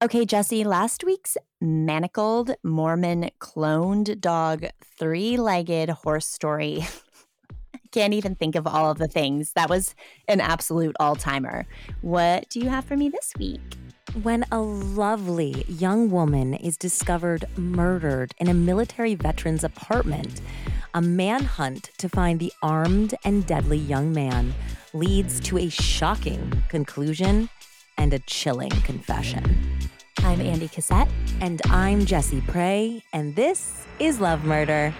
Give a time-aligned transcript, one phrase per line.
[0.00, 6.86] Okay, Jesse, last week's manacled Mormon cloned dog three legged horse story.
[7.90, 9.54] Can't even think of all of the things.
[9.54, 9.96] That was
[10.28, 11.66] an absolute all timer.
[12.00, 13.60] What do you have for me this week?
[14.22, 20.40] When a lovely young woman is discovered murdered in a military veteran's apartment,
[20.94, 24.54] a manhunt to find the armed and deadly young man
[24.92, 27.50] leads to a shocking conclusion
[27.98, 29.44] and a chilling confession.
[30.18, 31.08] I'm Andy Cassette.
[31.40, 34.94] And I'm Jessie Prey, and this is Love Murder.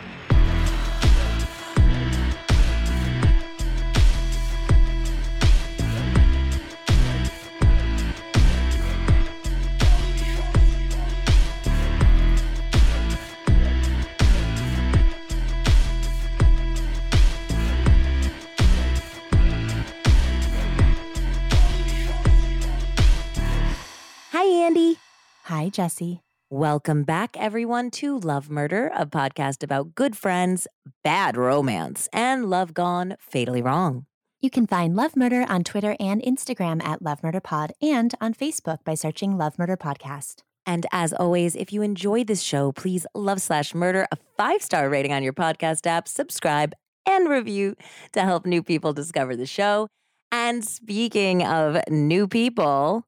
[25.49, 26.21] Hi, Jesse.
[26.51, 30.67] Welcome back, everyone, to Love Murder, a podcast about good friends,
[31.03, 34.05] bad romance, and love gone fatally wrong.
[34.43, 38.35] You can find Love Murder on Twitter and Instagram at Love Murder Pod and on
[38.35, 40.43] Facebook by searching Love Murder Podcast.
[40.67, 44.91] And as always, if you enjoyed this show, please love slash murder a five star
[44.91, 46.75] rating on your podcast app, subscribe,
[47.07, 47.75] and review
[48.13, 49.89] to help new people discover the show.
[50.31, 53.08] And speaking of new people,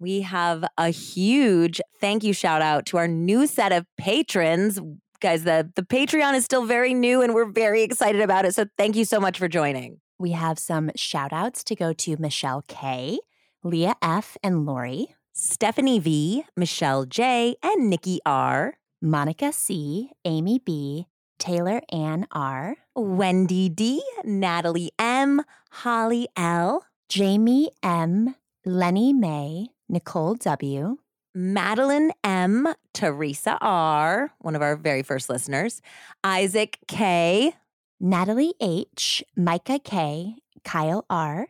[0.00, 4.80] we have a huge thank you shout out to our new set of patrons.
[5.20, 8.54] Guys, the, the Patreon is still very new and we're very excited about it.
[8.54, 10.00] So thank you so much for joining.
[10.18, 13.18] We have some shout outs to go to Michelle K,
[13.62, 21.06] Leah F, and Lori, Stephanie V, Michelle J, and Nikki R, Monica C, Amy B,
[21.38, 28.34] Taylor Ann R, Wendy D, Natalie M, Holly L, Jamie M,
[28.64, 30.98] Lenny May, Nicole W,
[31.34, 35.82] Madeline M, Teresa R, one of our very first listeners,
[36.22, 37.54] Isaac K,
[37.98, 41.48] Natalie H, Micah K, Kyle R,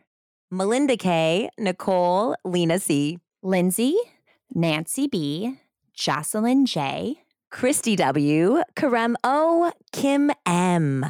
[0.49, 3.95] Melinda K, Nicole, Lena C, Lindsay,
[4.53, 5.59] Nancy B,
[5.93, 7.21] Jocelyn J,
[7.51, 11.05] Christy W, Karem O, Kim M.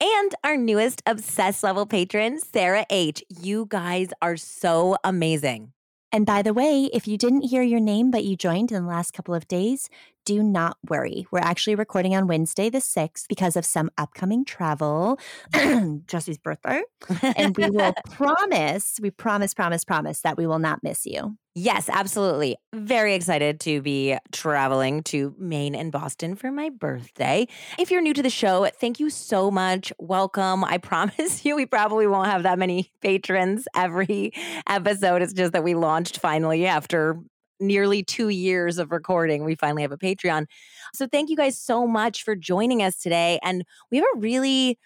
[0.00, 3.24] And our newest obsessed level patron, Sarah H.
[3.28, 5.72] You guys are so amazing.
[6.10, 8.88] And by the way, if you didn't hear your name but you joined in the
[8.88, 9.90] last couple of days,
[10.28, 11.26] do not worry.
[11.30, 15.18] We're actually recording on Wednesday the 6th because of some upcoming travel,
[16.06, 16.82] Jesse's birthday.
[17.22, 21.38] And we will promise, we promise, promise, promise that we will not miss you.
[21.54, 22.56] Yes, absolutely.
[22.74, 27.48] Very excited to be traveling to Maine and Boston for my birthday.
[27.78, 29.94] If you're new to the show, thank you so much.
[29.98, 30.62] Welcome.
[30.62, 34.34] I promise you, we probably won't have that many patrons every
[34.68, 35.22] episode.
[35.22, 37.18] It's just that we launched finally after
[37.60, 39.44] nearly two years of recording.
[39.44, 40.46] We finally have a Patreon.
[40.94, 43.38] So thank you guys so much for joining us today.
[43.42, 44.78] And we have a really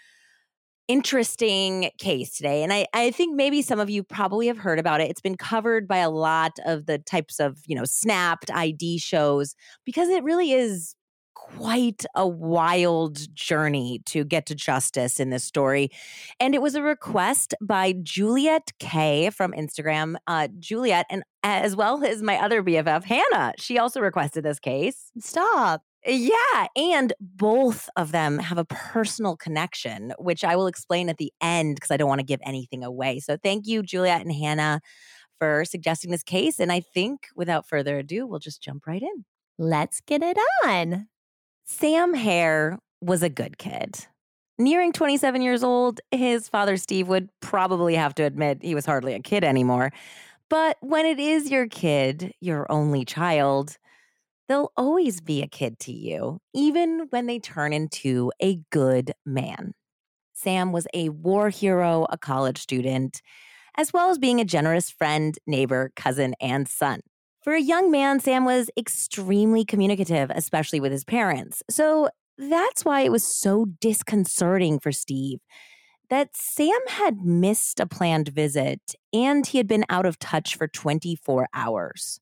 [0.88, 2.62] interesting case today.
[2.62, 5.10] And I, I think maybe some of you probably have heard about it.
[5.10, 9.54] It's been covered by a lot of the types of, you know, snapped ID shows
[9.84, 10.94] because it really is
[11.34, 15.90] quite a wild journey to get to justice in this story.
[16.40, 20.16] And it was a request by Juliet K from Instagram.
[20.26, 25.10] Uh, Juliet, and as well as my other BFF, Hannah, she also requested this case.
[25.18, 25.82] Stop.
[26.06, 26.66] Yeah.
[26.76, 31.76] And both of them have a personal connection, which I will explain at the end
[31.76, 33.20] because I don't want to give anything away.
[33.20, 34.80] So thank you, Juliet and Hannah,
[35.38, 36.58] for suggesting this case.
[36.58, 39.24] And I think without further ado, we'll just jump right in.
[39.58, 41.08] Let's get it on.
[41.64, 44.06] Sam Herr was a good kid.
[44.58, 49.14] Nearing 27 years old, his father, Steve, would probably have to admit he was hardly
[49.14, 49.92] a kid anymore.
[50.48, 53.78] But when it is your kid, your only child,
[54.48, 59.72] they'll always be a kid to you, even when they turn into a good man.
[60.34, 63.22] Sam was a war hero, a college student,
[63.76, 67.00] as well as being a generous friend, neighbor, cousin, and son.
[67.42, 71.62] For a young man, Sam was extremely communicative, especially with his parents.
[71.68, 72.08] So
[72.38, 75.40] that's why it was so disconcerting for Steve
[76.08, 80.68] that Sam had missed a planned visit and he had been out of touch for
[80.68, 82.20] 24 hours.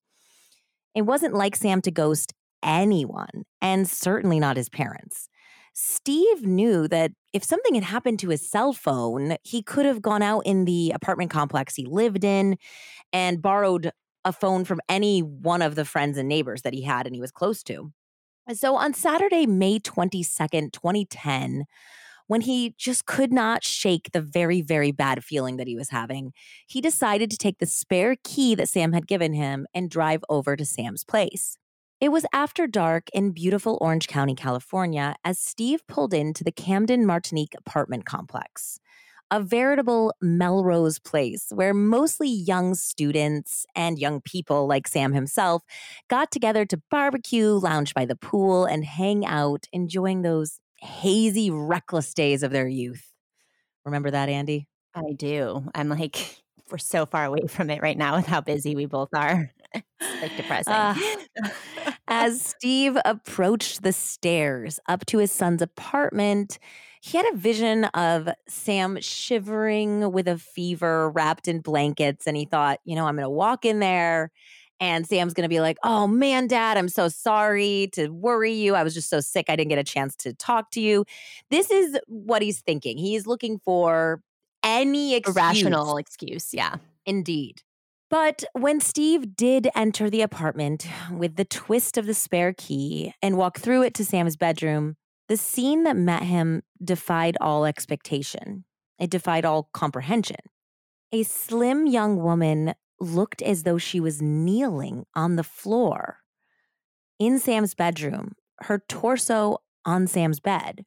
[0.94, 5.28] It wasn't like Sam to ghost anyone, and certainly not his parents.
[5.72, 10.22] Steve knew that if something had happened to his cell phone, he could have gone
[10.22, 12.56] out in the apartment complex he lived in
[13.12, 13.92] and borrowed
[14.24, 17.20] a phone from any one of the friends and neighbors that he had and he
[17.20, 17.92] was close to.
[18.52, 21.64] So on Saturday, May 22nd, 2010,
[22.26, 26.32] When he just could not shake the very, very bad feeling that he was having,
[26.64, 30.54] he decided to take the spare key that Sam had given him and drive over
[30.54, 31.58] to Sam's place.
[32.00, 37.04] It was after dark in beautiful Orange County, California, as Steve pulled into the Camden
[37.04, 38.78] Martinique apartment complex
[39.30, 45.62] a veritable Melrose place where mostly young students and young people like Sam himself
[46.08, 52.14] got together to barbecue, lounge by the pool, and hang out, enjoying those hazy, reckless
[52.14, 53.06] days of their youth.
[53.84, 54.66] Remember that, Andy?
[54.94, 55.64] I do.
[55.74, 59.10] I'm like, we're so far away from it right now with how busy we both
[59.14, 59.50] are.
[59.74, 60.72] it's like depressing.
[60.72, 60.94] Uh,
[62.08, 66.58] as Steve approached the stairs up to his son's apartment,
[67.00, 72.26] he had a vision of Sam shivering with a fever, wrapped in blankets.
[72.26, 74.30] And he thought, you know, I'm going to walk in there
[74.80, 78.74] and Sam's going to be like, oh man, dad, I'm so sorry to worry you.
[78.74, 79.46] I was just so sick.
[79.48, 81.04] I didn't get a chance to talk to you.
[81.50, 82.96] This is what he's thinking.
[82.96, 84.22] He's looking for
[84.62, 85.36] any excuse.
[85.36, 86.54] rational excuse.
[86.54, 86.76] Yeah.
[87.06, 87.62] Indeed.
[88.08, 93.36] But when Steve did enter the apartment with the twist of the spare key and
[93.36, 94.96] walk through it to Sam's bedroom,
[95.30, 98.64] the scene that met him defied all expectation.
[98.98, 100.40] It defied all comprehension.
[101.12, 106.18] A slim young woman looked as though she was kneeling on the floor
[107.20, 108.32] in Sam's bedroom,
[108.62, 110.84] her torso on Sam's bed.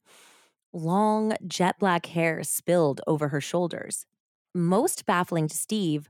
[0.73, 4.05] Long, jet black hair spilled over her shoulders.
[4.53, 6.09] Most baffling to Steve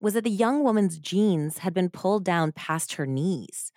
[0.00, 3.70] was that the young woman's jeans had been pulled down past her knees.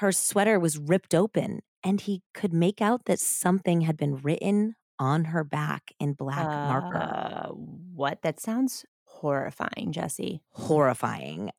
[0.00, 4.76] Her sweater was ripped open and he could make out that something had been written
[4.98, 7.48] on her back in black uh, marker.
[7.94, 8.22] What?
[8.22, 10.40] That sounds horrifying, Jesse.
[10.52, 11.50] Horrifying.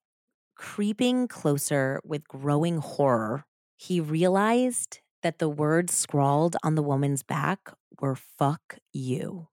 [0.55, 3.45] Creeping closer with growing horror,
[3.77, 9.49] he realized that the words scrawled on the woman's back were fuck you.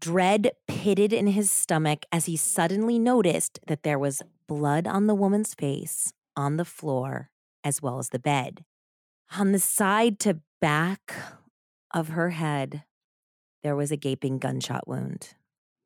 [0.00, 5.14] Dread pitted in his stomach as he suddenly noticed that there was blood on the
[5.14, 7.28] woman's face, on the floor,
[7.64, 8.64] as well as the bed.
[9.36, 11.14] On the side to back
[11.92, 12.84] of her head,
[13.62, 15.34] there was a gaping gunshot wound.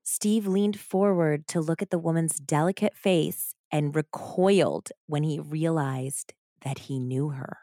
[0.03, 6.35] Steve leaned forward to look at the woman's delicate face and recoiled when he realized
[6.63, 7.59] that he knew her.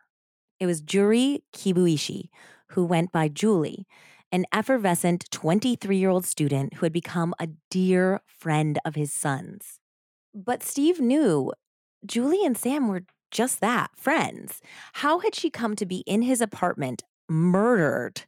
[0.59, 2.29] It was Juri Kibuishi,
[2.69, 3.87] who went by Julie,
[4.31, 9.79] an effervescent 23 year old student who had become a dear friend of his son's.
[10.33, 11.51] But Steve knew
[12.05, 14.61] Julie and Sam were just that, friends.
[14.93, 18.23] How had she come to be in his apartment, murdered,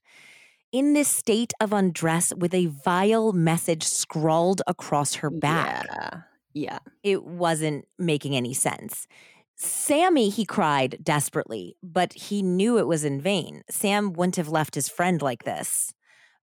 [0.72, 5.86] in this state of undress with a vile message scrawled across her back?
[5.90, 6.22] Yeah.
[6.54, 6.80] Yeah.
[7.04, 9.08] It wasn't making any sense.
[9.56, 13.64] Sammy, he cried desperately, but he knew it was in vain.
[13.70, 15.94] Sam wouldn't have left his friend like this.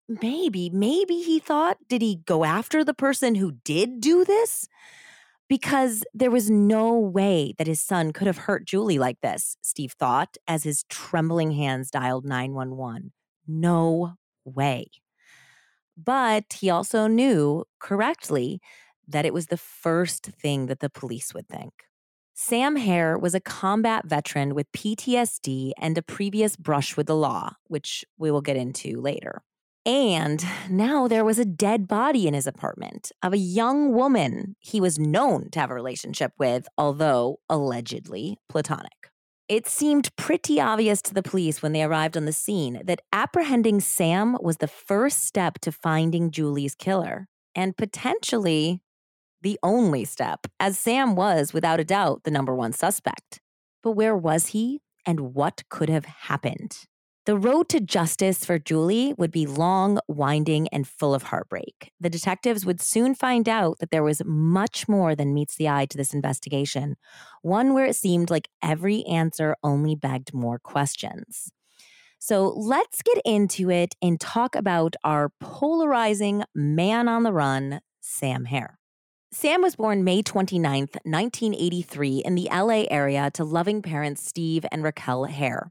[0.08, 4.68] Maybe, maybe he thought, did he go after the person who did do this?
[5.52, 9.92] Because there was no way that his son could have hurt Julie like this, Steve
[9.92, 13.12] thought as his trembling hands dialed 911.
[13.46, 14.14] No
[14.46, 14.86] way.
[15.94, 18.62] But he also knew correctly
[19.06, 21.74] that it was the first thing that the police would think.
[22.32, 27.56] Sam Herr was a combat veteran with PTSD and a previous brush with the law,
[27.68, 29.42] which we will get into later.
[29.84, 34.80] And now there was a dead body in his apartment of a young woman he
[34.80, 39.10] was known to have a relationship with, although allegedly platonic.
[39.48, 43.80] It seemed pretty obvious to the police when they arrived on the scene that apprehending
[43.80, 48.80] Sam was the first step to finding Julie's killer, and potentially
[49.42, 53.40] the only step, as Sam was, without a doubt, the number one suspect.
[53.82, 56.86] But where was he, and what could have happened?
[57.24, 61.92] The road to justice for Julie would be long, winding, and full of heartbreak.
[62.00, 65.86] The detectives would soon find out that there was much more than meets the eye
[65.86, 66.96] to this investigation,
[67.40, 71.52] one where it seemed like every answer only begged more questions.
[72.18, 78.46] So let's get into it and talk about our polarizing man on the run, Sam
[78.46, 78.80] Herr.
[79.30, 84.82] Sam was born May 29th, 1983, in the LA area to loving parents Steve and
[84.82, 85.70] Raquel Herr.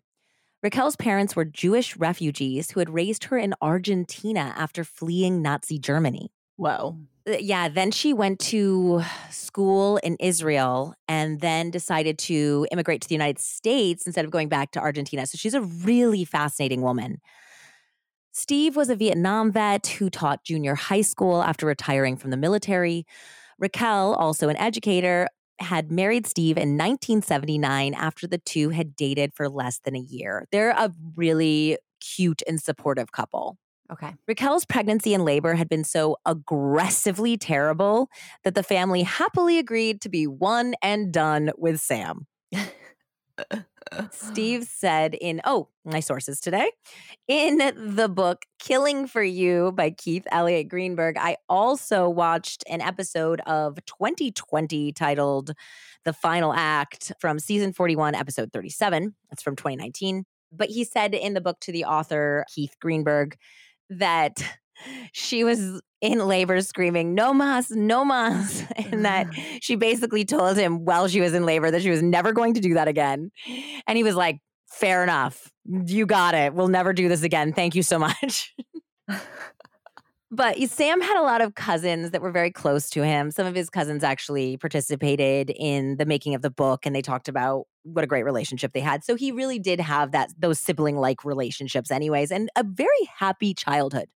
[0.64, 6.32] Raquel's parents were Jewish refugees who had raised her in Argentina after fleeing Nazi Germany.
[6.56, 6.98] Whoa.
[7.28, 9.02] Uh, yeah, then she went to
[9.32, 14.50] school in Israel and then decided to immigrate to the United States instead of going
[14.50, 15.26] back to Argentina.
[15.26, 17.22] So she's a really fascinating woman.
[18.32, 23.06] Steve was a Vietnam vet who taught junior high school after retiring from the military.
[23.60, 25.28] Raquel, also an educator,
[25.62, 30.48] had married Steve in 1979 after the two had dated for less than a year.
[30.52, 33.58] They're a really cute and supportive couple.
[33.92, 34.14] Okay.
[34.28, 38.10] Raquel's pregnancy and labor had been so aggressively terrible
[38.44, 42.26] that the family happily agreed to be one and done with Sam.
[44.12, 46.72] Steve said in, oh, my sources today,
[47.28, 47.58] in
[47.96, 53.80] the book Killing for You by Keith Elliot Greenberg, I also watched an episode of
[53.86, 55.52] 20/20 titled
[56.06, 59.16] The Final Act from season 41, episode 37.
[59.30, 60.26] That's from 2019.
[60.52, 63.38] But he said in the book to the author, Keith Greenberg,
[63.90, 64.44] that
[65.12, 68.66] she was in labor screaming, no mas, no mas.
[68.92, 69.60] And that mm.
[69.62, 72.60] she basically told him while she was in labor that she was never going to
[72.60, 73.32] do that again.
[73.88, 75.52] And he was like, fair enough.
[75.66, 76.54] You got it.
[76.54, 77.54] We'll never do this again.
[77.54, 78.56] Thank you so much.
[80.32, 83.30] but Sam had a lot of cousins that were very close to him.
[83.30, 87.28] Some of his cousins actually participated in the making of the book and they talked
[87.28, 89.04] about what a great relationship they had.
[89.04, 93.54] So he really did have that those sibling like relationships anyways and a very happy
[93.54, 94.08] childhood.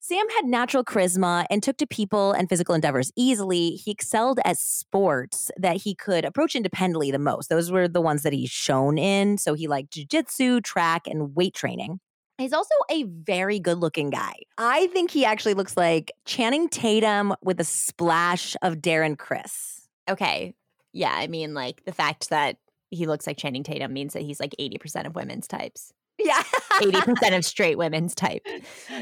[0.00, 3.70] Sam had natural charisma and took to people and physical endeavors easily.
[3.70, 7.48] He excelled at sports that he could approach independently the most.
[7.48, 9.38] Those were the ones that he shone in.
[9.38, 12.00] So he liked jujitsu, track, and weight training.
[12.38, 14.34] He's also a very good looking guy.
[14.56, 19.88] I think he actually looks like Channing Tatum with a splash of Darren Criss.
[20.08, 20.54] Okay.
[20.92, 21.12] Yeah.
[21.12, 22.58] I mean, like the fact that
[22.90, 25.92] he looks like Channing Tatum means that he's like 80% of women's types.
[26.18, 26.42] Yeah.
[26.80, 28.46] 80% of straight women's type.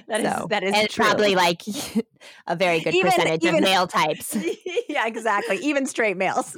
[0.08, 1.04] That is So- that is and true.
[1.04, 1.62] probably like
[2.46, 4.36] a very good Even- percentage even- of male types.
[4.88, 5.56] yeah, exactly.
[5.58, 6.56] Even straight males.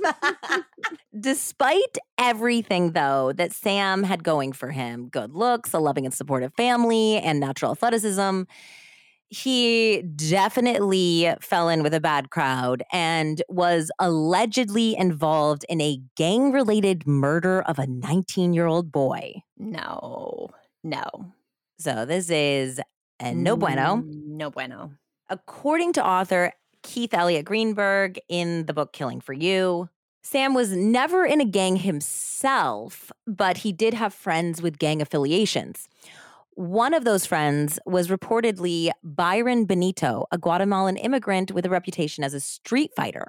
[1.19, 6.53] Despite everything, though, that Sam had going for him good looks, a loving and supportive
[6.55, 8.43] family, and natural athleticism
[9.31, 16.51] he definitely fell in with a bad crowd and was allegedly involved in a gang
[16.53, 19.35] related murder of a 19 year old boy.
[19.59, 20.49] No,
[20.83, 21.05] no.
[21.79, 22.81] So, this is
[23.21, 23.99] a no bueno.
[23.99, 24.93] Mm, No bueno.
[25.29, 29.89] According to author Keith Elliot Greenberg in the book Killing for You,
[30.23, 35.88] Sam was never in a gang himself, but he did have friends with gang affiliations.
[36.59, 42.35] One of those friends was reportedly Byron Benito, a Guatemalan immigrant with a reputation as
[42.35, 43.29] a street fighter.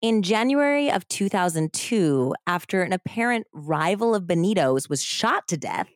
[0.00, 5.88] In January of 2002, after an apparent rival of Benito's was shot to death,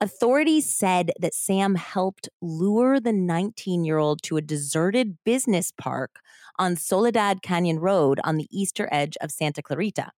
[0.00, 6.20] authorities said that Sam helped lure the 19 year old to a deserted business park
[6.56, 10.12] on Soledad Canyon Road on the eastern edge of Santa Clarita.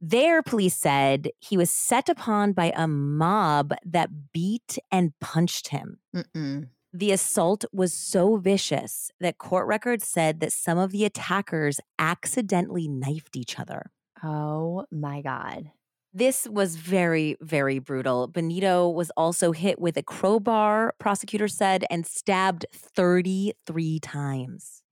[0.00, 5.98] There, police said he was set upon by a mob that beat and punched him.
[6.14, 6.68] Mm-mm.
[6.92, 12.88] The assault was so vicious that court records said that some of the attackers accidentally
[12.88, 13.90] knifed each other.
[14.22, 15.72] Oh my God.
[16.14, 18.26] This was very, very brutal.
[18.26, 24.82] Benito was also hit with a crowbar, prosecutors said, and stabbed 33 times.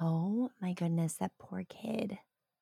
[0.00, 2.18] Oh my goodness, that poor kid.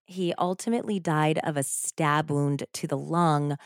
[0.06, 3.56] He ultimately died of a stab wound to the lung.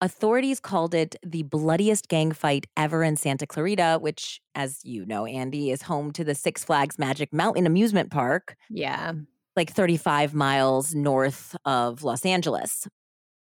[0.00, 5.26] Authorities called it the bloodiest gang fight ever in Santa Clarita, which, as you know,
[5.26, 9.12] Andy, is home to the Six Flags Magic Mountain Amusement Park, Yeah.
[9.56, 12.86] like 35 miles north of Los Angeles.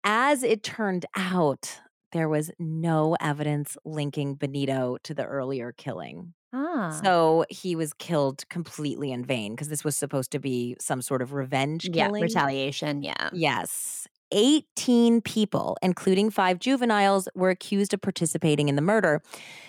[0.02, 1.78] As it turned out,
[2.12, 6.32] there was no evidence linking Benito to the earlier killing.
[6.56, 6.98] Ah.
[7.02, 11.20] So he was killed completely in vain because this was supposed to be some sort
[11.20, 12.22] of revenge yeah, killing.
[12.22, 13.02] retaliation.
[13.02, 13.30] Yeah.
[13.32, 14.08] Yes.
[14.32, 19.22] 18 people, including five juveniles, were accused of participating in the murder.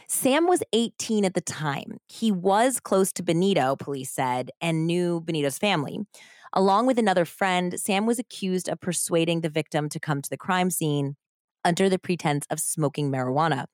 [0.07, 1.97] Sam was 18 at the time.
[2.07, 5.99] He was close to Benito, police said, and knew Benito's family.
[6.53, 10.37] Along with another friend, Sam was accused of persuading the victim to come to the
[10.37, 11.17] crime scene
[11.63, 13.65] under the pretense of smoking marijuana.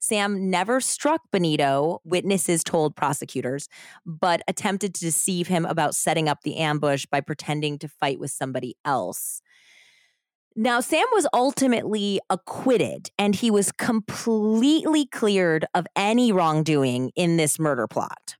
[0.00, 3.68] Sam never struck Benito, witnesses told prosecutors,
[4.04, 8.30] but attempted to deceive him about setting up the ambush by pretending to fight with
[8.30, 9.40] somebody else.
[10.56, 17.58] Now, Sam was ultimately acquitted and he was completely cleared of any wrongdoing in this
[17.58, 18.36] murder plot.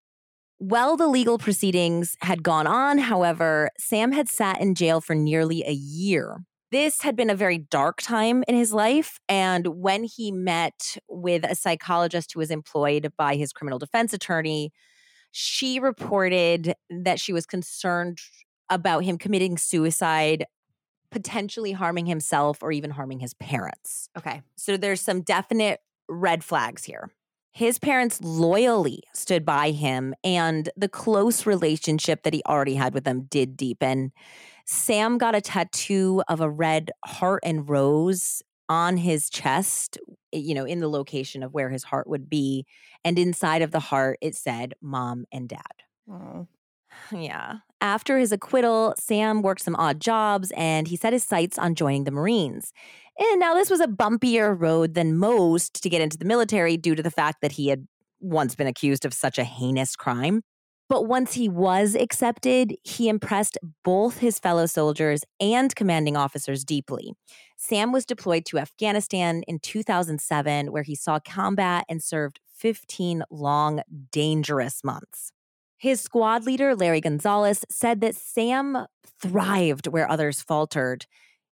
[0.58, 5.64] While the legal proceedings had gone on, however, Sam had sat in jail for nearly
[5.64, 6.44] a year.
[6.74, 9.20] This had been a very dark time in his life.
[9.28, 14.72] And when he met with a psychologist who was employed by his criminal defense attorney,
[15.30, 18.18] she reported that she was concerned
[18.68, 20.46] about him committing suicide,
[21.12, 24.08] potentially harming himself or even harming his parents.
[24.18, 24.42] Okay.
[24.56, 25.78] So there's some definite
[26.08, 27.08] red flags here.
[27.52, 33.04] His parents loyally stood by him, and the close relationship that he already had with
[33.04, 34.10] them did deepen.
[34.64, 39.98] Sam got a tattoo of a red heart and rose on his chest
[40.32, 42.64] eh, you know, in the location of where his heart would be.
[43.04, 45.82] And inside of the heart, it said mom and dad.
[46.10, 46.46] Oh.
[47.12, 47.56] Yeah.
[47.80, 52.04] After his acquittal, Sam worked some odd jobs and he set his sights on joining
[52.04, 52.72] the Marines.
[53.18, 56.94] And now this was a bumpier road than most to get into the military due
[56.94, 57.86] to the fact that he had
[58.20, 60.42] once been accused of such a heinous crime.
[60.88, 67.14] But once he was accepted, he impressed both his fellow soldiers and commanding officers deeply.
[67.56, 73.80] Sam was deployed to Afghanistan in 2007, where he saw combat and served 15 long,
[74.10, 75.32] dangerous months.
[75.78, 78.86] His squad leader, Larry Gonzalez, said that Sam
[79.20, 81.06] thrived where others faltered.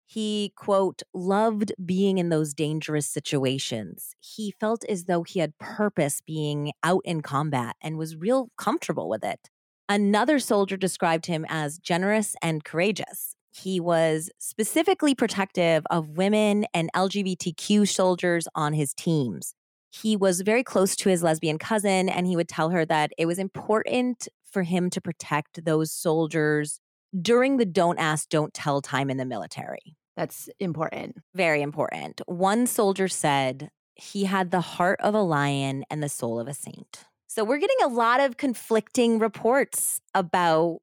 [0.06, 4.14] He, quote, loved being in those dangerous situations.
[4.20, 9.08] He felt as though he had purpose being out in combat and was real comfortable
[9.08, 9.48] with it.
[9.88, 13.36] Another soldier described him as generous and courageous.
[13.54, 19.54] He was specifically protective of women and LGBTQ soldiers on his teams.
[19.90, 23.26] He was very close to his lesbian cousin, and he would tell her that it
[23.26, 26.80] was important for him to protect those soldiers
[27.20, 29.96] during the don't ask, don't tell time in the military.
[30.16, 31.16] That's important.
[31.34, 32.20] Very important.
[32.26, 36.54] One soldier said he had the heart of a lion and the soul of a
[36.54, 37.04] saint.
[37.28, 40.80] So we're getting a lot of conflicting reports about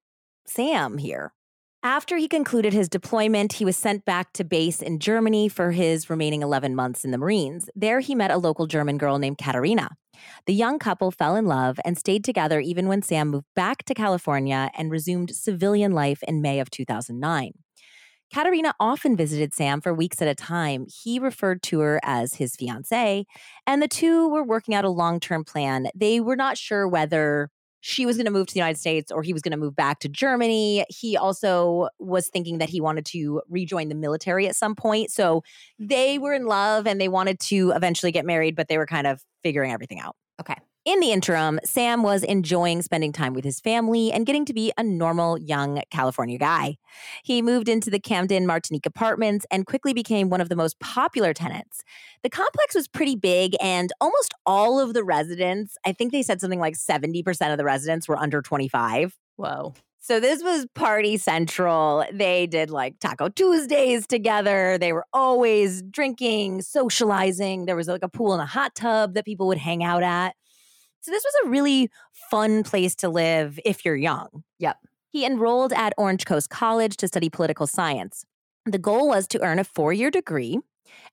[0.47, 1.33] Sam here.
[1.83, 6.09] After he concluded his deployment, he was sent back to base in Germany for his
[6.09, 7.69] remaining 11 months in the Marines.
[7.73, 9.91] There, he met a local German girl named Katarina.
[10.45, 13.93] The young couple fell in love and stayed together even when Sam moved back to
[13.93, 17.51] California and resumed civilian life in May of 2009.
[18.33, 20.85] Katarina often visited Sam for weeks at a time.
[21.03, 23.25] He referred to her as his fiancee,
[23.65, 25.87] and the two were working out a long term plan.
[25.95, 27.49] They were not sure whether
[27.81, 29.75] she was going to move to the United States or he was going to move
[29.75, 30.85] back to Germany.
[30.89, 35.11] He also was thinking that he wanted to rejoin the military at some point.
[35.11, 35.43] So
[35.77, 39.07] they were in love and they wanted to eventually get married, but they were kind
[39.07, 40.15] of figuring everything out.
[40.39, 40.55] Okay.
[40.85, 44.71] In the interim, Sam was enjoying spending time with his family and getting to be
[44.77, 46.77] a normal young California guy.
[47.23, 51.33] He moved into the Camden Martinique apartments and quickly became one of the most popular
[51.33, 51.83] tenants.
[52.23, 56.39] The complex was pretty big, and almost all of the residents, I think they said
[56.39, 59.15] something like 70% of the residents were under 25.
[59.35, 59.73] Whoa.
[60.01, 62.05] So this was party central.
[62.11, 64.77] They did like Taco Tuesdays together.
[64.77, 67.65] They were always drinking, socializing.
[67.65, 70.35] There was like a pool and a hot tub that people would hang out at.
[71.01, 71.89] So this was a really
[72.31, 74.43] fun place to live if you're young.
[74.59, 74.77] Yep.
[75.09, 78.25] He enrolled at Orange Coast College to study political science.
[78.65, 80.59] The goal was to earn a four year degree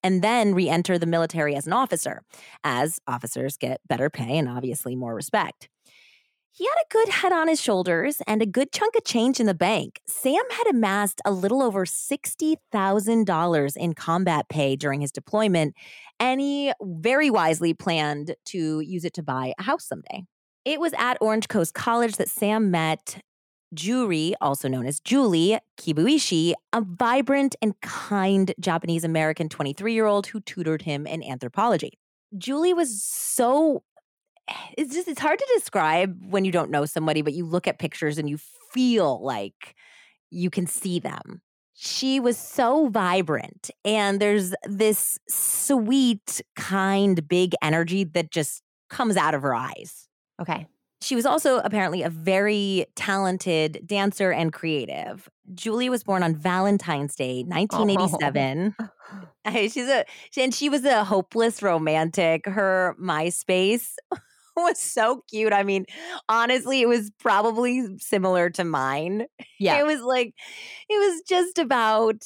[0.02, 2.22] and then re enter the military as an officer,
[2.64, 5.68] as officers get better pay and obviously more respect.
[6.56, 9.46] He had a good head on his shoulders and a good chunk of change in
[9.46, 10.00] the bank.
[10.06, 15.74] Sam had amassed a little over $60,000 in combat pay during his deployment,
[16.18, 20.22] and he very wisely planned to use it to buy a house someday.
[20.64, 23.20] It was at Orange Coast College that Sam met
[23.74, 30.28] Juri, also known as Julie Kibuishi, a vibrant and kind Japanese American 23 year old
[30.28, 31.98] who tutored him in anthropology.
[32.38, 33.82] Julie was so
[34.76, 37.78] it's just it's hard to describe when you don't know somebody but you look at
[37.78, 38.38] pictures and you
[38.72, 39.74] feel like
[40.30, 41.40] you can see them.
[41.74, 49.34] She was so vibrant and there's this sweet kind big energy that just comes out
[49.34, 50.08] of her eyes.
[50.40, 50.66] Okay.
[51.00, 55.28] she was also apparently a very talented dancer and creative.
[55.54, 58.74] Julie was born on valentine's day 1987
[59.70, 60.04] she's a
[60.36, 62.46] and she was a hopeless romantic.
[62.46, 63.94] Her myspace
[64.64, 65.52] was so cute.
[65.52, 65.86] I mean,
[66.28, 69.26] honestly, it was probably similar to mine.
[69.58, 69.78] Yeah.
[69.78, 70.34] It was like,
[70.88, 72.22] it was just about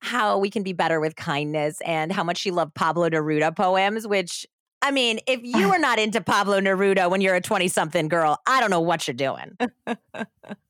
[0.00, 4.06] how we can be better with kindness and how much she loved Pablo Neruda poems,
[4.06, 4.46] which
[4.82, 8.38] I mean, if you are not into Pablo Neruda when you're a 20 something girl,
[8.46, 9.56] I don't know what you're doing.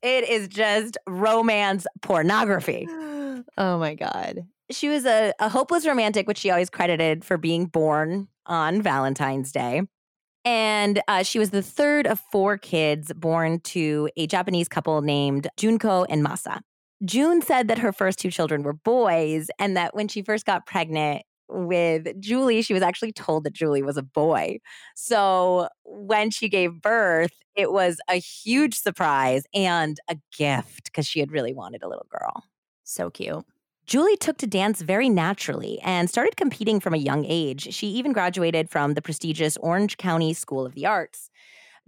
[0.01, 2.87] it is just romance pornography.
[3.57, 4.45] Oh my God.
[4.69, 9.51] She was a, a hopeless romantic, which she always credited for being born on Valentine's
[9.51, 9.81] Day.
[10.45, 15.47] And uh, she was the third of four kids born to a Japanese couple named
[15.57, 16.59] Junko and Masa.
[17.05, 20.65] June said that her first two children were boys, and that when she first got
[20.65, 24.57] pregnant with Julie, she was actually told that Julie was a boy.
[24.95, 31.19] So when she gave birth, it was a huge surprise and a gift because she
[31.19, 32.43] had really wanted a little girl.
[32.83, 33.45] So cute.
[33.85, 37.73] Julie took to dance very naturally and started competing from a young age.
[37.73, 41.29] She even graduated from the prestigious Orange County School of the Arts.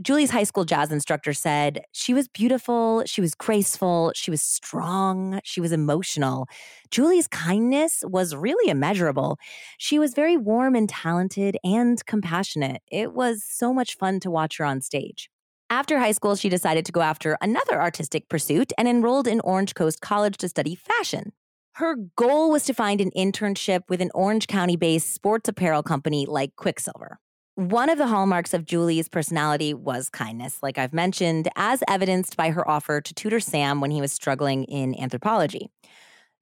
[0.01, 5.39] Julie's high school jazz instructor said she was beautiful, she was graceful, she was strong,
[5.45, 6.47] she was emotional.
[6.91, 9.37] Julie's kindness was really immeasurable.
[9.77, 12.81] She was very warm and talented and compassionate.
[12.91, 15.29] It was so much fun to watch her on stage.
[15.69, 19.75] After high school, she decided to go after another artistic pursuit and enrolled in Orange
[19.75, 21.31] Coast College to study fashion.
[21.75, 26.25] Her goal was to find an internship with an Orange County based sports apparel company
[26.25, 27.19] like Quiksilver.
[27.55, 32.51] One of the hallmarks of Julie's personality was kindness, like I've mentioned, as evidenced by
[32.51, 35.69] her offer to tutor Sam when he was struggling in anthropology.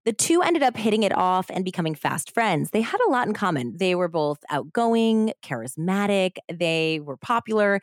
[0.06, 2.70] The two ended up hitting it off and becoming fast friends.
[2.70, 3.78] They had a lot in common.
[3.78, 7.82] They were both outgoing, charismatic, they were popular,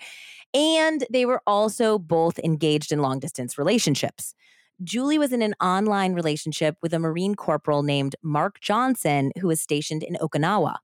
[0.55, 4.37] and they were also both engaged in long distance relationships.
[4.83, 9.61] Julie was in an online relationship with a Marine corporal named Mark Johnson, who was
[9.61, 10.77] stationed in Okinawa.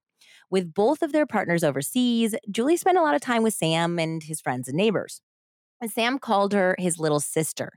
[0.50, 4.22] With both of their partners overseas, Julie spent a lot of time with Sam and
[4.22, 5.20] his friends and neighbors.
[5.80, 7.72] And Sam called her his little sister.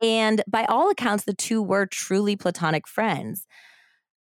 [0.00, 3.46] And by all accounts, the two were truly platonic friends.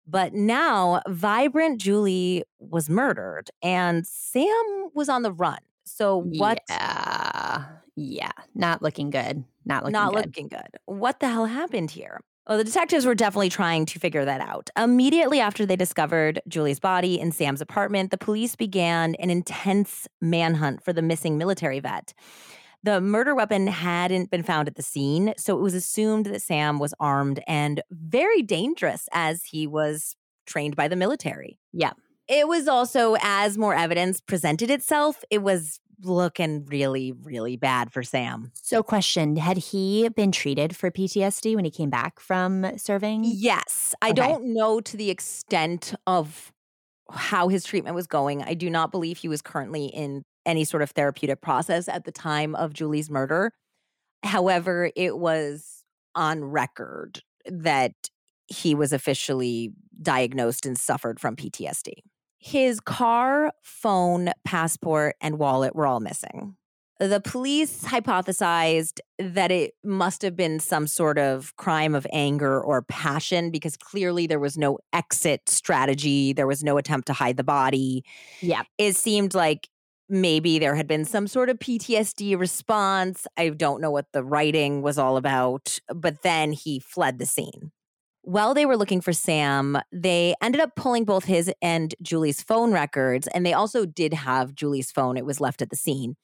[0.07, 5.59] But now, vibrant Julie was murdered and Sam was on the run.
[5.85, 6.61] So, what?
[6.69, 7.65] Yeah.
[7.97, 8.33] Yeah.
[8.55, 9.45] Not looking good.
[9.67, 10.27] Not looking not good.
[10.27, 10.69] looking good.
[10.87, 12.21] What the hell happened here?
[12.49, 14.71] Well, the detectives were definitely trying to figure that out.
[14.79, 20.85] Immediately after they discovered Julie's body in Sam's apartment, the police began an intense manhunt
[20.85, 22.15] for the missing military vet.
[22.85, 26.79] The murder weapon hadn't been found at the scene, so it was assumed that Sam
[26.79, 30.15] was armed and very dangerous as he was
[30.47, 31.59] trained by the military.
[31.73, 31.95] Yeah.
[32.29, 38.03] It was also, as more evidence presented itself, it was looking really, really bad for
[38.03, 38.53] Sam.
[38.55, 43.25] So, question Had he been treated for PTSD when he came back from serving?
[43.25, 43.95] Yes.
[44.03, 44.15] I Okay.
[44.15, 46.53] don't know to the extent of
[47.13, 48.43] how his treatment was going.
[48.43, 52.13] I do not believe he was currently in any sort of therapeutic process at the
[52.13, 53.53] time of Julie's murder.
[54.23, 57.93] However, it was on record that
[58.49, 61.93] he was officially diagnosed and suffered from PTSD.
[62.47, 66.55] His car, phone, passport, and wallet were all missing.
[67.01, 72.83] The police hypothesized that it must have been some sort of crime of anger or
[72.83, 76.33] passion because clearly there was no exit strategy.
[76.33, 78.05] There was no attempt to hide the body.
[78.41, 78.63] Yeah.
[78.79, 79.69] It seemed like
[80.09, 83.27] maybe there had been some sort of PTSD response.
[83.37, 87.73] I don't know what the writing was all about, but then he fled the scene.
[88.27, 92.73] While they were looking for Sam, they ended up pulling both his and Julie's phone
[92.73, 95.17] records, and they also did have Julie's phone.
[95.17, 96.17] It was left at the scene.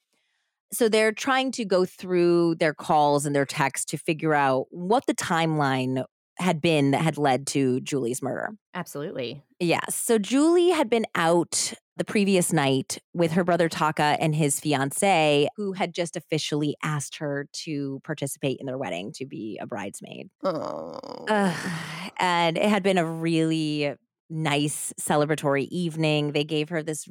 [0.73, 5.05] So they're trying to go through their calls and their texts to figure out what
[5.05, 6.03] the timeline
[6.37, 8.49] had been that had led to Julie's murder.
[8.73, 9.43] Absolutely.
[9.59, 9.95] Yes.
[9.95, 15.47] So Julie had been out the previous night with her brother Taka and his fiance,
[15.57, 20.29] who had just officially asked her to participate in their wedding to be a bridesmaid.
[20.43, 20.97] Oh.
[21.29, 21.71] Ugh.
[22.19, 23.93] and it had been a really
[24.29, 26.31] nice celebratory evening.
[26.31, 27.07] They gave her this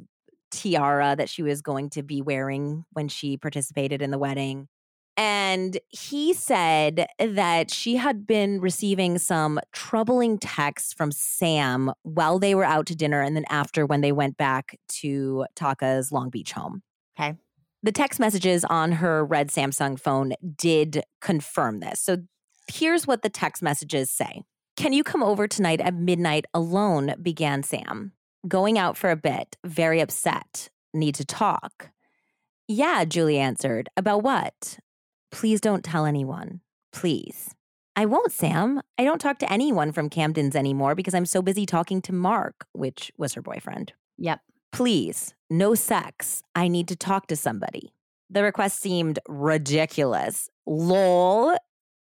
[0.51, 4.67] tiara that she was going to be wearing when she participated in the wedding.
[5.15, 12.55] And he said that she had been receiving some troubling texts from Sam while they
[12.55, 16.53] were out to dinner and then after when they went back to Taka's Long Beach
[16.53, 16.81] home.
[17.19, 17.35] Okay.
[17.83, 21.99] The text messages on her red Samsung phone did confirm this.
[21.99, 22.17] So
[22.67, 24.41] here's what the text messages say
[24.77, 27.13] Can you come over tonight at midnight alone?
[27.21, 28.13] began Sam.
[28.47, 30.69] Going out for a bit, very upset.
[30.93, 31.91] Need to talk.
[32.67, 33.89] Yeah, Julie answered.
[33.95, 34.79] About what?
[35.33, 36.61] Please don't tell anyone.
[36.91, 37.49] Please.
[37.95, 38.81] I won't, Sam.
[38.99, 42.67] I don't talk to anyone from Camden's anymore because I'm so busy talking to Mark,
[42.71, 43.93] which was her boyfriend.
[44.19, 44.41] Yep.
[44.71, 46.43] Please, no sex.
[46.53, 47.93] I need to talk to somebody.
[48.29, 50.49] The request seemed ridiculous.
[50.67, 51.57] Lol.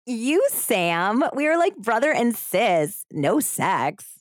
[0.06, 1.24] You, Sam.
[1.34, 3.04] We were like brother and sis.
[3.12, 4.20] No sex.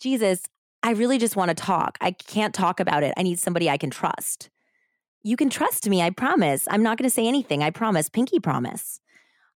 [0.00, 0.42] Jesus,
[0.82, 1.96] I really just want to talk.
[2.00, 3.14] I can't talk about it.
[3.16, 4.50] I need somebody I can trust.
[5.26, 6.68] You can trust me, I promise.
[6.70, 7.62] I'm not going to say anything.
[7.62, 8.10] I promise.
[8.10, 9.00] Pinky promise.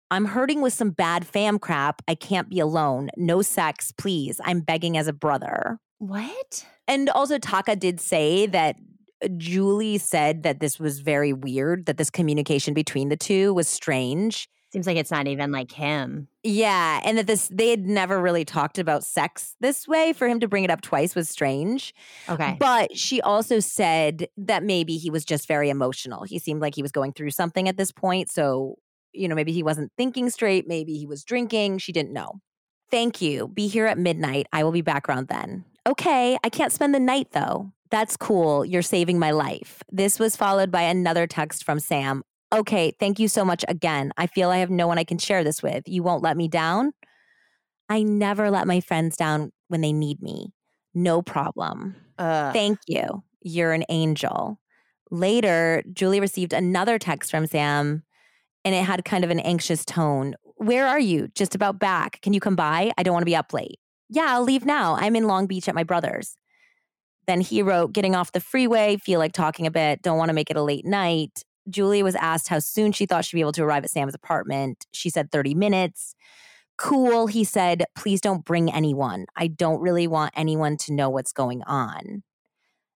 [0.10, 2.01] I'm hurting with some bad fam crap.
[2.08, 3.10] I can't be alone.
[3.17, 4.39] No sex, please.
[4.45, 5.80] I'm begging as a brother.
[5.97, 6.65] What?
[6.88, 8.77] And also, Taka did say that
[9.21, 13.67] uh, Julie said that this was very weird, that this communication between the two was
[13.67, 14.47] strange.
[14.71, 16.27] Seems like it's not even like him.
[16.43, 16.99] Yeah.
[17.06, 20.12] And that this, they had never really talked about sex this way.
[20.12, 21.93] For him to bring it up twice was strange.
[22.27, 22.58] Okay.
[22.60, 26.23] But she also said that maybe he was just very emotional.
[26.23, 28.30] He seemed like he was going through something at this point.
[28.30, 28.75] So,
[29.13, 30.67] you know, maybe he wasn't thinking straight.
[30.67, 31.77] Maybe he was drinking.
[31.77, 32.41] She didn't know.
[32.91, 33.47] Thank you.
[33.47, 34.47] Be here at midnight.
[34.51, 35.63] I will be back around then.
[35.86, 37.71] Okay, I can't spend the night though.
[37.89, 38.65] That's cool.
[38.65, 39.82] You're saving my life.
[39.89, 42.23] This was followed by another text from Sam.
[42.53, 44.12] Okay, thank you so much again.
[44.17, 45.83] I feel I have no one I can share this with.
[45.88, 46.93] You won't let me down?
[47.89, 50.53] I never let my friends down when they need me.
[50.93, 51.95] No problem.
[52.17, 52.53] Ugh.
[52.53, 53.23] Thank you.
[53.41, 54.60] You're an angel.
[55.12, 58.03] Later, Julie received another text from Sam
[58.65, 60.36] and it had kind of an anxious tone.
[60.55, 61.27] Where are you?
[61.36, 62.19] Just about back.
[62.21, 62.91] Can you come by?
[62.97, 63.79] I don't want to be up late.
[64.10, 64.95] Yeah, I'll leave now.
[64.95, 66.36] I'm in Long Beach at my brother's.
[67.27, 70.33] Then he wrote, getting off the freeway, feel like talking a bit, don't want to
[70.33, 71.43] make it a late night.
[71.69, 74.86] Julia was asked how soon she thought she'd be able to arrive at Sam's apartment.
[74.91, 76.15] She said 30 minutes.
[76.77, 79.25] Cool, he said, please don't bring anyone.
[79.36, 82.23] I don't really want anyone to know what's going on.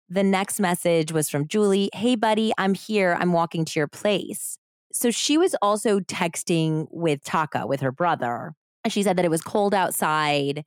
[0.07, 3.17] The next message was from Julie Hey, buddy, I'm here.
[3.19, 4.57] I'm walking to your place.
[4.93, 8.53] So she was also texting with Taka, with her brother.
[8.83, 10.65] And she said that it was cold outside.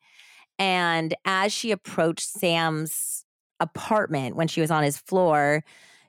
[0.59, 3.25] And as she approached Sam's
[3.61, 5.63] apartment when she was on his floor,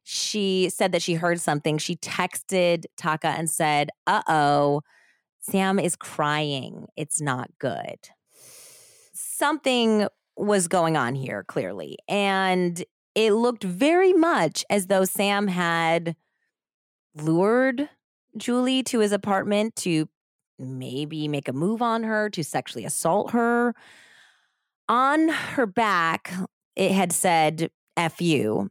[0.08, 1.80] she said that she heard something.
[1.80, 4.82] She texted Taka and said, Uh oh,
[5.40, 6.86] Sam is crying.
[6.96, 7.98] It's not good.
[9.14, 11.98] Something was going on here, clearly.
[12.08, 16.16] And it looked very much as though Sam had
[17.16, 17.90] lured
[18.38, 20.08] Julie to his apartment to
[20.60, 23.74] maybe make a move on her, to sexually assault her.
[24.88, 26.32] On her back,
[26.76, 28.70] it had said F you.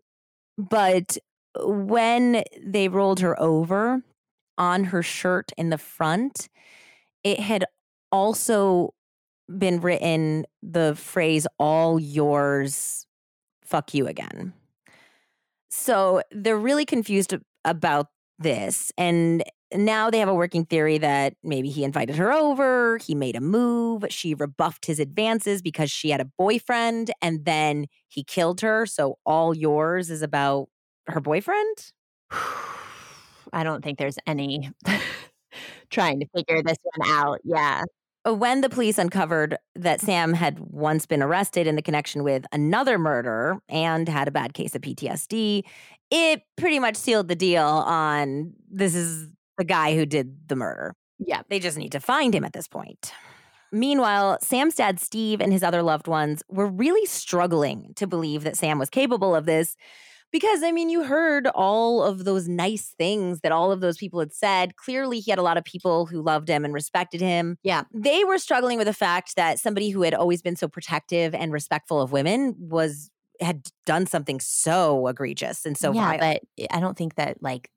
[0.57, 1.19] But
[1.59, 4.03] when they rolled her over
[4.59, 6.49] on her shirt in the front,
[7.23, 7.65] it had
[8.13, 8.95] also
[9.59, 13.07] been written the phrase all yours
[13.65, 14.53] fuck you again.
[15.71, 19.43] So they're really confused about this and
[19.75, 23.41] now they have a working theory that maybe he invited her over, he made a
[23.41, 28.87] move, she rebuffed his advances because she had a boyfriend, and then he killed her.
[28.87, 30.69] So all yours is about
[31.09, 31.93] her boyfriend?
[33.53, 34.71] I don't think there's any
[35.91, 37.41] trying to figure this one out.
[37.45, 37.83] Yeah.
[38.27, 42.45] Uh, When the police uncovered that Sam had once been arrested in the connection with
[42.53, 45.63] another murder and had a bad case of PTSD,
[46.11, 50.95] it pretty much sealed the deal on this is the guy who did the murder.
[51.19, 51.43] Yeah.
[51.49, 53.13] They just need to find him at this point.
[53.73, 58.57] Meanwhile, Sam's dad, Steve, and his other loved ones were really struggling to believe that
[58.57, 59.77] Sam was capable of this
[60.31, 64.21] because, I mean, you heard all of those nice things that all of those people
[64.21, 64.77] had said.
[64.77, 67.57] Clearly, he had a lot of people who loved him and respected him.
[67.63, 67.85] Yeah.
[67.93, 71.53] They were struggling with the fact that somebody who had always been so protective and
[71.53, 76.41] respectful of women was had done something so egregious and so yeah, violent.
[76.59, 77.71] but eh, I don't think that like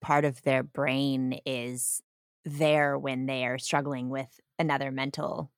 [0.00, 2.02] part of their brain is
[2.44, 5.50] there when they are struggling with another mental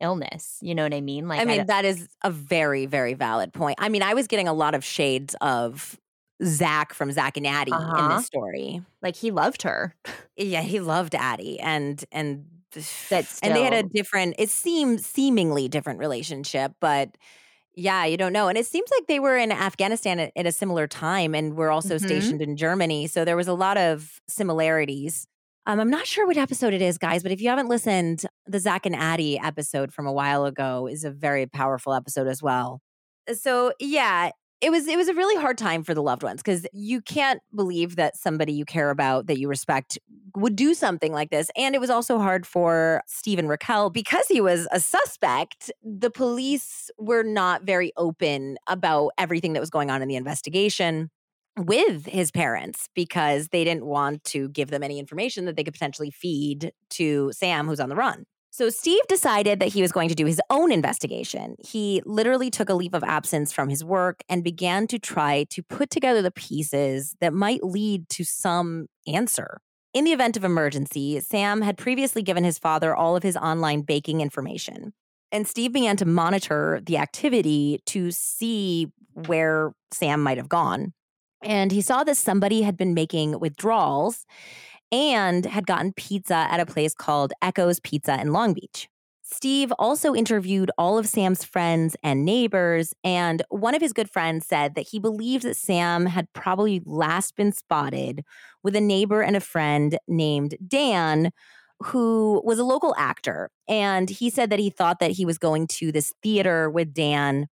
[0.00, 0.58] illness.
[0.62, 1.28] You know what I mean?
[1.28, 3.76] Like I mean, don't- that is a very, very valid point.
[3.80, 5.98] I mean, I was getting a lot of shades of
[6.44, 8.16] Zach from Zach and Addie in Uh-huh.
[8.16, 8.82] this story.
[9.02, 9.94] like he loved her.
[10.36, 12.46] Yeah, he loved Addie, and and
[13.10, 14.36] That's and they had a different.
[14.38, 17.16] It seemed seemingly different relationship, but
[17.74, 18.48] yeah, you don't know.
[18.48, 21.70] And it seems like they were in Afghanistan at, at a similar time, and were
[21.70, 22.00] also Mhm.
[22.04, 23.06] stationed in Germany.
[23.06, 25.26] So there was a lot of similarities.
[25.66, 28.58] Um, I'm not sure what episode it is, guys, but if you haven't listened, the
[28.58, 32.80] Zach and Addie episode from a while ago is a very powerful episode as well.
[33.32, 34.30] So yeah,
[34.62, 37.40] it was it was a really hard time for the loved ones because you can't
[37.54, 39.98] believe that somebody you care about that you respect
[40.36, 41.50] would do something like this.
[41.56, 45.70] And it was also hard for Stephen Raquel because he was a suspect.
[45.82, 51.10] The police were not very open about everything that was going on in the investigation
[51.58, 55.74] with his parents because they didn't want to give them any information that they could
[55.74, 58.24] potentially feed to Sam, who's on the run.
[58.54, 61.56] So Steve decided that he was going to do his own investigation.
[61.58, 65.62] He literally took a leave of absence from his work and began to try to
[65.62, 69.62] put together the pieces that might lead to some answer.
[69.94, 73.82] In the event of emergency, Sam had previously given his father all of his online
[73.82, 74.92] baking information.
[75.30, 80.92] And Steve began to monitor the activity to see where Sam might have gone.
[81.42, 84.26] And he saw that somebody had been making withdrawals
[84.92, 88.88] and had gotten pizza at a place called Echoes Pizza in Long Beach.
[89.22, 94.46] Steve also interviewed all of Sam's friends and neighbors, and one of his good friends
[94.46, 98.24] said that he believed that Sam had probably last been spotted
[98.62, 101.30] with a neighbor and a friend named Dan,
[101.80, 103.48] who was a local actor.
[103.66, 107.46] And he said that he thought that he was going to this theater with Dan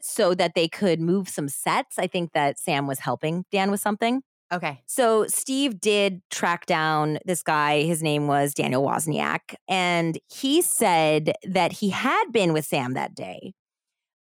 [0.00, 1.98] so that they could move some sets.
[1.98, 4.22] I think that Sam was helping Dan with something.
[4.52, 4.82] Okay.
[4.86, 7.82] So Steve did track down this guy.
[7.82, 9.54] His name was Daniel Wozniak.
[9.68, 13.54] And he said that he had been with Sam that day,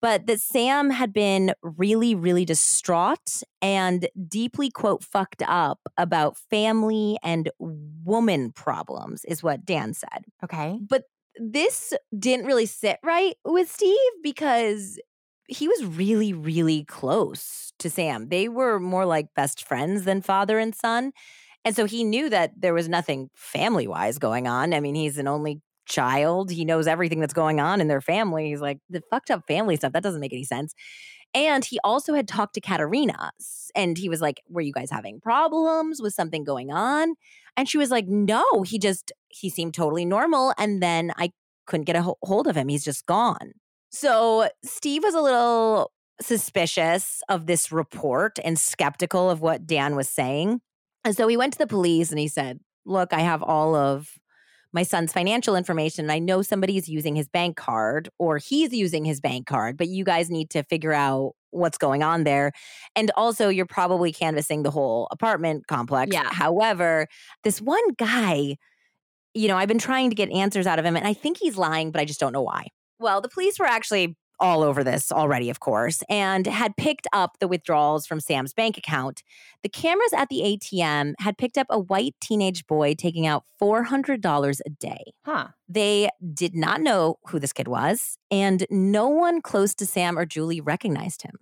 [0.00, 7.18] but that Sam had been really, really distraught and deeply, quote, fucked up about family
[7.22, 10.24] and woman problems, is what Dan said.
[10.42, 10.78] Okay.
[10.80, 11.04] But
[11.36, 14.98] this didn't really sit right with Steve because
[15.48, 18.28] he was really, really close to Sam.
[18.28, 21.12] They were more like best friends than father and son.
[21.64, 24.74] And so he knew that there was nothing family wise going on.
[24.74, 26.50] I mean, he's an only child.
[26.50, 28.48] He knows everything that's going on in their family.
[28.48, 30.74] He's like, the fucked up family stuff, that doesn't make any sense.
[31.34, 33.30] And he also had talked to Katerina
[33.74, 36.02] and he was like, Were you guys having problems?
[36.02, 37.14] Was something going on?
[37.56, 40.52] And she was like, No, he just, he seemed totally normal.
[40.58, 41.32] And then I
[41.66, 42.68] couldn't get a hold of him.
[42.68, 43.52] He's just gone.
[43.92, 50.08] So Steve was a little suspicious of this report and skeptical of what Dan was
[50.08, 50.60] saying.
[51.04, 54.18] And so he went to the police and he said, Look, I have all of
[54.72, 56.10] my son's financial information.
[56.10, 60.04] I know somebody's using his bank card or he's using his bank card, but you
[60.04, 62.52] guys need to figure out what's going on there.
[62.96, 66.12] And also, you're probably canvassing the whole apartment complex.
[66.12, 66.32] Yeah.
[66.32, 67.06] However,
[67.44, 68.56] this one guy,
[69.34, 71.56] you know, I've been trying to get answers out of him, and I think he's
[71.56, 72.68] lying, but I just don't know why.
[73.02, 77.38] Well, the police were actually all over this already, of course, and had picked up
[77.38, 79.22] the withdrawals from Sam's bank account.
[79.62, 84.60] The cameras at the ATM had picked up a white teenage boy taking out $400
[84.64, 85.12] a day.
[85.24, 85.48] Huh.
[85.68, 90.26] They did not know who this kid was, and no one close to Sam or
[90.26, 91.36] Julie recognized him.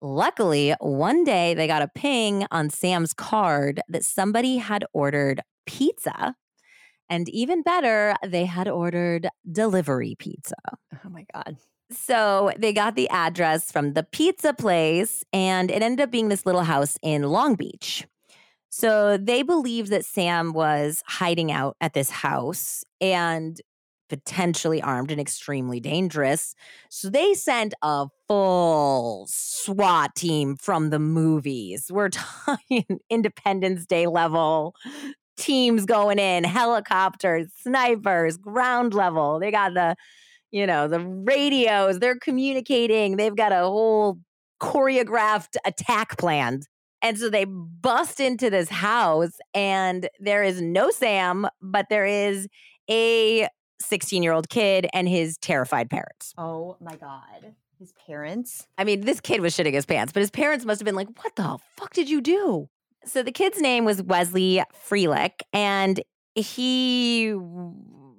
[0.00, 6.34] Luckily, one day they got a ping on Sam's card that somebody had ordered pizza.
[7.10, 10.56] And even better, they had ordered delivery pizza.
[11.04, 11.56] Oh my God.
[11.90, 16.44] So they got the address from the pizza place, and it ended up being this
[16.44, 18.06] little house in Long Beach.
[18.68, 23.58] So they believed that Sam was hiding out at this house and
[24.08, 26.54] potentially armed and extremely dangerous.
[26.90, 31.90] So they sent a full SWAT team from the movies.
[31.90, 32.08] We're
[32.46, 34.74] talking Independence Day level
[35.38, 39.38] teams going in, helicopters, snipers, ground level.
[39.38, 39.96] They got the
[40.50, 43.16] you know, the radios, they're communicating.
[43.16, 44.18] They've got a whole
[44.60, 46.66] choreographed attack planned.
[47.00, 52.48] And so they bust into this house, and there is no Sam, but there is
[52.90, 53.48] a
[53.80, 56.34] 16 year old kid and his terrified parents.
[56.36, 57.54] Oh my God.
[57.78, 58.66] His parents?
[58.76, 61.08] I mean, this kid was shitting his pants, but his parents must have been like,
[61.22, 62.68] What the fuck did you do?
[63.04, 66.00] So the kid's name was Wesley Freelick, and
[66.34, 67.34] he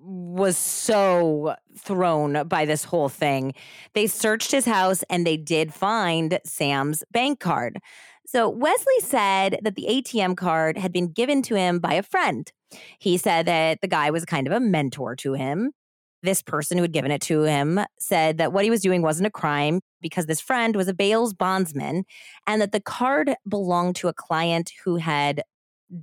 [0.09, 3.53] was so thrown by this whole thing.
[3.93, 7.79] They searched his house and they did find Sam's bank card.
[8.25, 12.51] So Wesley said that the ATM card had been given to him by a friend.
[12.99, 15.71] He said that the guy was kind of a mentor to him.
[16.21, 19.27] This person who had given it to him said that what he was doing wasn't
[19.27, 22.03] a crime because this friend was a bail's bondsman
[22.45, 25.43] and that the card belonged to a client who had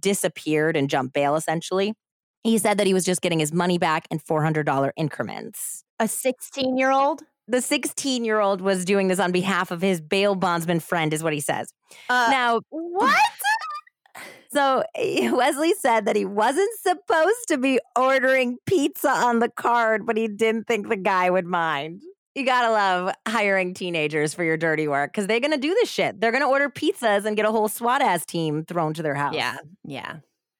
[0.01, 1.95] disappeared and jumped bail essentially.
[2.43, 5.85] He said that he was just getting his money back in $400 increments.
[5.99, 7.23] A 16 year old?
[7.49, 11.23] The 16 year old was doing this on behalf of his bail bondsman friend, is
[11.23, 11.73] what he says.
[12.09, 13.21] Uh, now, what?
[14.53, 20.07] So eh, Wesley said that he wasn't supposed to be ordering pizza on the card,
[20.07, 22.03] but he didn't think the guy would mind.
[22.35, 26.21] You gotta love hiring teenagers for your dirty work because they're gonna do this shit.
[26.21, 29.35] They're gonna order pizzas and get a whole SWAT ass team thrown to their house.
[29.35, 29.57] Yeah.
[29.85, 30.17] Yeah.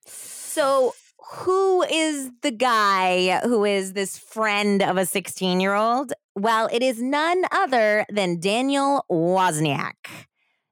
[0.07, 0.95] So
[1.33, 6.13] who is the guy who is this friend of a 16 year old?
[6.35, 9.95] Well, it is none other than Daniel Wozniak,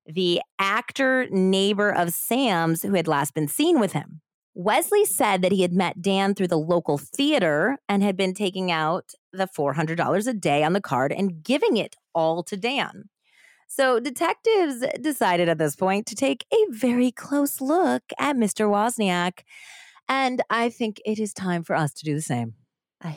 [0.06, 4.20] the actor neighbor of Sam's who had last been seen with him.
[4.54, 8.70] Wesley said that he had met Dan through the local theater and had been taking
[8.70, 13.08] out the $400 a day on the card and giving it all to Dan.
[13.66, 18.68] So, detectives decided at this point to take a very close look at Mr.
[18.70, 19.40] Wozniak
[20.08, 22.54] and I think it is time for us to do the same.
[23.02, 23.16] I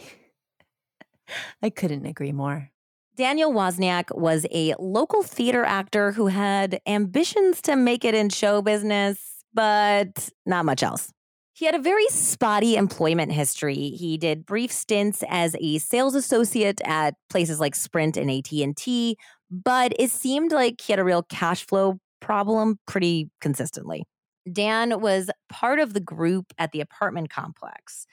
[1.62, 2.71] I couldn't agree more.
[3.17, 8.62] Daniel Wozniak was a local theater actor who had ambitions to make it in show
[8.62, 11.12] business, but not much else.
[11.53, 13.89] He had a very spotty employment history.
[13.89, 19.17] He did brief stints as a sales associate at places like Sprint and AT&T,
[19.49, 24.03] but it seemed like he had a real cash flow problem pretty consistently.
[24.51, 28.06] Dan was part of the group at the apartment complex,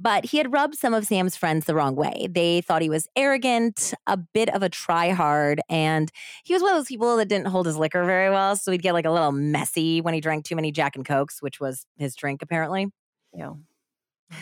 [0.00, 2.26] but he had rubbed some of Sam's friends the wrong way.
[2.30, 6.10] They thought he was arrogant, a bit of a tryhard, and
[6.44, 8.56] he was one of those people that didn't hold his liquor very well.
[8.56, 11.42] So he'd get like a little messy when he drank too many Jack and Cokes,
[11.42, 12.88] which was his drink apparently.
[13.32, 13.60] Know,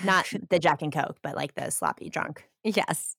[0.05, 2.49] not the Jack and Coke, but like the sloppy drunk.
[2.65, 3.17] Yes.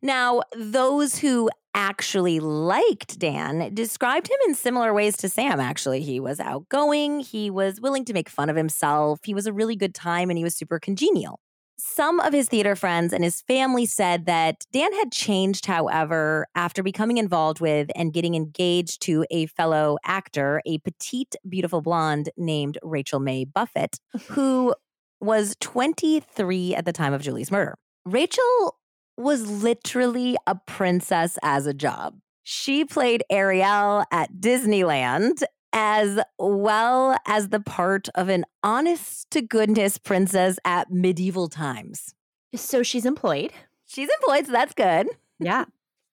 [0.00, 6.02] Now, those who actually liked Dan described him in similar ways to Sam, actually.
[6.02, 9.76] He was outgoing, he was willing to make fun of himself, he was a really
[9.76, 11.40] good time, and he was super congenial.
[11.80, 16.82] Some of his theater friends and his family said that Dan had changed, however, after
[16.82, 22.78] becoming involved with and getting engaged to a fellow actor, a petite, beautiful blonde named
[22.82, 24.00] Rachel Mae Buffett,
[24.30, 24.74] who
[25.20, 27.76] was 23 at the time of Julie's murder.
[28.04, 28.76] Rachel
[29.16, 32.18] was literally a princess as a job.
[32.42, 35.42] She played Ariel at Disneyland
[35.72, 42.14] as well as the part of an honest to goodness princess at medieval times.
[42.54, 43.52] So she's employed.
[43.86, 45.08] She's employed, so that's good.
[45.38, 45.64] Yeah.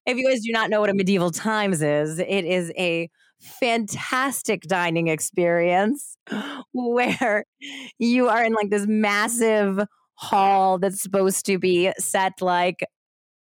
[0.05, 4.63] If you guys do not know what a medieval times is, it is a fantastic
[4.63, 6.17] dining experience
[6.73, 7.45] where
[7.97, 9.79] you are in like this massive
[10.15, 12.85] hall that's supposed to be set like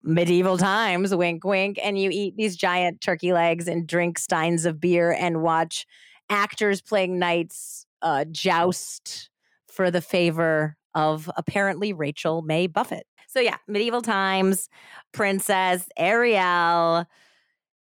[0.03, 4.80] medieval times, wink, wink, and you eat these giant turkey legs and drink steins of
[4.80, 5.86] beer and watch
[6.28, 9.30] actors playing knights uh, joust
[9.68, 13.07] for the favor of apparently Rachel Mae Buffett.
[13.28, 14.68] So, yeah, medieval times,
[15.12, 17.07] princess, Ariel.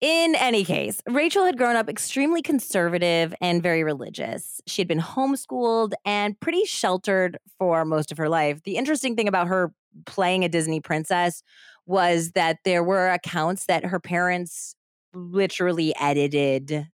[0.01, 4.61] In any case, Rachel had grown up extremely conservative and very religious.
[4.67, 8.63] She had been homeschooled and pretty sheltered for most of her life.
[8.63, 9.73] The interesting thing about her
[10.07, 11.43] playing a Disney princess
[11.87, 14.75] was that there were accounts that her parents
[15.13, 16.87] literally edited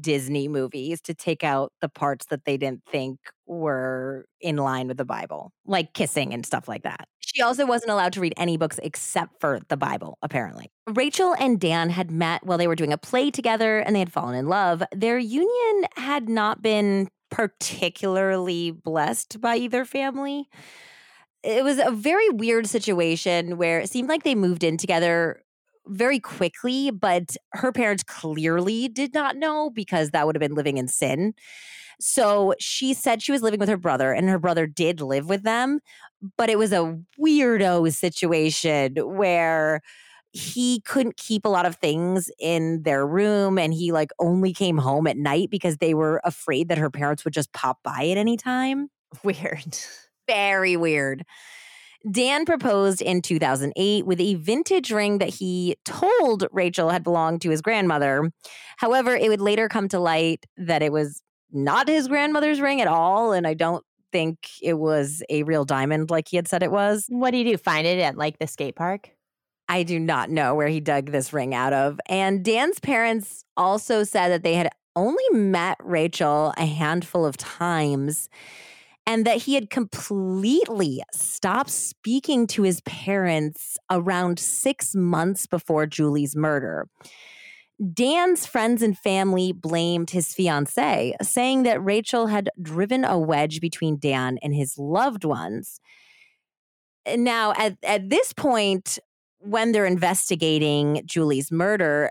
[0.00, 4.96] Disney movies to take out the parts that they didn't think were in line with
[4.96, 7.06] the Bible, like kissing and stuff like that.
[7.20, 10.70] She also wasn't allowed to read any books except for the Bible, apparently.
[10.86, 14.12] Rachel and Dan had met while they were doing a play together and they had
[14.12, 14.82] fallen in love.
[14.92, 20.48] Their union had not been particularly blessed by either family.
[21.44, 25.42] It was a very weird situation where it seemed like they moved in together
[25.86, 30.78] very quickly, but her parents clearly did not know because that would have been living
[30.78, 31.34] in sin.
[32.00, 35.42] So she said she was living with her brother, and her brother did live with
[35.42, 35.80] them,
[36.36, 39.80] but it was a weirdo situation where
[40.32, 44.78] he couldn't keep a lot of things in their room and he like only came
[44.78, 48.18] home at night because they were afraid that her parents would just pop by at
[48.18, 48.88] any time.
[49.22, 49.78] Weird.
[50.26, 51.24] Very weird.
[52.10, 57.50] Dan proposed in 2008 with a vintage ring that he told Rachel had belonged to
[57.50, 58.30] his grandmother.
[58.76, 62.88] However, it would later come to light that it was not his grandmother's ring at
[62.88, 63.32] all.
[63.32, 67.06] And I don't think it was a real diamond like he had said it was.
[67.08, 67.56] What do you do?
[67.56, 69.10] Find it at like the skate park?
[69.68, 71.98] I do not know where he dug this ring out of.
[72.06, 78.28] And Dan's parents also said that they had only met Rachel a handful of times
[79.06, 86.34] and that he had completely stopped speaking to his parents around six months before Julie's
[86.34, 86.88] murder.
[87.92, 93.98] Dan's friends and family blamed his fiance, saying that Rachel had driven a wedge between
[93.98, 95.80] Dan and his loved ones.
[97.16, 98.98] Now, at, at this point,
[99.38, 102.10] when they're investigating Julie's murder,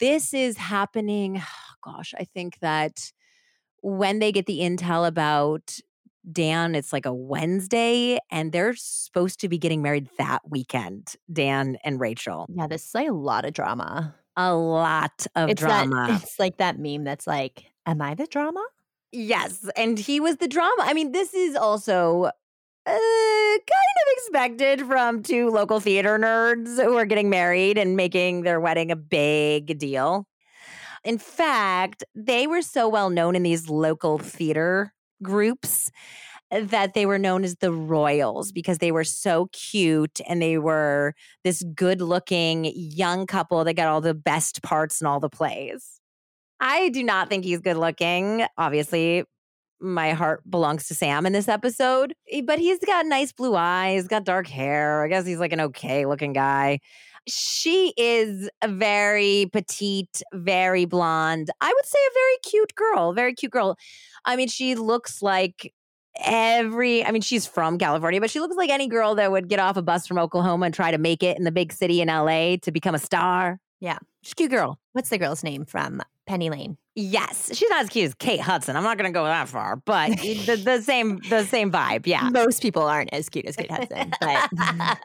[0.00, 1.42] this is happening.
[1.84, 3.12] Gosh, I think that
[3.82, 5.78] when they get the intel about
[6.30, 11.78] Dan, it's like a Wednesday, and they're supposed to be getting married that weekend, Dan
[11.84, 12.46] and Rachel.
[12.48, 14.14] Yeah, this is like a lot of drama.
[14.36, 16.06] A lot of it's drama.
[16.08, 18.62] That, it's like that meme that's like, Am I the drama?
[19.12, 19.66] Yes.
[19.74, 20.82] And he was the drama.
[20.82, 22.30] I mean, this is also uh,
[22.86, 28.60] kind of expected from two local theater nerds who are getting married and making their
[28.60, 30.26] wedding a big deal.
[31.02, 34.92] In fact, they were so well known in these local theater
[35.22, 35.90] groups
[36.50, 41.14] that they were known as the Royals because they were so cute and they were
[41.44, 46.00] this good looking young couple that got all the best parts in all the plays.
[46.60, 48.46] I do not think he's good looking.
[48.56, 49.24] Obviously,
[49.80, 54.08] my heart belongs to Sam in this episode, eh, but he's got nice blue eyes,
[54.08, 55.04] got dark hair.
[55.04, 56.80] I guess he's like an okay looking guy.
[57.28, 61.50] She is a very petite, very blonde.
[61.60, 63.76] I would say a very cute girl, very cute girl.
[64.24, 65.72] I mean, she looks like
[66.20, 69.58] every I mean, she's from California, but she looks like any girl that would get
[69.58, 72.08] off a bus from Oklahoma and try to make it in the big city in
[72.08, 73.60] LA to become a star.
[73.80, 73.98] Yeah.
[74.22, 74.78] She's a cute girl.
[74.92, 76.76] What's the girl's name from Penny Lane?
[76.94, 77.50] Yes.
[77.56, 78.74] She's not as cute as Kate Hudson.
[78.76, 82.06] I'm not gonna go that far, but the, the same the same vibe.
[82.06, 82.28] Yeah.
[82.30, 84.50] Most people aren't as cute as Kate Hudson, but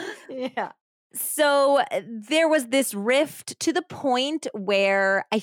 [0.30, 0.72] yeah.
[1.14, 5.42] So uh, there was this rift to the point where I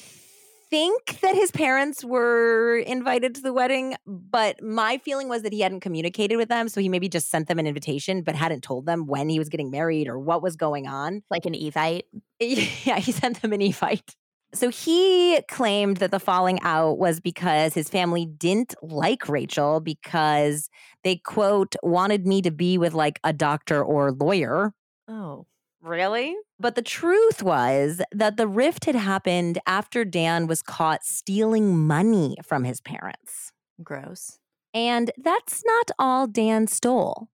[0.69, 5.61] think that his parents were invited to the wedding, but my feeling was that he
[5.61, 6.69] hadn't communicated with them.
[6.69, 9.49] So he maybe just sent them an invitation, but hadn't told them when he was
[9.49, 11.23] getting married or what was going on.
[11.29, 12.03] Like an Evite.
[12.39, 14.15] Yeah, he sent them an Evite.
[14.53, 20.69] So he claimed that the falling out was because his family didn't like Rachel because
[21.03, 24.73] they, quote, wanted me to be with like a doctor or lawyer.
[25.07, 25.45] Oh.
[25.81, 26.35] Really?
[26.59, 32.35] But the truth was that the rift had happened after Dan was caught stealing money
[32.43, 33.51] from his parents.
[33.81, 34.39] Gross.
[34.73, 37.29] And that's not all Dan stole.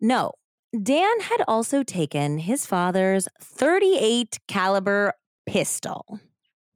[0.00, 0.32] No,
[0.82, 5.12] Dan had also taken his father's 38 caliber
[5.46, 6.20] pistol.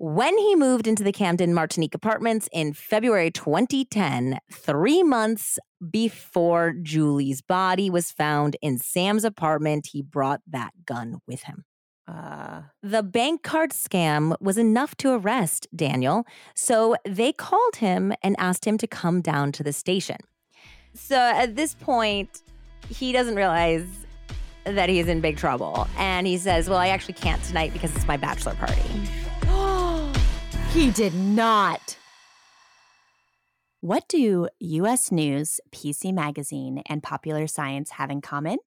[0.00, 5.58] When he moved into the Camden Martinique apartments in February 2010, three months
[5.90, 11.64] before Julie's body was found in Sam's apartment, he brought that gun with him.
[12.06, 16.24] Uh, The bank card scam was enough to arrest Daniel,
[16.54, 20.16] so they called him and asked him to come down to the station.
[20.94, 22.42] So at this point,
[22.88, 23.86] he doesn't realize
[24.64, 25.86] that he's in big trouble.
[25.96, 28.82] And he says, Well, I actually can't tonight because it's my bachelor party.
[30.72, 31.96] he did not.
[33.80, 38.58] What do US News, PC Magazine, and Popular Science have in common?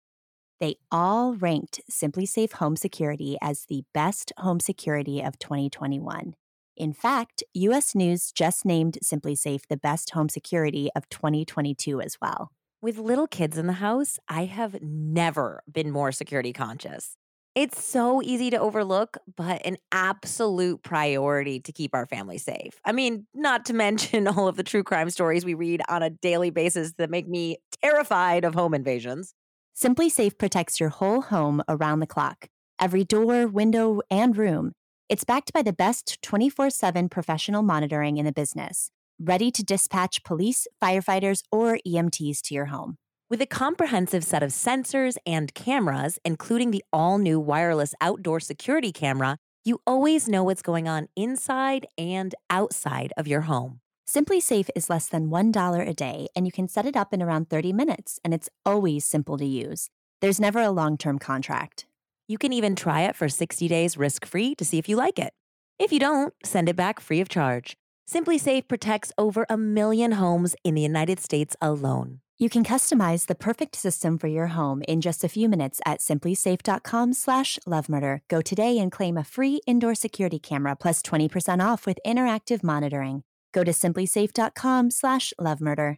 [0.62, 6.36] They all ranked SimpliSafe Home Security as the best home security of 2021.
[6.78, 12.53] In fact, US News just named SimpliSafe the best home security of 2022 as well.
[12.82, 17.18] With little kids in the house, I have never been more security conscious.
[17.54, 22.80] It's so easy to overlook, but an absolute priority to keep our family safe.
[22.86, 26.10] I mean, not to mention all of the true crime stories we read on a
[26.10, 29.34] daily basis that make me terrified of home invasions.
[29.76, 32.47] SimpliSafe protects your whole home around the clock,
[32.80, 34.72] every door, window, and room.
[35.10, 40.24] It's backed by the best 24 7 professional monitoring in the business, ready to dispatch
[40.24, 42.97] police, firefighters, or EMTs to your home.
[43.32, 48.92] With a comprehensive set of sensors and cameras, including the all new wireless outdoor security
[48.92, 53.80] camera, you always know what's going on inside and outside of your home.
[54.06, 57.50] SimpliSafe is less than $1 a day, and you can set it up in around
[57.50, 59.90] 30 minutes, and it's always simple to use.
[60.20, 61.86] There's never a long term contract.
[62.28, 65.18] You can even try it for 60 days risk free to see if you like
[65.18, 65.32] it.
[65.80, 67.78] If you don't, send it back free of charge.
[68.10, 72.21] SimpliSafe protects over a million homes in the United States alone.
[72.42, 76.00] You can customize the perfect system for your home in just a few minutes at
[76.00, 78.22] simplisafe.com slash lovemurder.
[78.30, 83.22] Go today and claim a free indoor security camera plus 20% off with interactive monitoring.
[83.52, 85.98] Go to simplisafe.com slash lovemurder.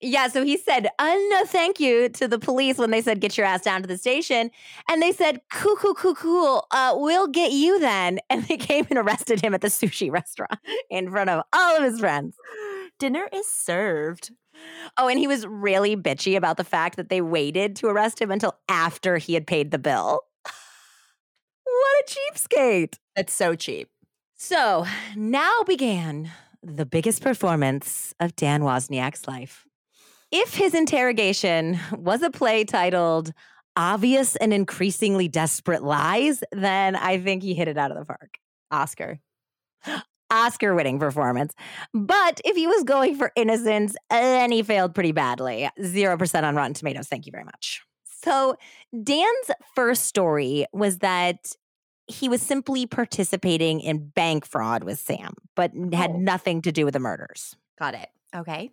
[0.00, 3.36] Yeah, so he said, uh, no, thank you to the police when they said, get
[3.36, 4.50] your ass down to the station.
[4.88, 6.66] And they said, cool, cool, cool, cool.
[6.72, 8.18] Uh, we'll get you then.
[8.30, 10.58] And they came and arrested him at the sushi restaurant
[10.90, 12.36] in front of all of his friends.
[12.98, 14.32] Dinner is served.
[14.96, 18.30] Oh, and he was really bitchy about the fact that they waited to arrest him
[18.30, 20.20] until after he had paid the bill.
[21.64, 22.98] what a cheapskate.
[23.14, 23.88] That's so cheap.
[24.36, 24.86] So
[25.16, 26.30] now began
[26.62, 29.66] the biggest performance of Dan Wozniak's life.
[30.30, 33.32] If his interrogation was a play titled
[33.76, 38.38] Obvious and Increasingly Desperate Lies, then I think he hit it out of the park.
[38.70, 39.18] Oscar.
[40.30, 41.54] Oscar winning performance.
[41.94, 45.68] But if he was going for innocence, then he failed pretty badly.
[45.80, 47.08] 0% on Rotten Tomatoes.
[47.08, 47.82] Thank you very much.
[48.22, 48.56] So,
[49.02, 51.54] Dan's first story was that
[52.06, 56.16] he was simply participating in bank fraud with Sam, but had Oh.
[56.18, 57.56] nothing to do with the murders.
[57.78, 58.08] Got it.
[58.34, 58.70] Okay.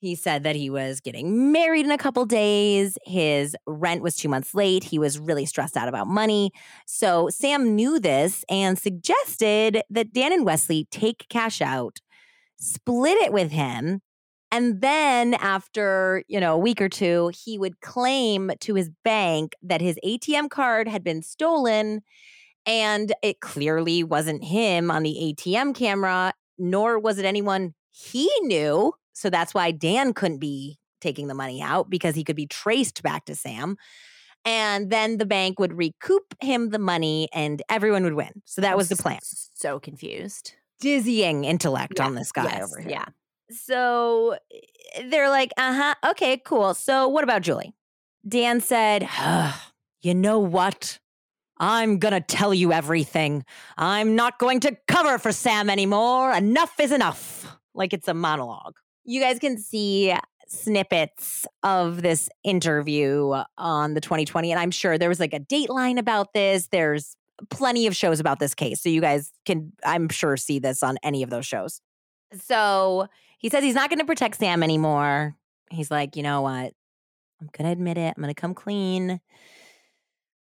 [0.00, 2.96] He said that he was getting married in a couple days.
[3.04, 4.84] His rent was two months late.
[4.84, 6.52] He was really stressed out about money.
[6.86, 11.98] So Sam knew this and suggested that Dan and Wesley take cash out,
[12.58, 14.00] split it with him.
[14.50, 19.54] And then after, you know, a week or two, he would claim to his bank
[19.62, 22.02] that his ATM card had been stolen
[22.64, 28.92] and it clearly wasn't him on the ATM camera, nor was it anyone he knew.
[29.12, 33.02] So that's why Dan couldn't be taking the money out because he could be traced
[33.02, 33.76] back to Sam.
[34.44, 38.42] And then the bank would recoup him the money and everyone would win.
[38.44, 39.18] So that was the plan.
[39.22, 40.54] So confused.
[40.80, 42.90] Dizzying intellect Yeah, on this guy Yes, over here.
[42.90, 43.04] Yeah.
[43.50, 46.74] So eh, they're like, uh huh, okay, cool.
[46.74, 47.74] So what about Julie?
[48.26, 49.08] Dan said,
[50.02, 50.98] You know what?
[51.60, 53.44] I'm gonna tell you everything.
[53.76, 56.32] I'm not going to cover for Sam anymore.
[56.32, 57.37] Enough is enough.
[57.78, 58.76] Like it's a monologue.
[59.04, 60.14] You guys can see
[60.48, 65.98] snippets of this interview on the 20/20, and I'm sure there was like a dateline
[65.98, 66.68] about this.
[66.70, 67.16] There's
[67.50, 68.80] plenty of shows about this case.
[68.82, 71.80] So you guys can, I'm sure, see this on any of those shows.
[72.32, 73.06] So
[73.38, 75.36] he says he's not going to protect Sam anymore.
[75.70, 76.72] He's like, you know what?
[77.40, 78.14] I'm going to admit it.
[78.16, 79.20] I'm going to come clean.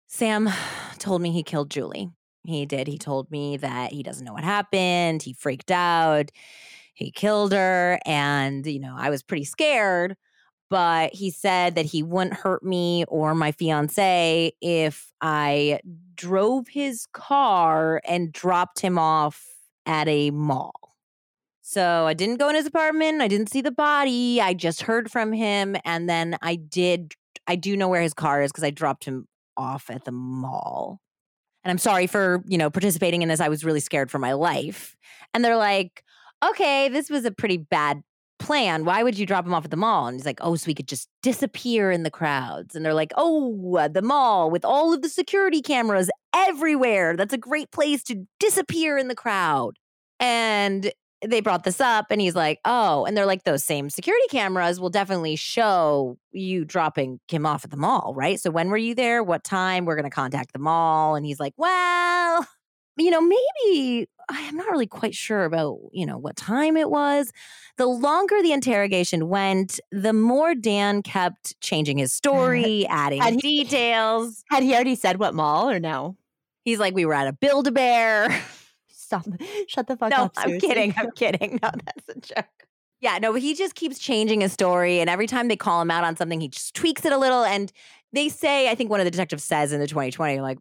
[0.06, 0.48] Sam
[0.98, 2.10] told me he killed Julie.
[2.44, 2.86] He did.
[2.86, 5.22] He told me that he doesn't know what happened.
[5.22, 6.30] He freaked out.
[6.96, 8.00] He killed her.
[8.04, 10.16] And, you know, I was pretty scared.
[10.68, 15.78] But he said that he wouldn't hurt me or my fiance if I
[16.16, 19.44] drove his car and dropped him off
[19.84, 20.96] at a mall.
[21.62, 23.20] So I didn't go in his apartment.
[23.20, 24.40] I didn't see the body.
[24.40, 25.76] I just heard from him.
[25.84, 27.14] And then I did,
[27.46, 31.00] I do know where his car is because I dropped him off at the mall.
[31.62, 33.40] And I'm sorry for, you know, participating in this.
[33.40, 34.96] I was really scared for my life.
[35.34, 36.02] And they're like,
[36.44, 38.02] okay, this was a pretty bad
[38.38, 38.84] plan.
[38.84, 40.06] Why would you drop him off at the mall?
[40.06, 42.74] And he's like, oh, so we could just disappear in the crowds.
[42.74, 47.16] And they're like, oh, uh, the mall with all of the security cameras everywhere.
[47.16, 49.76] That's a great place to disappear in the crowd.
[50.20, 50.92] And
[51.24, 54.78] they brought this up and he's like, oh, and they're like, those same security cameras
[54.78, 58.38] will definitely show you dropping him off at the mall, right?
[58.38, 59.22] So when were you there?
[59.22, 59.86] What time?
[59.86, 61.14] We're going to contact the mall.
[61.14, 62.46] And he's like, well,
[62.96, 67.32] you know, maybe I'm not really quite sure about, you know, what time it was.
[67.76, 73.64] The longer the interrogation went, the more Dan kept changing his story, adding Had he-
[73.64, 74.44] details.
[74.50, 76.16] Had he already said what mall or no?
[76.64, 78.28] He's like, we were at a Build a Bear.
[78.88, 79.26] Stop.
[79.68, 80.32] Shut the fuck no, up.
[80.36, 80.92] I'm kidding.
[80.96, 81.60] I'm kidding.
[81.62, 82.46] No, that's a joke.
[83.00, 84.98] Yeah, no, he just keeps changing his story.
[84.98, 87.44] And every time they call him out on something, he just tweaks it a little.
[87.44, 87.70] And
[88.12, 90.58] they say, I think one of the detectives says in the 20/20, like,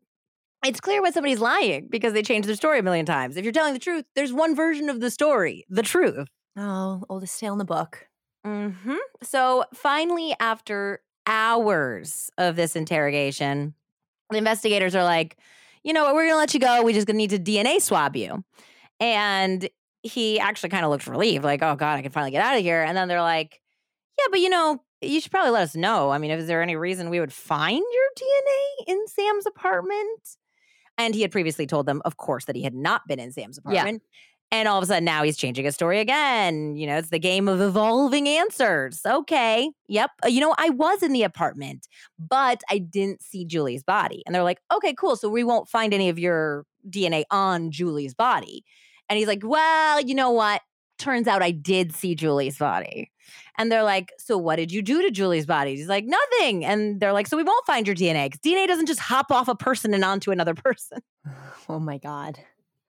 [0.66, 3.38] it's clear when somebody's lying because they change their story a million times.
[3.38, 6.28] If you're telling the truth, there's one version of the story, the truth.
[6.57, 8.07] Oh, oldest tale in the book.
[8.43, 13.74] hmm So finally, after hours of this interrogation,
[14.30, 15.38] the investigators are like,
[15.84, 16.82] you know what, we're gonna let you go.
[16.84, 18.43] We just gonna need to DNA swab you.
[18.99, 19.70] And
[20.03, 22.61] he actually kind of looked relieved, like, oh God, I can finally get out of
[22.63, 22.84] here.
[22.84, 23.61] And then they're like,
[24.20, 26.09] yeah, but you know, you should probably let us know.
[26.11, 30.38] I mean, is there any reason we would find your DNA in Sam's apartment?
[30.98, 33.60] And he had previously told them, of course, that he had not been in Sam's
[33.66, 33.72] Yeah.
[33.82, 34.04] apartment.
[34.52, 36.76] And all of a sudden now he's changing his story again.
[36.78, 39.02] You know, it's the game of evolving answers.
[39.06, 39.72] Okay.
[39.88, 40.12] Yep.
[40.24, 41.88] Uh, You know, I was in the apartment,
[42.20, 44.22] but I didn't see Julie's body.
[44.26, 45.16] And they're like, okay, cool.
[45.16, 48.64] So we won't find any of your DNA on Julie's body.
[49.10, 50.62] And he's like, well, you know what?
[50.98, 53.12] Turns out I did see Julie's body.
[53.58, 55.76] And they're like, so what did you do to Julie's body?
[55.76, 56.66] He's like, nothing.
[56.66, 59.48] And they're like, so we won't find your DNA because DNA doesn't just hop off
[59.48, 61.00] a person and onto another person.
[61.68, 62.38] Oh my god.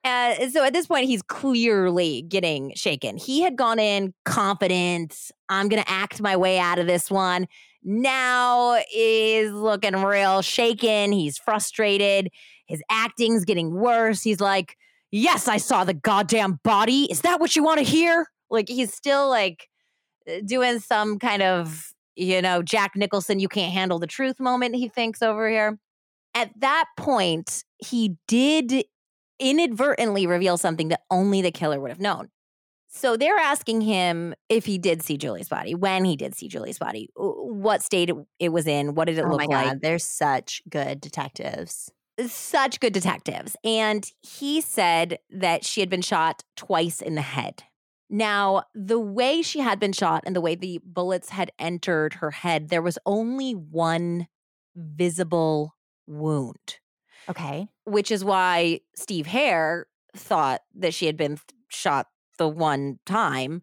[0.05, 3.17] Uh, so at this point, he's clearly getting shaken.
[3.17, 5.33] He had gone in confident.
[5.49, 7.49] I'm going to act my way out of this one.
[7.83, 11.11] Now is looking real shaken.
[11.11, 12.29] He's frustrated.
[12.67, 14.23] His acting's getting worse.
[14.23, 14.77] He's like,
[15.19, 17.05] Yes, I saw the goddamn body.
[17.11, 18.27] Is that what you want to hear?
[18.51, 19.67] Like, he's still like
[20.29, 24.75] uh, doing some kind of, you know, Jack Nicholson, you can't handle the truth moment,
[24.75, 25.79] he thinks over here.
[26.35, 28.85] At that point, he did
[29.41, 32.29] inadvertently reveal something that only the killer would have known.
[32.89, 36.79] So they're asking him if he did see Julie's body, when he did see Julie's
[36.79, 39.67] body, what state it, was in, what did it oh look my like.
[39.67, 39.81] god.
[39.81, 41.91] They're such good detectives.
[42.27, 43.57] Such good detectives.
[43.63, 47.65] And he said that she had been shot twice in the head.
[48.09, 52.31] Now, the way she had been shot and the way the bullets had entered her
[52.31, 54.29] head, there was only one
[54.75, 55.75] visible
[56.07, 56.79] wound
[57.29, 57.67] Okay.
[57.85, 62.07] which is why Steve Herr thought that she had been th- shot
[62.39, 63.63] the one time.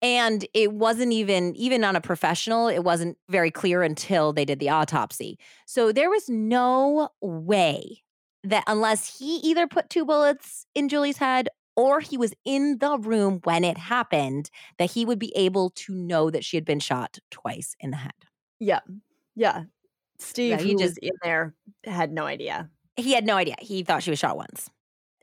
[0.00, 4.60] And it wasn't even, even on a professional, it wasn't very clear until they did
[4.60, 5.38] the autopsy.
[5.66, 8.02] So there was no way
[8.44, 12.98] that unless he either put two bullets in Julie's head or he was in the
[12.98, 16.80] room when it happened, that he would be able to know that she had been
[16.80, 18.12] shot twice in the head.
[18.60, 18.80] Yeah.
[19.34, 19.64] Yeah.
[20.20, 22.68] Steve, he who just- was in there, had no idea.
[22.96, 23.54] he had no idea.
[23.60, 24.70] He thought she was shot once.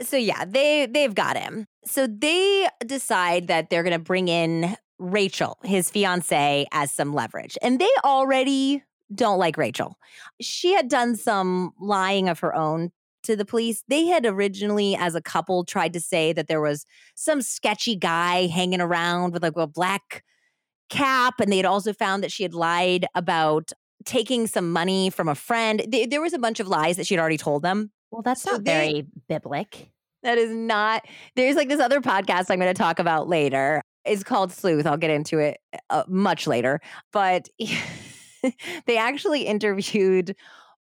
[0.02, 1.68] So yeah, they they've got him.
[1.86, 7.58] So they decide that they're going to bring in Rachel, his fiance, as some leverage.
[7.62, 8.84] And they already
[9.14, 9.98] don't like Rachel.
[10.42, 12.92] She had done some lying of her own
[13.24, 13.84] to the police.
[13.88, 16.86] They had originally as a couple tried to say that there was
[17.16, 20.24] some sketchy guy hanging around with like a black
[20.90, 23.72] cap and they had also found that she had lied about
[24.06, 25.84] taking some money from a friend.
[25.92, 27.92] Th- There was a bunch of lies that she had already told them.
[28.12, 29.92] Well, that's So not they- very biblic.
[30.24, 31.06] That is not.
[31.36, 33.82] There's like this other podcast I'm going to talk about later.
[34.06, 34.88] It's called Sleuth.
[34.88, 35.60] I'll get into it
[35.92, 36.82] uh, much later.
[37.14, 37.48] But
[38.88, 40.36] they actually interviewed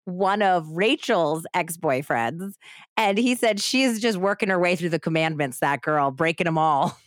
[0.05, 2.53] one of Rachel's ex boyfriends.
[2.97, 6.57] And he said she's just working her way through the commandments, that girl, breaking them
[6.57, 6.97] all.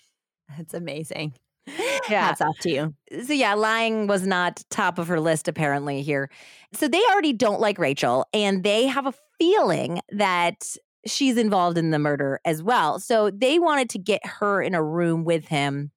[0.57, 1.35] That's amazing.
[2.09, 2.27] Yeah.
[2.29, 2.95] Hats off to you.
[3.25, 6.31] So, yeah, lying was not top of her list apparently here.
[6.73, 10.76] So, they already don't like Rachel and they have a feeling that
[11.07, 12.99] she's involved in the murder as well.
[12.99, 15.91] So, they wanted to get her in a room with him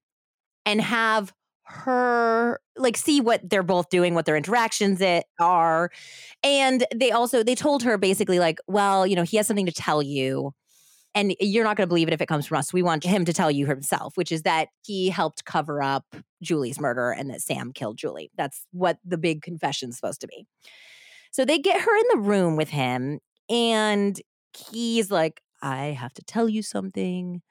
[0.65, 1.33] and have
[1.71, 5.89] her like see what they're both doing what their interactions it are.
[6.43, 9.71] And they also they told her basically like well you know he has something to
[9.71, 10.53] tell you
[11.13, 12.71] and you're not going to believe it if it comes from us.
[12.71, 16.05] We want him to tell you himself which is that he helped cover up
[16.41, 18.31] julie's murder and that sam killed julie.
[18.37, 20.45] That's what the big confession's supposed to be.
[21.31, 23.19] So they get her in the room with him
[23.51, 24.21] and
[24.71, 27.41] he's like i have to tell you something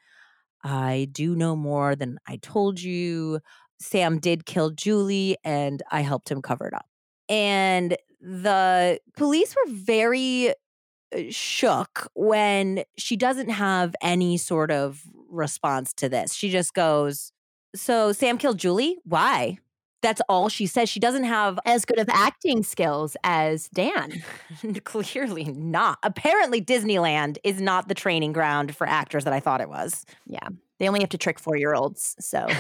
[0.63, 3.41] I do know more than I told you.
[3.79, 6.87] Sam did kill Julie and I helped him cover it up.
[7.29, 15.95] And the police were very uh, shook when she doesn't have any sort of response
[15.95, 16.35] to this.
[16.35, 17.33] She just goes,
[17.75, 18.99] So Sam killed Julie?
[19.05, 19.59] Why?
[20.03, 20.89] That's all she says.
[20.89, 24.23] She doesn't have as good of acting skills as Dan.
[24.85, 25.99] Clearly not.
[26.03, 30.07] Apparently, Disneyland is not the training ground for actors that I thought it was.
[30.27, 30.49] Yeah.
[30.79, 32.17] They only have to trick four year olds.
[32.21, 32.47] So.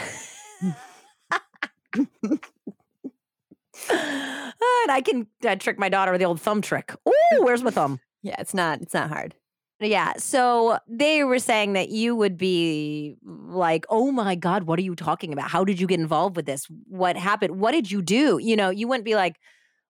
[3.90, 6.94] and I can uh, trick my daughter with the old thumb trick.
[7.06, 8.00] Oh, where's my thumb?
[8.22, 8.80] Yeah, it's not.
[8.82, 9.34] It's not hard.
[9.80, 10.12] Yeah.
[10.18, 14.94] So they were saying that you would be like, oh my God, what are you
[14.94, 15.50] talking about?
[15.50, 16.66] How did you get involved with this?
[16.86, 17.58] What happened?
[17.58, 18.38] What did you do?
[18.42, 19.36] You know, you wouldn't be like,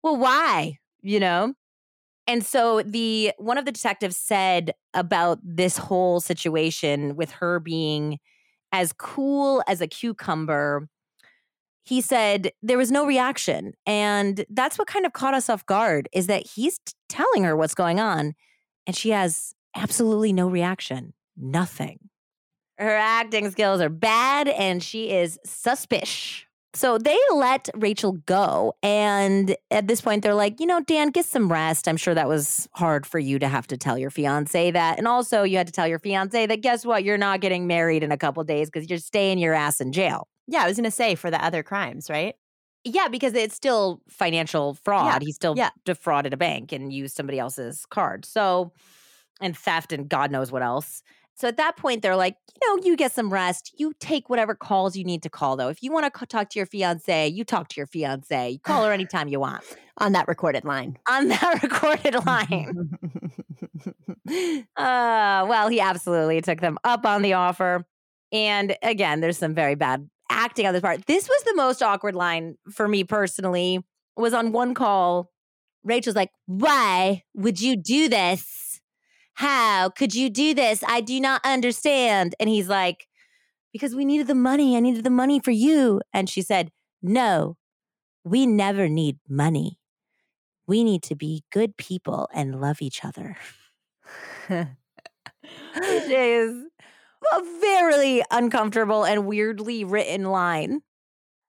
[0.03, 0.77] well, why?
[1.01, 1.55] You know?
[2.27, 8.19] And so the one of the detectives said about this whole situation with her being
[8.71, 10.87] as cool as a cucumber.
[11.83, 13.73] He said there was no reaction.
[13.87, 17.55] And that's what kind of caught us off guard is that he's t- telling her
[17.57, 18.35] what's going on
[18.85, 21.13] and she has absolutely no reaction.
[21.37, 21.99] Nothing.
[22.77, 26.45] Her acting skills are bad and she is suspicious.
[26.75, 28.73] So they let Rachel go.
[28.83, 31.87] And at this point, they're like, you know, Dan, get some rest.
[31.87, 34.99] I'm sure that was hard for you to have to tell your fiance that.
[34.99, 37.03] And also, you had to tell your fiance that guess what?
[37.03, 40.27] You're not getting married in a couple days because you're staying your ass in jail.
[40.47, 42.35] Yeah, I was going to say for the other crimes, right?
[42.83, 45.21] Yeah, because it's still financial fraud.
[45.23, 45.25] Yeah.
[45.25, 45.71] He still Yeah.
[45.85, 48.25] defrauded a bank and used somebody else's card.
[48.25, 48.71] So,
[49.39, 51.01] and theft and God knows what else.
[51.35, 53.71] So at that point, they're like, you know, you get some rest.
[53.77, 55.69] You take whatever calls you need to call, though.
[55.69, 58.49] If you want to talk to your fiance, you talk to your fiance.
[58.49, 59.63] You call her anytime you want
[59.99, 60.97] On that recorded line.
[61.07, 62.89] on that recorded line.
[64.77, 67.85] Uh, well, he absolutely took them up on the offer.
[68.31, 71.05] And again, there's some very bad acting on this part.
[71.07, 73.83] This was the most awkward line for me personally.
[74.15, 75.31] Was on one call,
[75.83, 78.68] Rachel's like, "Why would you do this?
[79.39, 80.83] How could you do this?
[80.85, 83.07] I do not understand." And he's like,
[83.73, 84.75] "Because we needed the money.
[84.77, 86.71] I needed the money for you." And she said,
[87.01, 87.57] "No,
[88.23, 89.79] we never need money.
[90.67, 93.37] We need to be good people and love each other."
[94.49, 96.65] Which is
[97.33, 100.81] a very uncomfortable and weirdly written line.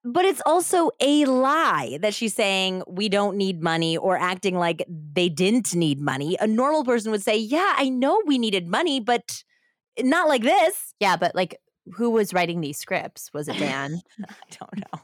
[0.03, 4.83] But it's also a lie that she's saying we don't need money or acting like
[4.87, 6.35] they didn't need money.
[6.39, 9.43] A normal person would say, Yeah, I know we needed money, but
[9.99, 10.93] not like this.
[10.99, 11.55] yeah, but like,
[11.93, 13.31] who was writing these scripts?
[13.33, 14.01] Was it Dan?
[14.27, 15.01] I don't know.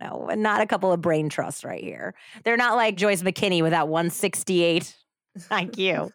[0.00, 2.14] No, and not a couple of brain trusts right here.
[2.44, 4.94] They're not like Joyce McKinney with that 168
[5.38, 6.10] Thank you.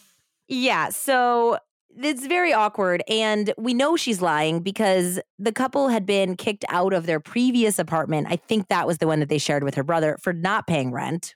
[0.48, 1.58] yeah, so
[1.96, 3.02] it's very awkward.
[3.08, 7.78] And we know she's lying because the couple had been kicked out of their previous
[7.78, 8.28] apartment.
[8.30, 10.92] I think that was the one that they shared with her brother for not paying
[10.92, 11.34] rent.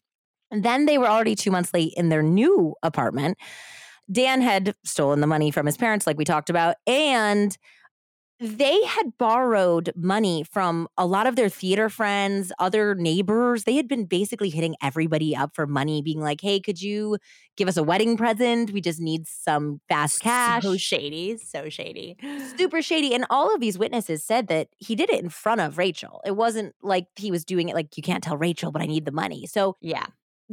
[0.51, 3.39] And then they were already two months late in their new apartment.
[4.11, 7.57] Dan had stolen the money from his parents, like we talked about, and
[8.41, 13.65] they had borrowed money from a lot of their theater friends, other neighbors.
[13.65, 17.19] They had been basically hitting everybody up for money, being like, hey, could you
[17.57, 18.73] give us a wedding present?
[18.73, 20.65] We just need some fast cash.
[20.65, 21.37] So shady.
[21.39, 22.17] So shady.
[22.57, 23.15] Super shady.
[23.15, 26.21] And all of these witnesses said that he did it in front of Rachel.
[26.27, 29.05] It wasn't like he was doing it like, you can't tell Rachel, but I need
[29.05, 29.47] the money.
[29.47, 30.07] So Yeah.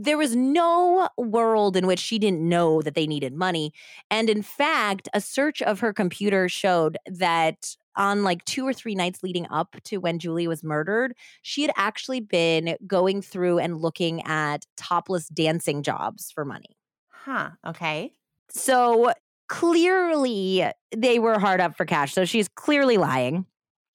[0.04, 3.72] There was no world in which she didn't know that they needed money.
[4.10, 8.96] And in fact, a search of her computer showed that on like two or three
[8.96, 13.80] nights leading up to when Julie was murdered, she had actually been going through and
[13.80, 16.78] looking at topless dancing jobs for money.
[17.10, 17.52] Huh.
[17.68, 18.14] Okay.
[18.50, 19.14] So
[19.50, 22.14] clearly they were hard up for cash.
[22.14, 23.46] So she's clearly lying.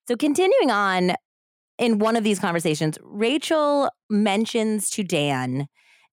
[0.07, 1.15] So continuing on
[1.79, 5.67] in one of these conversations, Rachel mentions to Dan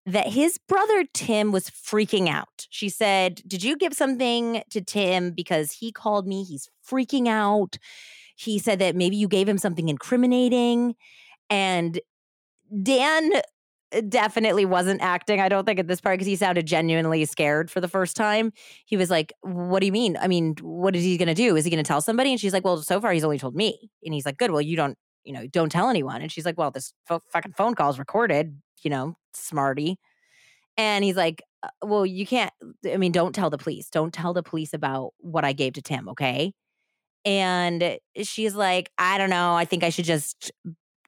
[0.05, 2.67] that his brother Tim was freaking out.
[2.69, 6.43] She said, Did you give something to Tim because he called me?
[6.43, 7.77] He's freaking out.
[8.35, 10.95] He said that maybe you gave him something incriminating.
[11.49, 11.99] And
[12.81, 13.31] Dan
[13.93, 17.69] uh, definitely wasn't acting, I don't think, at this part because he sounded genuinely scared
[17.71, 18.51] for the first time.
[18.85, 20.17] He was like, What do you mean?
[20.19, 21.55] I mean, what is he going to do?
[21.55, 22.31] Is he going to tell somebody?
[22.31, 23.89] And she's like, Well, so far he's only told me.
[24.03, 24.51] And he's like, Good.
[24.51, 26.21] Well, you don't, you know, don't tell anyone.
[26.21, 29.97] And she's like, Well, this fucking phone call is recorded, you know, smarty.
[30.77, 32.51] And he's like, "Uh, Well, you can't,
[32.91, 33.89] I mean, don't tell the police.
[33.89, 36.53] Don't tell the police about what I gave to Tim, okay?
[37.25, 39.55] And she's like, I don't know.
[39.55, 40.51] I think I should just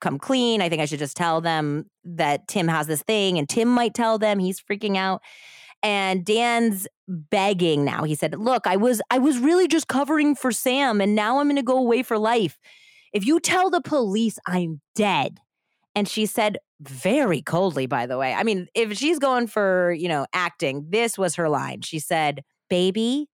[0.02, 0.62] come clean.
[0.62, 3.94] I think I should just tell them that Tim has this thing and Tim might
[3.94, 5.22] tell them he's freaking out.
[5.84, 8.04] And Dan's begging now.
[8.04, 11.48] He said, "Look, I was I was really just covering for Sam and now I'm
[11.48, 12.60] going to go away for life.
[13.14, 15.40] If you tell the police I'm dead."
[15.96, 18.34] And she said very coldly by the way.
[18.34, 21.82] I mean, if she's going for, you know, acting, this was her line.
[21.82, 23.30] She said, "Baby,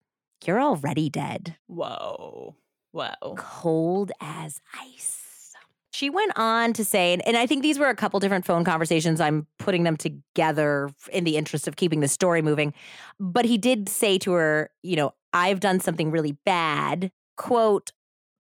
[0.46, 2.56] you're already dead." Whoa.
[2.92, 3.36] Whoa.
[3.38, 5.54] cold as ice.
[5.92, 9.20] She went on to say, and, I think these were a couple different phone conversations.
[9.20, 12.74] I'm putting them together in the interest of keeping the story moving.
[13.20, 17.92] But he did say to her, you know, I've done something really bad, quote,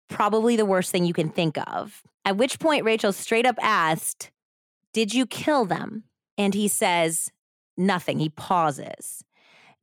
[0.10, 2.04] probably the worst thing you can think of.
[2.26, 4.32] At which point, Rachel straight up asked,
[4.94, 6.04] Did you kill them?
[6.38, 7.32] And he says,
[7.78, 8.20] Nothing.
[8.20, 9.24] He pauses.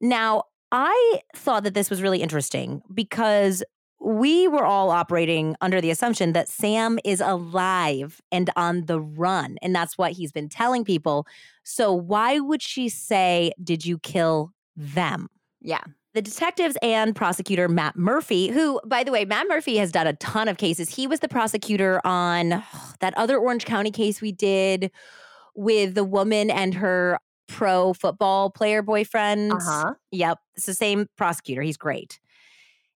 [0.01, 3.63] Now, I thought that this was really interesting because
[4.01, 9.59] we were all operating under the assumption that Sam is alive and on the run.
[9.63, 11.27] And that's what he's been telling people.
[11.63, 15.29] So, why would she say, Did you kill them?
[15.61, 15.85] Yeah.
[16.15, 20.13] The detectives and prosecutor Matt Murphy, who, by the way, Matt Murphy has done a
[20.15, 20.95] ton of cases.
[20.95, 22.63] He was the prosecutor on
[23.01, 24.91] that other Orange County case we did
[25.55, 29.53] with the woman and her pro football player boyfriend.
[29.53, 29.95] Uh huh.
[30.11, 30.39] Yep.
[30.57, 31.63] It's the same prosecutor.
[31.63, 32.21] He's great.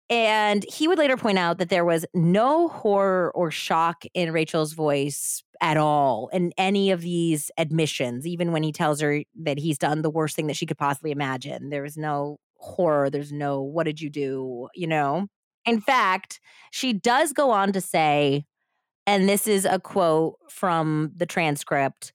[0.09, 4.73] And he would later point out that there was no horror or shock in Rachel's
[4.73, 9.77] voice at all in any of these admissions, even when he tells her that he's
[9.77, 11.69] done the worst thing that she could possibly imagine.
[11.69, 13.09] There was no horror.
[13.09, 14.69] There's no, what did you do?
[14.73, 15.27] You know?
[15.65, 16.39] In fact,
[16.71, 18.45] she does go on to say,
[19.05, 22.13] and this is a quote from the transcript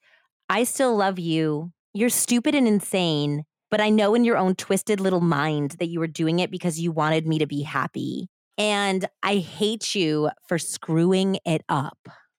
[0.51, 1.73] I still love you.
[1.93, 6.01] You're stupid and insane, but I know in your own twisted little mind that you
[6.01, 8.29] were doing it because you wanted me to be happy.
[8.57, 11.99] And I hate you for screwing it up.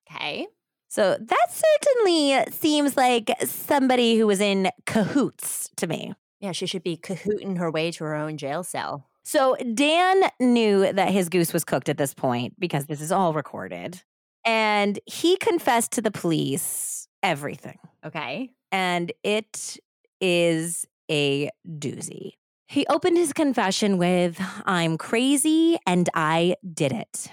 [0.10, 0.47] Okay.
[0.88, 6.16] So that certainly seems like somebody who was in cahoots to me.
[6.39, 9.07] Yeah, she should be cahooting her way to her own jail cell.
[9.23, 13.33] So Dan knew that his goose was cooked at this point because this is all
[13.33, 14.01] recorded.
[14.45, 17.77] And he confessed to the police everything.
[18.05, 18.51] Okay.
[18.71, 19.77] And it
[20.21, 22.33] is a doozy.
[22.67, 27.31] He opened his confession with I'm crazy and I did it.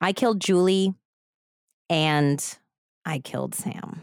[0.00, 0.94] I killed Julie
[1.88, 2.58] and
[3.04, 4.02] I killed Sam.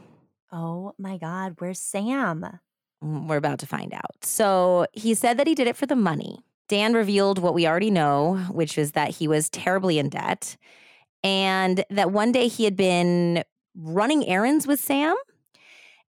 [0.52, 2.60] Oh my God, where's Sam?
[3.02, 4.24] We're about to find out.
[4.24, 6.40] So he said that he did it for the money.
[6.68, 10.56] Dan revealed what we already know, which is that he was terribly in debt
[11.24, 13.44] and that one day he had been
[13.76, 15.16] running errands with Sam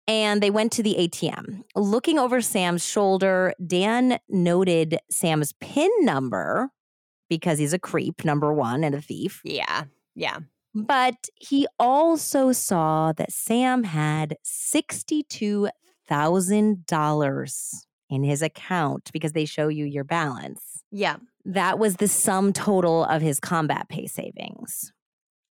[0.07, 1.63] and they went to the ATM.
[1.75, 6.69] Looking over Sam's shoulder, Dan noted Sam's PIN number
[7.29, 9.41] because he's a creep, number one, and a thief.
[9.43, 9.85] Yeah.
[10.15, 10.39] Yeah.
[10.73, 14.37] But he also saw that Sam had
[16.11, 17.73] $62,000
[18.09, 20.83] in his account because they show you your balance.
[20.91, 21.17] Yeah.
[21.45, 24.91] That was the sum total of his combat pay savings.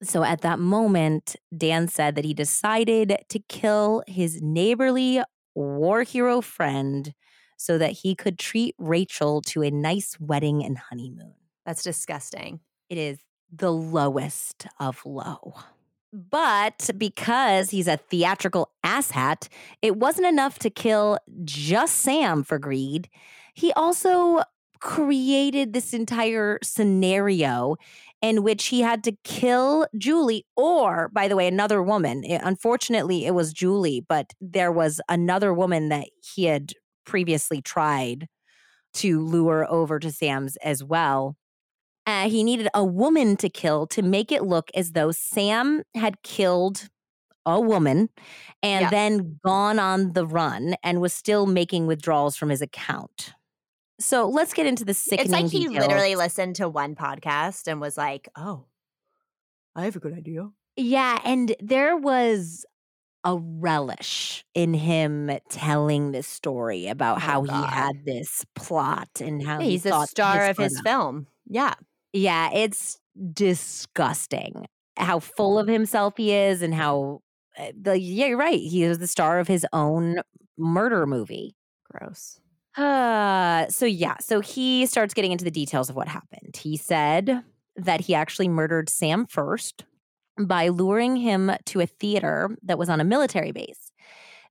[0.04, 5.22] So at that moment, Dan said that he decided to kill his neighborly
[5.56, 7.14] war hero friend
[7.58, 11.36] so that he could treat Rachel to a nice wedding and honeymoon.
[11.66, 12.60] That's disgusting.
[12.89, 13.20] It is
[13.52, 15.54] the lowest of low.
[16.14, 19.47] But because he's a theatrical asshat,
[19.82, 23.09] it wasn't enough to kill just Sam for greed.
[23.53, 24.41] He also
[24.82, 27.78] created this entire scenario
[28.22, 32.24] in which he had to kill Julie, or, by the way, another woman.
[32.24, 36.74] It- unfortunately, it was Julie, but there was another woman that he had
[37.05, 38.28] previously tried
[38.95, 41.36] to lure over to Sam's as well.
[42.06, 46.22] Uh, he needed a woman to kill to make it look as though Sam had
[46.24, 46.89] killed
[47.45, 48.10] a woman
[48.64, 48.89] and Yeah.
[48.89, 53.34] then gone on the run and was still making withdrawals from his account.
[53.99, 55.88] So let's get into the sickening It's like he details.
[55.88, 58.66] literally listened to one podcast and was like, oh,
[59.76, 60.49] I have a good idea.
[60.76, 62.66] Yeah, and there was
[63.24, 67.70] a relish in him telling this story about Oh, how God.
[67.70, 71.28] he had this plot and how Yeah, he he's the thought star of his film.
[71.47, 71.74] Yeah.
[72.14, 72.99] Yeah, it's
[73.34, 74.66] disgusting
[74.97, 77.22] how full of himself he is and how
[77.57, 78.59] uh, the yeah, you're right.
[78.59, 80.22] He is the star of his own
[80.57, 81.55] murder movie.
[81.89, 82.39] Gross.
[82.78, 86.55] Uh, so yeah, so he starts getting into the details of what happened.
[86.55, 87.43] He said
[87.76, 89.84] that he actually murdered Sam first
[90.39, 93.91] by luring him to a theater that was on a military base.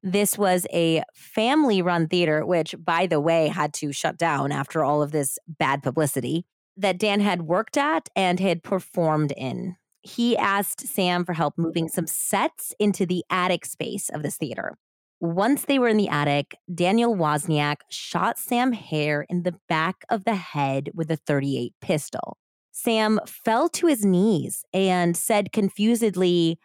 [0.02, 4.84] This was a family run theater, which, by the way, had to shut down after
[4.84, 6.44] all of this bad publicity
[6.80, 9.76] that Dan had worked at and had performed in.
[10.02, 14.78] He asked Sam for help moving some sets into the attic space of this theater.
[15.20, 20.24] Once they were in the attic, Daniel Wozniak shot Sam Herr in the back of
[20.24, 22.38] the head with a 38 pistol.
[22.72, 26.58] Sam fell to his knees and said confusedly,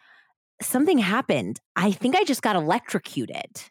[0.62, 1.60] Something happened.
[1.76, 3.62] I think I just got electrocuted.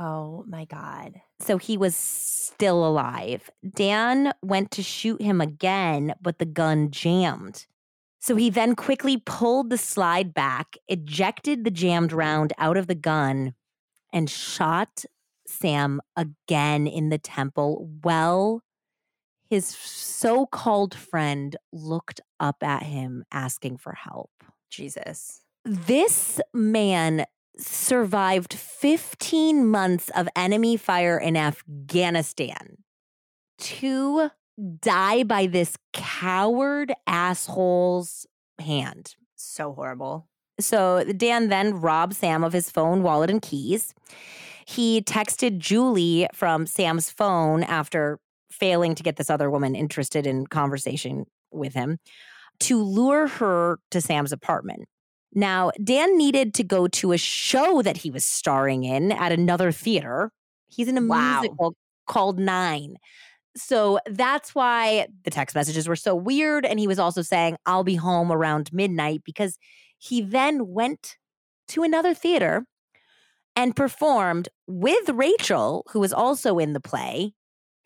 [0.00, 1.20] Oh my God.
[1.42, 3.50] So he was still alive.
[3.68, 7.66] Dan went to shoot him again, but the gun jammed.
[8.20, 12.94] So he then quickly pulled the slide back, ejected the jammed round out of the
[12.94, 13.54] gun,
[14.12, 15.04] and shot
[15.48, 17.90] Sam again in the temple.
[18.04, 18.62] Well,
[19.50, 24.30] his so called friend looked up at him asking for help.
[24.70, 25.40] Jesus.
[25.64, 27.26] This man
[27.58, 32.78] survived 15 months of enemy fire in Afghanistan
[33.58, 34.30] to
[34.80, 38.26] die by this coward asshole's
[38.58, 39.14] hand.
[39.36, 40.28] So horrible.
[40.60, 43.94] So Dan then robbed Sam of his phone, wallet, and keys.
[44.66, 48.18] He texted Julie from Sam's phone after
[48.50, 51.98] failing to get this other woman interested in conversation with him
[52.60, 54.86] to lure her to Sam's apartment.
[55.34, 59.72] Now, Dan needed to go to a show that he was starring in at another
[59.72, 60.30] theater.
[60.68, 61.40] He's in a Wow.
[61.40, 61.74] musical
[62.06, 62.96] called Nine.
[63.56, 66.66] So that's why the text messages were so weird.
[66.66, 69.58] And he was also saying, I'll be home around midnight because
[69.98, 71.16] he then went
[71.68, 72.66] to another theater
[73.56, 77.34] and performed with Rachel, who was also in the play,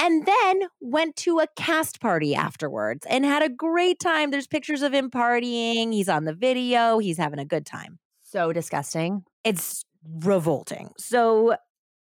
[0.01, 4.30] and then went to a cast party afterwards and had a great time.
[4.30, 5.92] There's pictures of him partying.
[5.92, 6.99] He's on the video.
[6.99, 7.99] He's having a good time.
[8.22, 9.24] So disgusting.
[9.44, 10.90] It's revolting.
[10.99, 11.57] So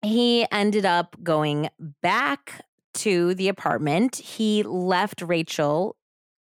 [0.02, 1.70] he ended up going
[2.02, 2.64] back
[2.94, 4.16] to the apartment.
[4.16, 5.96] He left Rachel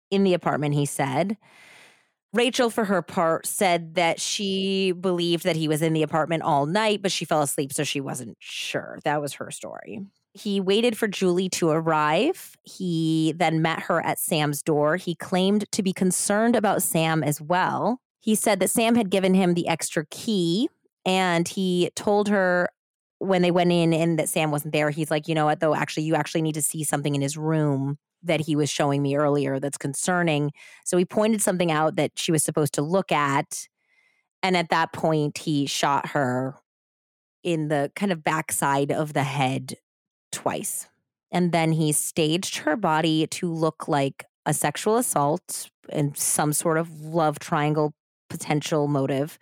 [0.09, 1.38] in the apartment, he said.
[2.34, 6.65] Rachel, for her part, said that she believed that he was in the apartment all
[6.65, 8.99] night, but she fell asleep, so she wasn't sure.
[9.03, 10.01] That was her story.
[10.34, 12.55] He waited for Julie to arrive.
[12.63, 14.95] He then met her at Sam's door.
[14.95, 17.99] He claimed to be concerned about Sam as well.
[18.19, 20.69] He said that Sam had given him the extra key
[21.05, 22.69] and he told her
[23.17, 25.75] when they went in and that Sam wasn't there, he's like, you know what, though,
[25.75, 29.15] actually, you actually need to see something in his room that he was showing me
[29.15, 30.51] earlier that's concerning.
[30.86, 33.67] So he pointed something out that she was supposed to look at.
[34.43, 36.55] And at that point, he shot her
[37.43, 39.75] in the kind of backside of the head
[40.32, 40.88] twice.
[41.32, 46.77] And then he staged her body to look like a sexual assault and some sort
[46.77, 47.93] of love triangle
[48.29, 49.38] potential motive.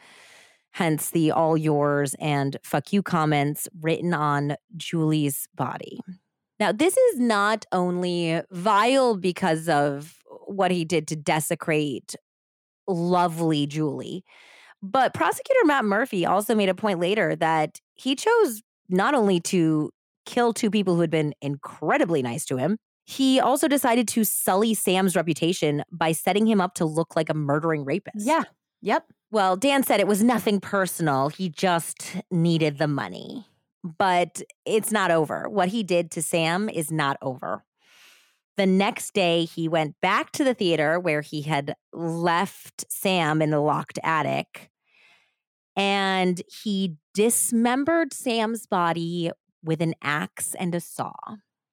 [0.72, 6.00] Hence the all yours and fuck you comments written on Julie's body.
[6.60, 12.16] Now, this is not only vile because of what he did to desecrate
[12.88, 14.24] lovely Julie,
[14.82, 19.92] but prosecutor Matt Murphy also made a point later that he chose not only to
[20.26, 24.74] kill two people who had been incredibly nice to him, he also decided to sully
[24.74, 28.26] Sam's reputation by setting him up to look like a murdering rapist.
[28.26, 28.44] Yeah.
[28.82, 29.06] Yep.
[29.32, 31.30] Well, Dan said it was nothing personal.
[31.30, 33.46] He just needed the money.
[33.84, 35.48] But it's not over.
[35.50, 37.64] What he did to Sam is not over.
[38.58, 43.52] The next day, he went back to the theater where he had left Sam in
[43.52, 44.70] the locked attic
[45.76, 49.32] and he dismembered Sam's body
[49.64, 51.14] with an axe and a saw.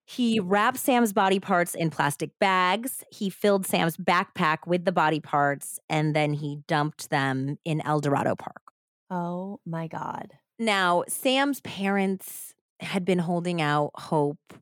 [0.06, 0.44] He mm.
[0.46, 3.04] wrapped Sam's body parts in plastic bags.
[3.10, 8.00] He filled Sam's backpack with the body parts and then he dumped them in El
[8.00, 8.62] Dorado Park.
[9.10, 10.32] Oh my God.
[10.58, 14.54] Now, Sam's parents had been holding out hope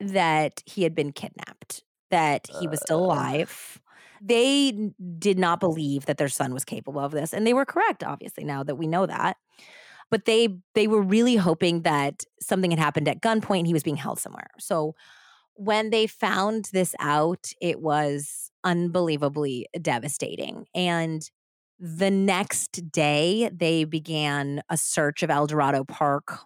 [0.00, 3.80] that he had been kidnapped, that he was still alive.
[4.20, 8.02] They did not believe that their son was capable of this, and they were correct
[8.04, 9.36] obviously now that we know that.
[10.10, 13.82] But they they were really hoping that something had happened at gunpoint and he was
[13.82, 14.50] being held somewhere.
[14.58, 14.94] So
[15.54, 20.66] when they found this out, it was unbelievably devastating.
[20.74, 21.28] And
[21.78, 26.40] The next day, they began a search of El Dorado Park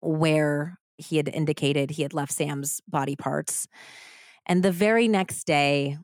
[0.00, 3.66] where he had indicated he had left Sam's body parts.
[4.46, 5.98] And the very next day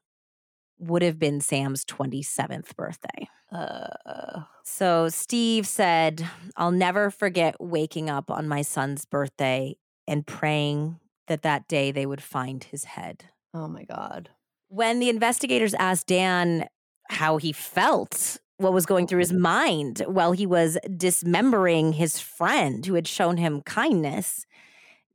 [0.78, 3.28] would have been Sam's 27th birthday.
[3.52, 9.76] Uh, So Steve said, I'll never forget waking up on my son's birthday
[10.08, 10.98] and praying
[11.28, 13.26] that that day they would find his head.
[13.54, 14.30] oh my God.
[14.68, 16.66] When the investigators asked Dan
[17.08, 22.84] how he felt, what was going through his mind while he was dismembering his friend
[22.84, 24.46] who had shown him kindness,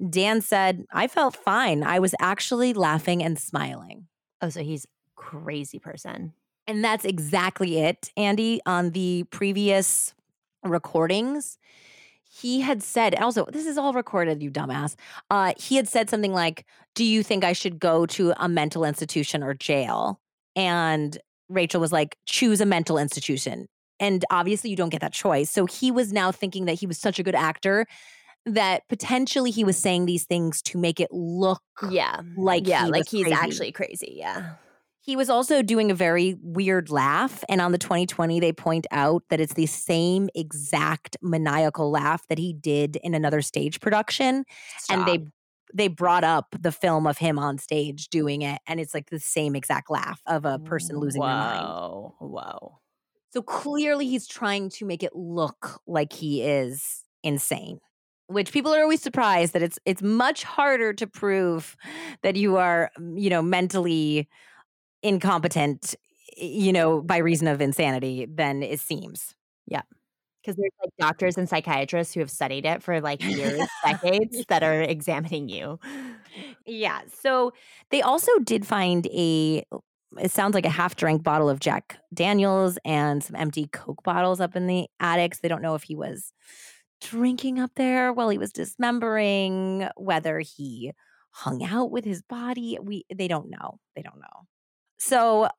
[0.09, 1.83] Dan said, I felt fine.
[1.83, 4.07] I was actually laughing and smiling.
[4.41, 4.85] Oh, so he's
[5.29, 6.33] crazy person.
[6.67, 8.61] And that's exactly it, Andy.
[8.65, 10.13] On the previous
[10.63, 11.57] recordings,
[12.31, 14.95] he had said, also, this is all recorded, you dumbass.
[15.31, 16.65] Uh, he had said something like,
[16.95, 20.19] Do you think I should go to a mental institution or jail?
[20.55, 21.17] And
[21.49, 23.67] Rachel was like, Choose a mental institution.
[23.99, 25.49] And obviously, you don't get that choice.
[25.51, 27.85] So he was now thinking that he was such a good actor
[28.45, 32.21] that potentially he was saying these things to make it look Yeah.
[32.37, 33.35] like yeah, he like he's crazy.
[33.35, 34.13] actually crazy.
[34.17, 34.51] Yeah.
[35.09, 37.43] He was also doing a very weird laugh.
[37.49, 42.37] And on the 20/20, they point out that it's the same exact maniacal laugh that
[42.37, 44.45] he did in another stage production.
[44.87, 45.25] And they
[45.73, 48.61] they brought up the film of him on stage doing it.
[48.67, 51.65] And it's like the same exact laugh of a person losing their mind.
[52.19, 52.79] Whoa.
[53.33, 57.79] So clearly he's trying to make it look like he is insane.
[58.27, 61.75] Which people are always surprised that it's it's much harder to prove
[62.21, 64.29] that you are, you know, mentally
[65.03, 65.95] incompetent,
[66.37, 69.35] you know, by reason of insanity than it seems.
[69.67, 69.81] Yeah.
[70.41, 74.63] Because there's like doctors and psychiatrists who have studied it for like years, decades that
[74.63, 75.79] are examining you.
[76.65, 77.01] Yeah.
[77.21, 77.51] So
[77.91, 79.63] they also did find a
[80.17, 84.39] it sounds like a half drank bottle of Jack Daniels and some empty Coke bottles
[84.41, 85.39] up in the attics.
[85.39, 86.33] They don't know if he was
[87.01, 90.93] drinking up there while he was dismembering, whether he
[91.31, 92.77] hung out with his body.
[92.81, 93.79] We they don't know.
[93.95, 94.47] They don't know.
[94.99, 95.49] So uh,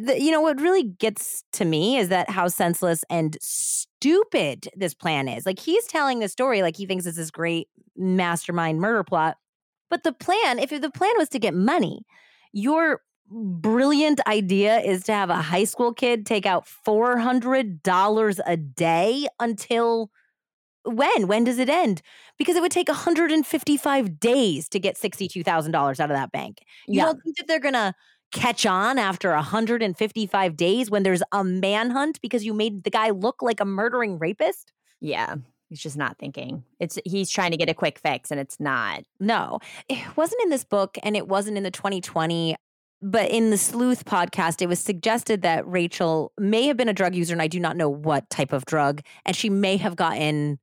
[0.00, 4.94] the, you know what really gets to me is that how senseless and stupid this
[4.94, 5.46] plan is.
[5.46, 9.36] Like he's telling the story like he thinks it's this great mastermind murder plot.
[9.90, 12.02] But the plan, if the plan was to get money,
[12.52, 19.26] your brilliant idea is to have a high school kid take out $400 a day
[19.40, 20.10] until
[20.84, 21.26] when?
[21.28, 22.02] When does it end?
[22.38, 26.62] Because it would take 155 days to get $62,000 out of that bank.
[26.90, 27.04] You Yeah.
[27.04, 27.94] don't think that they're going to
[28.34, 33.40] catch on after 155 days when there's a manhunt because you made the guy look
[33.40, 34.72] like a murdering rapist?
[35.00, 35.36] Yeah.
[35.70, 36.64] He's just not thinking.
[36.78, 39.04] It's he's trying to get a quick fix and it's not.
[39.18, 42.54] No, it wasn't in this book and it wasn't in the 20/20.
[43.02, 47.14] But in the Sleuth podcast, it was suggested that Rachel may have been a drug
[47.14, 49.02] user, and I do not know what type of drug.
[49.26, 50.58] And she may have gotten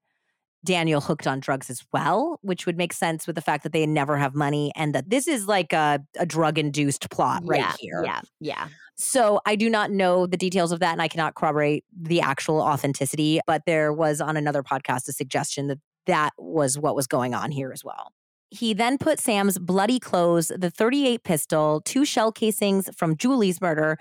[0.64, 3.86] Daniel hooked on drugs as well, which would make sense with the fact that they
[3.88, 7.74] never have money and that this is like a, a drug induced plot right yeah,
[7.80, 8.02] here.
[8.04, 8.22] Yeah.
[8.40, 8.68] Yeah.
[8.96, 12.62] So I do not know the details of that, and I cannot corroborate the actual
[12.62, 13.40] authenticity.
[13.48, 17.52] But there was on another podcast a suggestion that that was what was going on
[17.52, 18.12] here as well.
[18.52, 23.98] He then put Sam's bloody clothes, the 38 pistol, two shell casings from Julie's murder,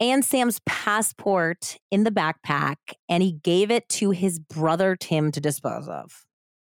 [0.00, 2.76] and Sam's passport in the backpack,
[3.08, 6.24] and he gave it to his brother Tim to dispose of.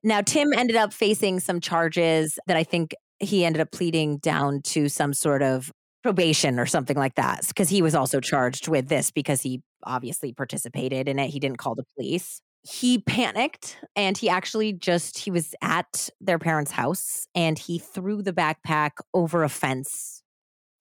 [0.04, 4.62] Now, Tim ended up facing some charges that I think he ended up pleading down
[4.64, 5.72] to some sort of
[6.04, 10.32] probation or something like that because he was also charged with this because he obviously
[10.32, 11.30] participated in it.
[11.30, 12.42] He didn't call the police.
[12.62, 18.22] He panicked and he actually just he was at their parents' house and he threw
[18.22, 20.22] the backpack over a fence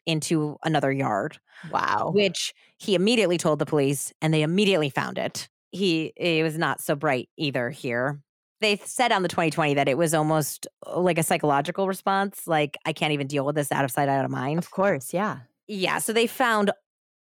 [0.06, 1.38] into another yard,
[1.70, 2.10] Wow.
[2.14, 5.48] which he immediately told the police and they immediately found it.
[5.70, 8.20] He it was not so bright either here.
[8.60, 12.76] They said on the 20/20 that it was almost uh, like a psychological response, like
[12.86, 14.58] I can't even deal with this out of sight, out of mind.
[14.58, 15.12] Of course.
[15.12, 15.38] Yeah.
[15.66, 16.70] Yeah, so they found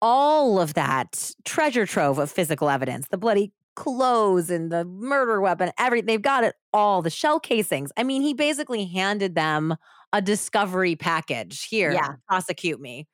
[0.02, 5.70] all of that treasure trove of physical evidence the bloody clothes and the murder weapon,
[5.78, 6.06] everything.
[6.06, 7.90] They've got it all, the shell casings.
[7.96, 9.76] I mean, he basically handed them
[10.12, 11.64] a discovery package.
[11.64, 12.14] Here, Yeah.
[12.28, 13.06] prosecute me,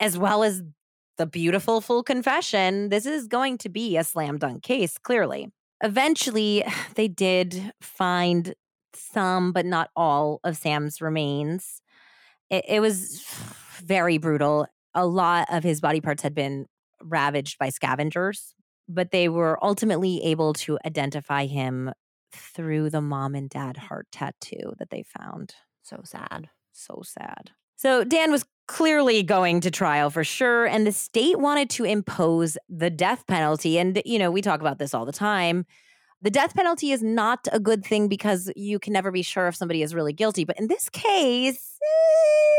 [0.00, 0.62] as well as
[1.16, 2.88] the beautiful full confession.
[2.88, 5.48] This is going to be a slam dunk case, clearly.
[5.82, 6.64] Eventually,
[6.94, 8.54] they did find
[8.94, 11.82] some, but not all, of Sam's remains.
[12.50, 13.22] It, it was
[13.84, 14.66] very brutal.
[14.94, 16.66] A lot of his body parts had been
[17.02, 18.54] ravaged by scavengers,
[18.94, 21.92] but they were ultimately able to identify him
[22.32, 25.54] through the mom and dad heart tattoo that they found.
[25.82, 26.48] So sad.
[26.72, 27.50] So sad.
[27.76, 30.66] So Dan was clearly going to trial for sure.
[30.66, 33.78] And the state wanted to impose the death penalty.
[33.78, 35.66] And, you know, we talk about this all the time.
[36.22, 39.56] The death penalty is not a good thing because you can never be sure if
[39.56, 40.44] somebody is really guilty.
[40.44, 42.49] But in this case, eh,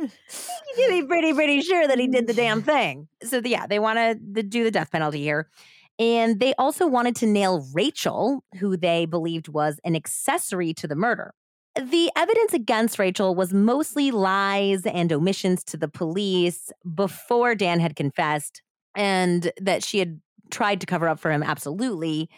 [0.02, 2.66] you can be pretty, pretty sure that he did the damn mm.
[2.66, 3.08] thing.
[3.22, 5.48] So, yeah, they want to do the death penalty here.
[5.98, 10.94] And they also wanted to nail Rachel, who they believed was an accessory to the
[10.94, 11.34] murder.
[11.76, 17.96] The evidence against Rachel was mostly lies and omissions to the police before Dan had
[17.96, 18.62] confessed
[18.96, 20.20] and that she had
[20.50, 21.42] tried to cover up for him.
[21.42, 22.28] Absolutely.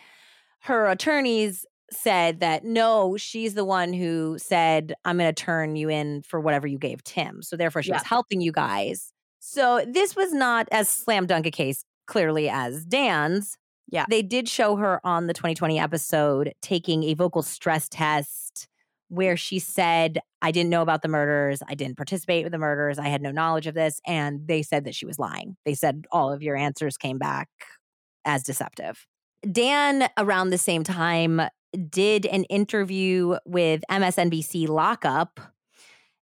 [0.60, 5.88] Her attorneys said that no, she's the one who said, I'm going to turn you
[5.88, 7.42] in for whatever you gave Tim.
[7.42, 7.96] So therefore, she yeah.
[7.96, 9.12] was helping you guys.
[9.40, 13.58] So this was not as slam dunk a case, clearly, as Dan's.
[13.90, 14.06] Yeah.
[14.08, 18.68] They did show her on the 20/20 episode taking a vocal stress test
[19.08, 21.62] where she said, I didn't know about the murders.
[21.68, 22.98] I didn't participate with the murders.
[22.98, 24.00] I had no knowledge of this.
[24.06, 25.56] And they said that she was lying.
[25.66, 27.48] They said all of your answers came back
[28.24, 29.06] as deceptive.
[29.50, 31.42] Dan, around the same time,
[31.88, 35.40] did an interview with MSNBC Lockup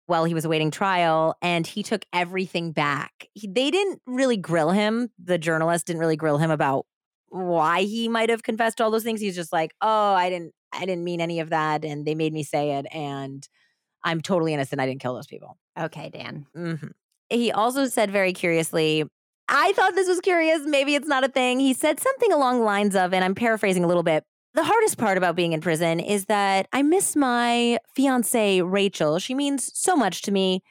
[0.06, 3.28] while he was awaiting trial, and he took everything back.
[3.34, 5.10] He, they didn't really grill him.
[5.22, 6.86] The journalist didn't really grill him about
[7.28, 9.20] why he might have confessed all those things.
[9.20, 12.32] He's just like, "Oh, I didn't I didn't mean any of that and they made
[12.32, 13.46] me say it and
[14.02, 14.80] I'm totally innocent.
[14.80, 16.46] I didn't kill those people." Okay, Dan.
[16.56, 16.88] Mm-hmm.
[17.28, 19.04] He also said very curiously,
[19.48, 20.62] I thought this was curious.
[20.64, 21.60] Maybe it's not a thing.
[21.60, 24.24] He said something along the lines of, and I'm paraphrasing a little bit.
[24.54, 29.18] The hardest part about being in prison is that I miss my fiance, Rachel.
[29.18, 30.62] She means so much to me.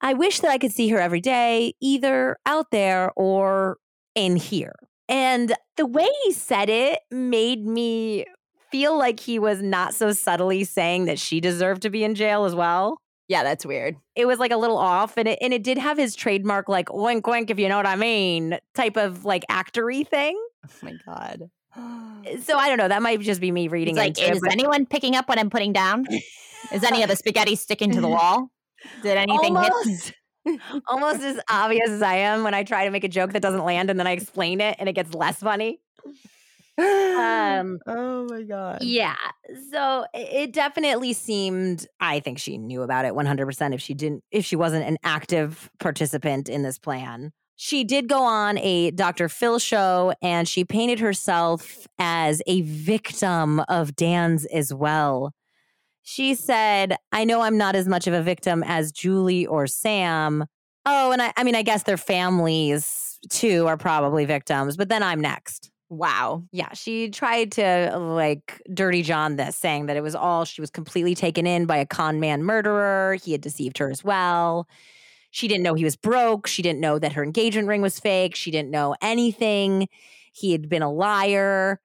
[0.00, 3.78] I wish that I could see her every day, either out there or
[4.14, 4.74] in here.
[5.08, 8.24] And the way he said it made me
[8.70, 12.44] feel like he was not so subtly saying that she deserved to be in jail
[12.44, 12.98] as well.
[13.28, 13.96] Yeah, that's weird.
[14.16, 16.92] It was like a little off, and it and it did have his trademark like
[16.92, 20.38] wink wink if you know what I mean type of like actory thing.
[20.66, 21.50] Oh my god.
[22.42, 22.88] so I don't know.
[22.88, 23.96] That might just be me reading.
[23.96, 26.06] It's like, is it, anyone picking up what I'm putting down?
[26.72, 28.50] Is any of the spaghetti sticking to the wall?
[29.02, 30.06] Did anything Almost.
[30.06, 30.14] hit?
[30.86, 33.64] almost as obvious as I am when I try to make a joke that doesn't
[33.64, 35.80] land and then I explain it and it gets less funny.
[36.76, 38.82] Um, oh my God.
[38.82, 39.14] Yeah.
[39.70, 44.44] So it definitely seemed, I think she knew about it 100% if she didn't, if
[44.44, 47.32] she wasn't an active participant in this plan.
[47.56, 49.28] She did go on a Dr.
[49.28, 55.32] Phil show and she painted herself as a victim of Dan's as well.
[56.02, 60.44] She said, I know I'm not as much of a victim as Julie or Sam.
[60.84, 65.02] Oh, and I, I mean, I guess their families too are probably victims, but then
[65.02, 65.70] I'm next.
[65.88, 66.42] Wow.
[66.50, 66.72] Yeah.
[66.74, 70.70] She tried to uh, like dirty John this, saying that it was all, she was
[70.70, 73.16] completely taken in by a con man murderer.
[73.22, 74.66] He had deceived her as well.
[75.34, 76.46] She didn't know he was broke.
[76.46, 78.36] She didn't know that her engagement ring was fake.
[78.36, 79.88] She didn't know anything.
[80.32, 81.80] He had been a liar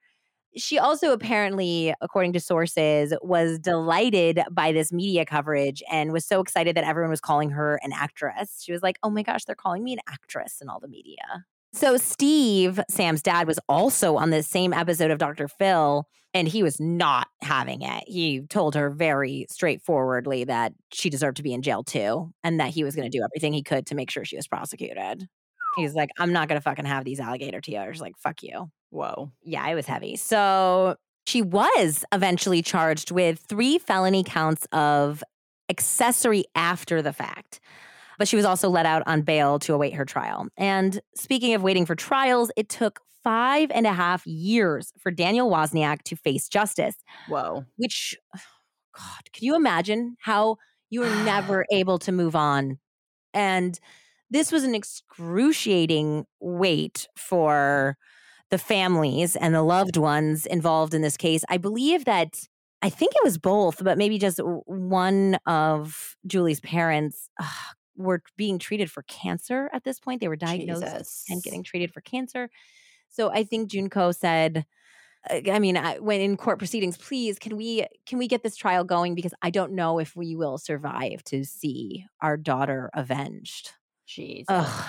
[0.57, 6.39] she also apparently, according to sources, was delighted by this media coverage and was so
[6.39, 8.61] excited that everyone was calling her an actress.
[8.63, 11.45] She was like, oh my gosh, they're calling me an actress in all the media.
[11.73, 15.47] So, Steve, Sam's dad, was also on the same episode of Dr.
[15.47, 18.03] Phil, and he was not having it.
[18.07, 22.69] He told her very straightforwardly that she deserved to be in jail too, and that
[22.69, 25.27] he was going to do everything he could to make sure she was prosecuted.
[25.75, 28.01] He's like, I'm not going to fucking have these alligator tears.
[28.01, 28.71] Like, fuck you.
[28.89, 29.31] Whoa.
[29.43, 30.15] Yeah, it was heavy.
[30.15, 30.95] So
[31.27, 35.23] she was eventually charged with three felony counts of
[35.69, 37.59] accessory after the fact.
[38.19, 40.47] But she was also let out on bail to await her trial.
[40.57, 45.49] And speaking of waiting for trials, it took five and a half years for Daniel
[45.49, 46.95] Wozniak to face justice.
[47.27, 47.65] Whoa.
[47.77, 50.57] Which, God, can you imagine how
[50.91, 52.77] you were never able to move on?
[53.33, 53.79] And
[54.29, 57.97] this was an excruciating wait for
[58.51, 61.43] the families and the loved ones involved in this case.
[61.49, 62.39] I believe that
[62.81, 67.45] I think it was both, but maybe just one of Julie's parents uh,
[67.99, 70.21] were being treated for cancer at this point.
[70.21, 71.26] They were diagnosed Jesus.
[71.30, 72.49] and getting treated for cancer.
[73.09, 74.65] So I think Junko said,
[75.30, 79.15] I mean, when in court proceedings, please can we can we get this trial going
[79.15, 83.73] because I don't know if we will survive to see our daughter avenged.
[84.07, 84.45] Jesus.
[84.49, 84.85] Ugh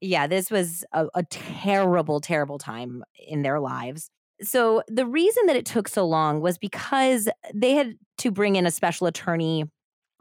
[0.00, 4.10] yeah, this was a, a terrible, terrible time in their lives.
[4.42, 8.66] So the reason that it took so long was because they had to bring in
[8.66, 9.64] a special attorney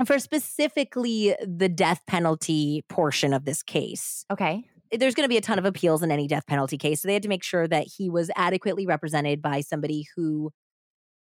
[0.06, 4.26] for specifically the death penalty portion of this case.
[4.32, 4.64] Okay.
[4.92, 7.02] Eh, there's going to be a ton of appeals in any death penalty case.
[7.02, 10.52] So they had to make sure that he was adequately represented by somebody who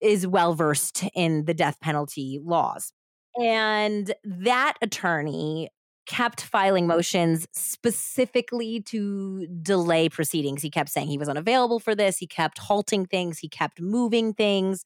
[0.00, 2.92] is well versed in the death penalty laws.
[3.40, 5.70] And that attorney
[6.06, 10.62] kept filing motions specifically to delay proceedings.
[10.62, 12.18] He kept saying he was unavailable for this.
[12.18, 13.38] He kept halting things.
[13.38, 14.84] He kept moving things.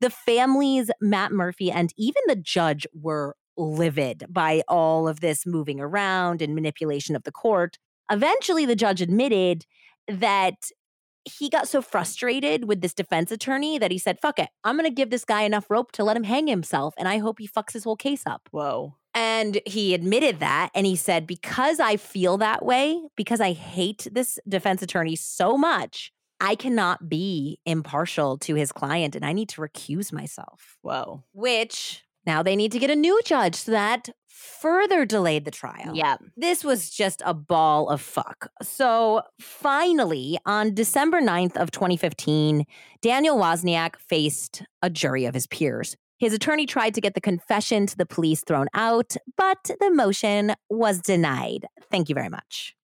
[0.00, 5.80] The families, Matt Murphy, and even the judge were livid by all of this moving
[5.80, 7.78] around and manipulation of the court.
[8.10, 9.64] Eventually, the judge admitted
[10.08, 10.70] that
[11.24, 14.88] he got so frustrated with this defense attorney that he said, fuck it, I'm going
[14.88, 16.94] to give this guy enough rope to let him hang himself.
[16.96, 18.48] And I hope he fucks his whole case up.
[18.52, 18.94] Whoa.
[19.16, 20.70] And he admitted that.
[20.74, 25.56] And he said, because I feel that way, because I hate this defense attorney so
[25.56, 30.76] much, I cannot be impartial to his client and I need to recuse myself.
[30.82, 31.24] Whoa.
[31.32, 33.54] Which now they need to get a new judge.
[33.54, 35.92] So that further delayed the trial.
[35.94, 36.18] Yeah.
[36.36, 38.50] This was just a ball of fuck.
[38.60, 42.66] So finally, on December 9th of 2015,
[43.00, 45.96] Daniel Wozniak faced a jury of his peers.
[46.18, 50.54] His attorney tried to get the confession to the police thrown out, but the motion
[50.70, 51.66] was denied.
[51.90, 52.74] Thank you very much.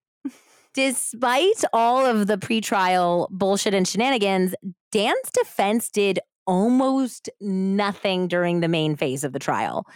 [0.75, 4.55] Despite all of the pretrial bullshit and shenanigans,
[4.91, 9.87] Dan's defense did almost nothing during the main phase of the trial.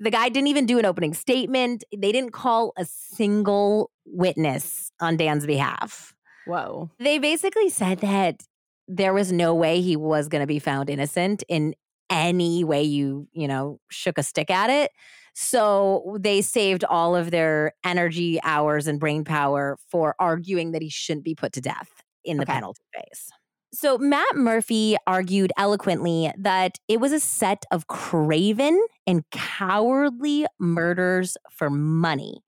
[0.00, 1.84] The guy didn't even do an opening statement.
[1.96, 6.14] They didn't call a single witness on Dan's behalf.
[6.46, 6.90] Whoa.
[6.98, 8.42] They basically said that
[8.88, 11.74] there was no way he was going to be found innocent in
[12.10, 14.92] any way you, you know, shook a stick at it.
[15.34, 20.88] So they saved all of their energy, hours, and brain power for arguing that he
[20.88, 22.46] shouldn't be put to death in the Okay.
[22.46, 23.30] penalty phase.
[23.72, 31.36] So Matt Murphy argued eloquently that it was a set of craven and cowardly murders
[31.50, 32.40] for money.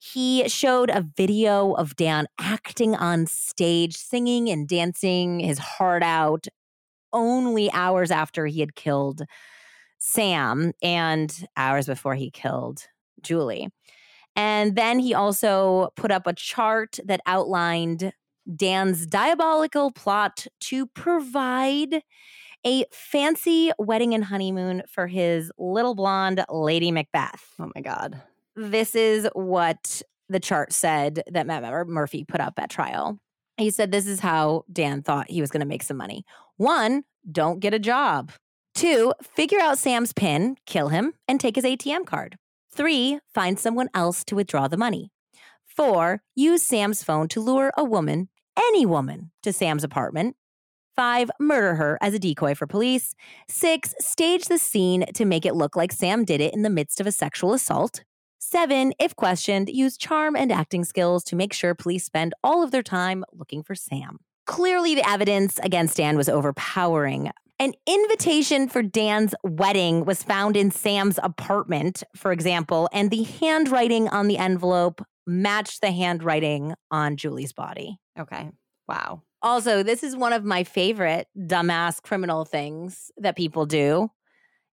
[0.00, 6.48] He showed a video of Dan acting on stage, singing and dancing his heart out
[7.12, 9.22] only hours after he had killed
[9.98, 12.86] Sam and hours before he killed
[13.22, 13.68] Julie.
[14.34, 18.12] And then he also put up a chart that outlined
[18.56, 22.02] Dan's diabolical plot to provide
[22.64, 27.54] a fancy wedding and honeymoon for his little blonde Lady Macbeth.
[27.60, 28.20] Oh my God.
[28.56, 33.18] This is what the chart said that Matt Murphy put up at trial.
[33.58, 36.24] He said this is how Dan thought he was going to make some money.
[36.56, 38.32] One, don't get a job.
[38.74, 42.36] Two, figure out Sam's PIN, kill him, and take his ATM card.
[42.74, 45.10] Three, find someone else to withdraw the money.
[45.64, 50.36] Four, use Sam's phone to lure a woman, any woman, to Sam's apartment.
[50.94, 53.14] Five, murder her as a decoy for police.
[53.48, 57.00] Six, stage the scene to make it look like Sam did it in the midst
[57.00, 58.04] of a sexual assault.
[58.38, 62.70] Seven, if questioned, use charm and acting skills to make sure police spend all of
[62.70, 64.18] their time looking for Sam.
[64.46, 67.30] Clearly, the evidence against Dan was overpowering.
[67.58, 74.08] An invitation for Dan's wedding was found in Sam's apartment, for example, and the handwriting
[74.08, 77.98] on the envelope matched the handwriting on Julie's body.
[78.18, 78.50] Okay.
[78.88, 79.22] Wow.
[79.42, 84.10] Also, this is one of my favorite dumbass criminal things that people do.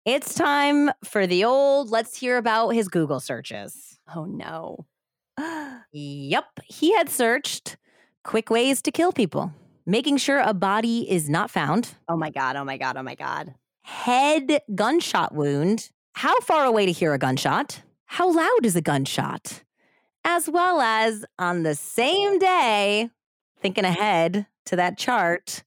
[0.05, 3.99] It's time for the old let's hear about his Google searches.
[4.15, 4.87] Oh no.
[5.93, 7.79] Yep, he had searched
[8.29, 9.55] quick ways to kill people,
[9.87, 12.57] making sure a body is not found, Oh my God.
[12.57, 12.99] Oh my God.
[12.99, 13.55] Oh my God.
[13.81, 19.65] head gunshot wound, how far away to hear a gunshot, how loud is a gunshot,
[20.27, 23.09] as well as on the same day,
[23.63, 25.65] thinking ahead to that chart,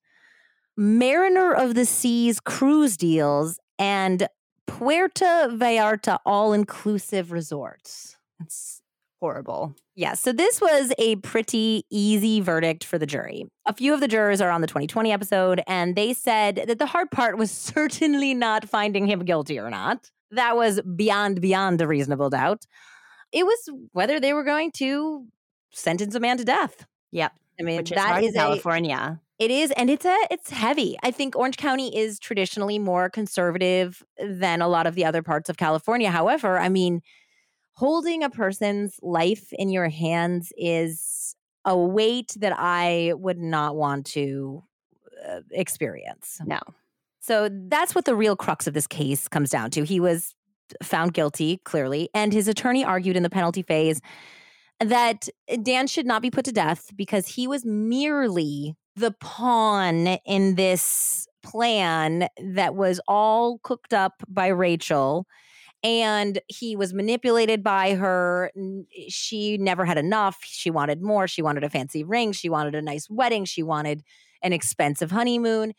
[0.77, 4.27] Mariner of the Seas cruise deals and
[4.67, 8.17] Puerto Vallarta all inclusive resorts.
[8.39, 8.83] It's
[9.19, 9.73] horrible.
[10.01, 13.45] Yeah, so this was a pretty easy verdict for the jury.
[13.67, 16.87] A few of the jurors are on the 20/20 episode, and they said that the
[16.87, 20.09] hard part was certainly not finding him guilty or not.
[20.31, 22.65] That was beyond, beyond a reasonable doubt.
[23.31, 25.27] It was whether they were going to
[25.71, 26.83] sentence a man to death.
[27.11, 27.33] Yep.
[27.59, 29.21] I mean, Which is that is a, California.
[29.37, 30.97] it is, and it's a it's heavy.
[31.03, 35.47] I think Orange County is traditionally more conservative than a lot of the other parts
[35.47, 36.09] of California.
[36.09, 37.03] However, I mean,
[37.81, 41.35] holding a person's life in your hands is
[41.65, 44.61] a weight that I would not want to
[45.27, 46.39] uh, experience.
[46.45, 46.59] No.
[47.21, 49.83] So that's what the real crux of this case comes down to.
[49.83, 50.35] He was
[50.83, 53.99] found guilty, clearly, and his attorney argued in the penalty phase
[54.79, 55.27] that
[55.63, 61.27] Dan should not be put to death because he was merely the pawn in this
[61.41, 65.25] plan that was all cooked up by Rachel.
[65.83, 68.51] And he was manipulated by her.
[68.55, 70.37] Eh, she never had enough.
[70.43, 71.27] She wanted more.
[71.27, 72.31] She wanted a fancy ring.
[72.31, 73.45] She wanted a nice wedding.
[73.45, 74.03] She wanted
[74.43, 75.73] an expensive honeymoon.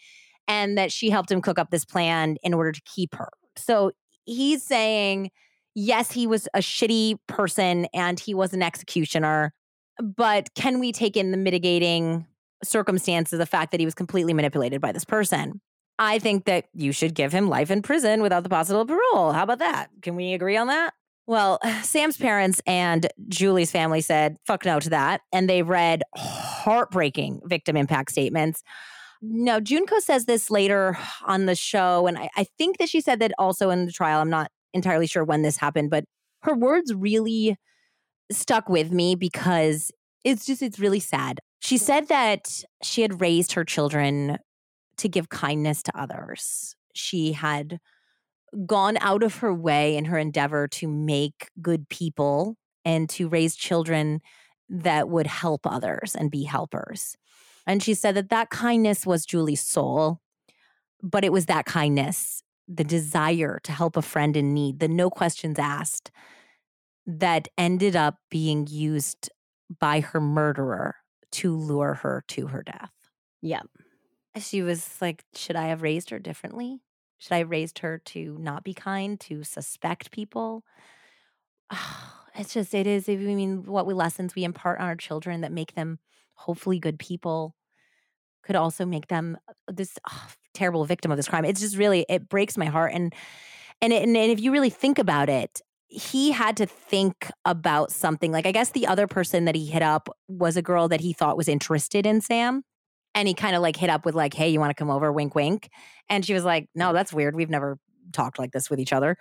[0.49, 3.29] And that she helped him cook up this plan in order to keep her.
[3.57, 3.93] So
[4.25, 5.31] he's saying,
[5.75, 9.55] yes, he was a shitty person and he was an executioner,
[10.01, 12.27] but can we take in the mitigating
[12.65, 15.61] circumstances, the fact that he was completely manipulated by this person?
[15.99, 19.33] I think that you should give him life in prison without the possibility of parole.
[19.33, 19.91] How about that?
[20.01, 20.95] Can we agree on that?
[21.27, 25.21] Well, Sam's parents and Julie's family said fuck no to that.
[25.33, 28.63] And they read heartbreaking victim impact statements.
[29.21, 32.07] No, Junko says this later on the show.
[32.07, 34.21] And I, I think that she said that also in the trial.
[34.21, 36.05] I'm not entirely sure when this happened, but
[36.43, 37.57] her words really
[38.33, 39.93] stuck with me because
[40.25, 41.39] it's just, it's really sad.
[41.61, 44.39] She said that she had raised her children
[44.99, 46.75] to give kindness to others.
[46.95, 47.81] She had
[48.67, 53.57] gone out of her way in her endeavor to make good people and to raise
[53.57, 54.21] children
[54.69, 57.17] that would help others and be helpers.
[57.67, 60.21] And she said that that kindness was Julie's soul,
[61.03, 65.11] but it was that kindness, the desire to help a friend in need, the no
[65.11, 66.11] questions asked,
[67.07, 69.31] that ended up being used
[69.81, 70.97] by her murderer
[71.33, 72.93] to lure her to her death.
[73.41, 73.63] Yeah.
[74.39, 76.81] She was like, Should I have raised her differently?
[77.19, 80.65] Should I have raised her to not be kind, to suspect people?
[82.35, 85.53] it's just, it is, I mean, what we lessons we impart on our children that
[85.53, 85.99] make them
[86.35, 87.55] hopefully good people
[88.43, 91.45] could also make them uh, this oh, terrible victim of this crime.
[91.45, 92.93] It's just really, it breaks my heart.
[92.93, 93.15] And,
[93.81, 98.33] and, it, and if you really think about it, he had to think about something.
[98.33, 101.13] Like, I guess the other person that he hit up was a girl that he
[101.13, 102.65] thought was interested in Sam.
[103.15, 105.13] And he kind of like hit up with, like, hey, you want to come over?
[105.13, 105.69] Wink, wink.
[106.09, 107.37] And she was like, no, that's weird.
[107.37, 107.79] We've never
[108.13, 109.17] talked like this with each other.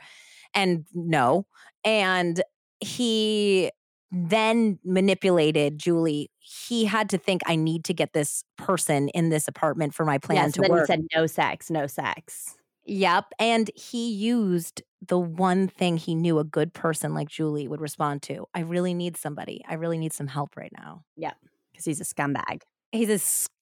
[0.54, 1.46] And no.
[1.84, 2.42] And
[2.80, 3.72] he
[4.12, 6.30] then manipulated Julie.
[6.40, 10.18] He had to think, I need to get this person in this apartment for my
[10.18, 10.82] plan Yes, to then work.
[10.82, 12.56] he said no sex, no sex.
[12.86, 13.26] Yep.
[13.40, 18.22] And he used the one thing he knew a good person like Julie would respond
[18.24, 18.48] to.
[18.54, 19.64] I really need somebody.
[19.68, 21.04] I really need some help right now.
[21.16, 21.38] Yep,
[21.72, 22.64] because he's a scumbag.
[22.92, 23.14] He's a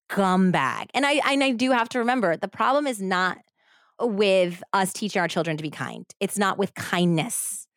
[0.10, 0.88] scumbag.
[0.94, 3.38] And I and I do have to remember the problem is not
[4.02, 6.06] with us teaching our children to be kind.
[6.20, 7.68] It's not with kindness.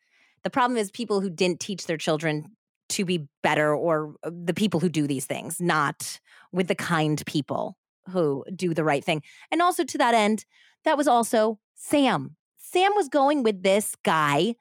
[0.43, 2.45] The problem is people who didn't teach their children
[2.89, 6.19] to be better or uh, the people who do these things, not
[6.51, 7.77] with the kind people
[8.09, 9.21] who do the right thing.
[9.51, 10.45] And also to that end,
[10.83, 12.35] that was also Sam.
[12.57, 14.55] Sam was going with this guy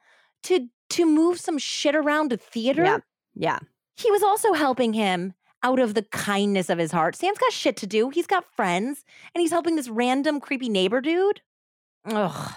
[0.44, 2.84] to to move some shit around a theater.
[2.84, 2.98] Yeah.
[3.34, 3.58] Yeah.
[3.96, 5.32] He was also helping him
[5.62, 7.16] out of the kindness of his heart.
[7.16, 8.10] Sam's got shit to do.
[8.10, 11.40] He's got friends, and he's helping this random creepy neighbor dude.
[12.04, 12.52] Ugh.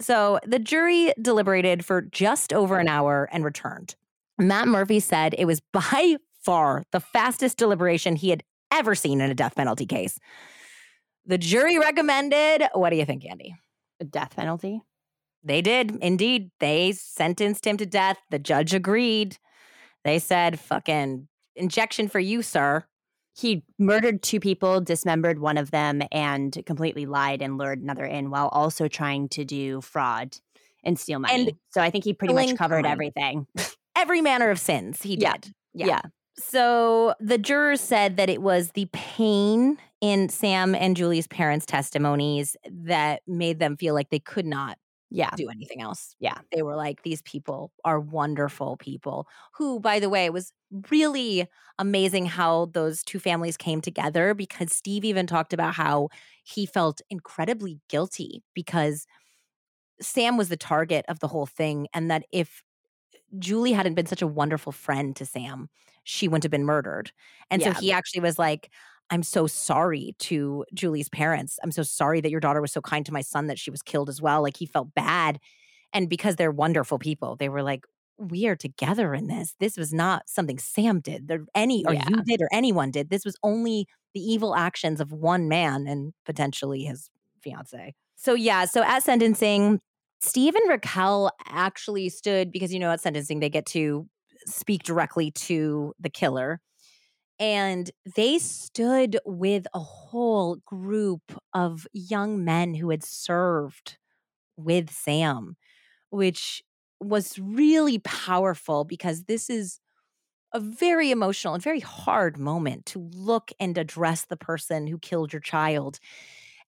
[0.00, 3.94] So the jury deliberated for just over an hour and returned.
[4.38, 9.30] Matt Murphy said it was by far the fastest deliberation he had ever seen in
[9.30, 10.18] a death penalty case.
[11.26, 13.54] The jury recommended, what do you think, Andy?
[14.00, 14.82] A death penalty.
[15.42, 16.50] They did indeed.
[16.58, 18.18] They sentenced him to death.
[18.30, 19.38] The judge agreed.
[20.02, 22.84] They said, fucking injection for you, sir.
[23.36, 28.30] He murdered two people, dismembered one of them, and completely lied and lured another in
[28.30, 30.36] while also trying to do fraud
[30.84, 31.34] and steal money.
[31.34, 33.46] And so I think he pretty much covered everything.
[33.96, 35.34] Every manner of sins he Yeah.
[35.38, 35.52] did.
[35.72, 36.02] Yeah.
[36.36, 42.56] So the jurors said that it was the pain in Sam and Julie's parents' testimonies
[42.68, 44.76] that made them feel like they could not
[45.14, 45.36] Yeah.
[45.36, 46.16] do anything else.
[46.20, 46.40] Yeah.
[46.52, 50.52] They were like, these people are wonderful people who, by the way, was
[50.90, 56.08] really amazing how those two families came together because Steve even talked about how
[56.44, 59.06] he felt incredibly guilty because
[60.00, 61.88] Sam was the target of the whole thing.
[61.94, 62.62] And that if
[63.38, 65.68] Julie hadn't been such a wonderful friend to Sam,
[66.04, 67.12] she wouldn't have been murdered.
[67.50, 67.70] And Yeah.
[67.70, 68.70] so he actually was like,
[69.14, 71.56] I'm so sorry to Julie's parents.
[71.62, 73.80] I'm so sorry that your daughter was so kind to my son that she was
[73.80, 74.42] killed as well.
[74.42, 75.38] Like he felt bad.
[75.92, 77.84] And because they're wonderful people, they were like,
[78.18, 79.54] we are together in this.
[79.60, 82.04] This was not something Sam did, or any, or Yeah.
[82.08, 83.08] you did, or anyone did.
[83.08, 87.08] This was only the evil actions of one man and potentially his
[87.40, 87.94] fiance.
[88.16, 89.80] So yeah, so at sentencing,
[90.20, 94.08] Steve and Raquel actually stood because you know at sentencing they get to
[94.46, 96.60] speak directly to the killer.
[97.38, 103.98] And they stood with a whole group of young men who had served
[104.56, 105.56] with Sam,
[106.10, 106.62] which
[107.00, 109.80] was really powerful because this is
[110.52, 115.32] a very emotional and very hard moment to look and address the person who killed
[115.32, 115.98] your child.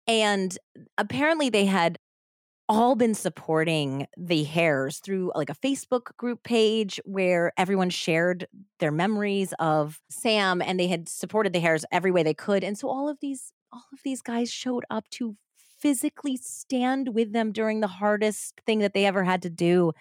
[0.07, 0.57] And
[0.99, 1.99] apparently, they had
[2.69, 8.47] all been supporting the Herrs through like a Facebook group page where everyone shared
[8.81, 12.65] their memories of Sam and they had supported the Herrs every way they could.
[12.65, 15.37] And so all of these all of these guys showed up to
[15.79, 19.93] physically stand with them during the hardest thing that they ever had to do.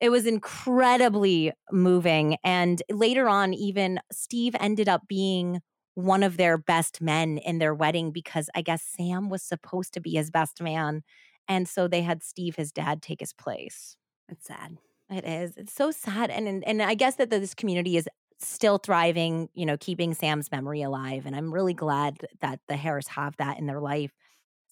[0.00, 2.36] It was incredibly moving.
[2.42, 5.60] And later on, even Steve ended up being
[5.94, 10.00] one of their best men in their wedding because I guess Sam was supposed to
[10.00, 11.02] be his best man.
[11.50, 13.96] And so they had Steve, his dad, take his place.
[14.28, 14.78] It's sad.
[15.10, 15.56] It is.
[15.56, 16.30] It's so sad.
[16.30, 18.08] And, and and I guess that this community is
[18.38, 21.26] still thriving, you know, keeping Sam's memory alive.
[21.26, 24.12] And I'm really glad that the Herrs have that in their life.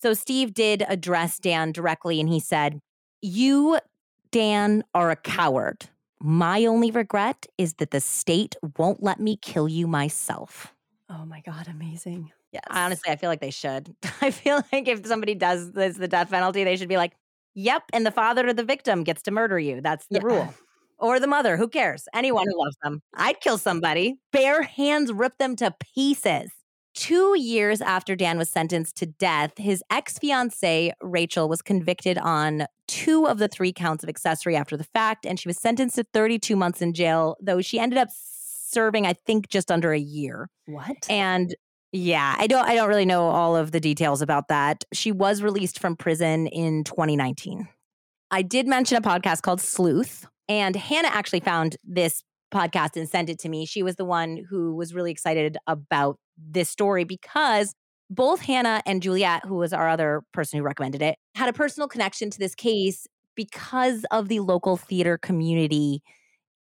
[0.00, 2.78] So Steve did address Dan directly and he said,
[3.20, 3.80] You,
[4.30, 5.88] Dan, are a coward.
[6.20, 10.72] My only regret is that the state won't let me kill you myself.
[11.10, 12.30] Oh my God, amazing.
[12.52, 12.62] Yes.
[12.70, 13.94] Honestly, I feel like they should.
[14.22, 17.12] I feel like if somebody does this, the death penalty, they should be like,
[17.54, 17.84] Yep.
[17.92, 19.80] And the father of the victim gets to murder you.
[19.80, 20.22] That's the Yeah.
[20.26, 20.54] rule.
[20.98, 21.56] Or the mother.
[21.56, 22.06] Who cares?
[22.14, 23.02] Anyone who loves them.
[23.14, 24.16] I'd kill somebody.
[24.32, 26.50] Bare hands rip them to pieces.
[26.94, 32.66] Two years after Dan was sentenced to death, his ex fiancee, Rachel, was convicted on
[32.88, 36.04] two of the three counts of accessory after the fact, and she was sentenced to
[36.12, 40.48] 32 months in jail, though she ended up serving, I think, just under a year.
[40.66, 40.96] what?
[41.08, 41.54] And
[41.92, 44.84] yeah, I don't I don't really know all of the details about that.
[44.92, 47.68] She was released from prison in 2019.
[48.30, 53.30] I did mention a podcast called Sleuth, and Hannah actually found this podcast and sent
[53.30, 53.66] it to me.
[53.66, 57.74] She was the one who was really excited about this story because
[58.10, 61.88] both Hannah and Juliet, who was our other person who recommended it, had a personal
[61.88, 66.02] connection to this case because of the local theater community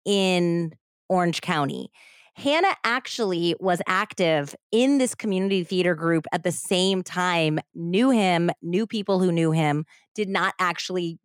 [0.05, 0.73] in
[1.09, 1.89] Orange County.
[2.38, 8.51] Hannah actually was active in this community theater group at the same time, knew him,
[8.61, 11.19] knew people who knew him, did not actually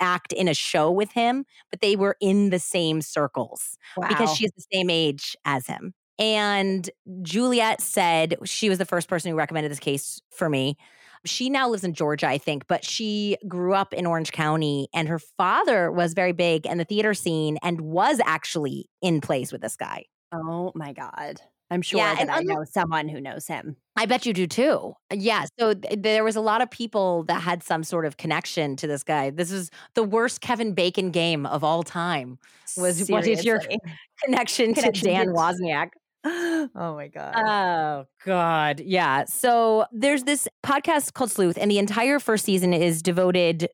[0.00, 3.78] act in a show with him, but they were in the same circles
[4.08, 4.34] because Wow.
[4.34, 5.94] she's the same age as him.
[6.18, 6.90] And
[7.22, 10.76] Juliet said she was the first person who recommended this case for me.
[11.24, 15.08] She now lives in Georgia, I think, but she grew up in Orange County and
[15.08, 19.60] her father was very big in the theater scene and was actually in plays with
[19.62, 20.04] this guy.
[20.32, 21.40] Oh my God.
[21.68, 23.76] I'm sure Yeah, that and I know someone who knows him.
[23.96, 24.92] I bet you do too.
[25.10, 25.46] Uh, yeah.
[25.58, 28.86] So th- there was a lot of people that had some sort of connection to
[28.86, 29.30] this guy.
[29.30, 32.38] This is the worst Kevin Bacon game of all time.
[32.76, 33.60] Was- what is your-
[34.24, 35.88] Connection, Connection to Dan to- Wozniak.
[36.24, 37.34] oh my God.
[37.36, 38.80] Oh God.
[38.80, 39.24] Yeah.
[39.24, 43.68] So there's this podcast called Sleuth, and the entire first season is devoted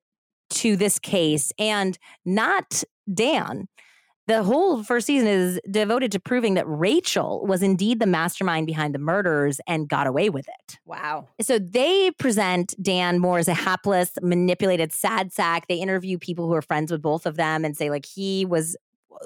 [0.51, 3.69] to this case and not Dan.
[4.29, 8.95] The whole first season is devoted to proving that Rachel was indeed the mastermind behind
[8.95, 10.79] the murders and got away with it.
[10.85, 11.29] wow.
[11.41, 15.67] So they present Dan more as a hapless, manipulated sad sack.
[15.67, 18.77] They interview people who are friends with both of them and say, like, he was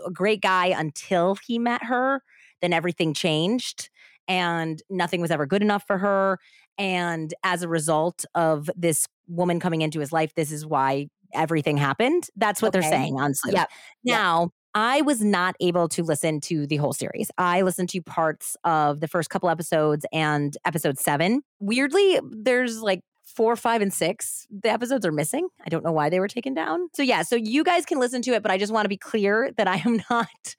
[0.07, 2.23] a great guy until he met her.
[2.63, 3.91] Then everything changed
[4.29, 6.39] and nothing was ever good enough for her.
[6.79, 11.77] And as a result of this woman coming into his life, this is why everything
[11.77, 12.29] happened.
[12.37, 12.81] That's what Okay.
[12.81, 13.55] they're saying on Sleuth.
[13.55, 13.71] Yep.
[14.05, 17.31] Now, I was not able to listen to the whole series.
[17.39, 21.41] I listened to parts of the first couple episodes and episode seven.
[21.61, 24.47] Weirdly, there's like four, five, and six.
[24.51, 25.49] The episodes are missing.
[25.65, 26.89] I don't know why they were taken down.
[26.93, 28.99] So, yeah, so you guys can listen to it, but I just want to be
[28.99, 30.57] clear that I am not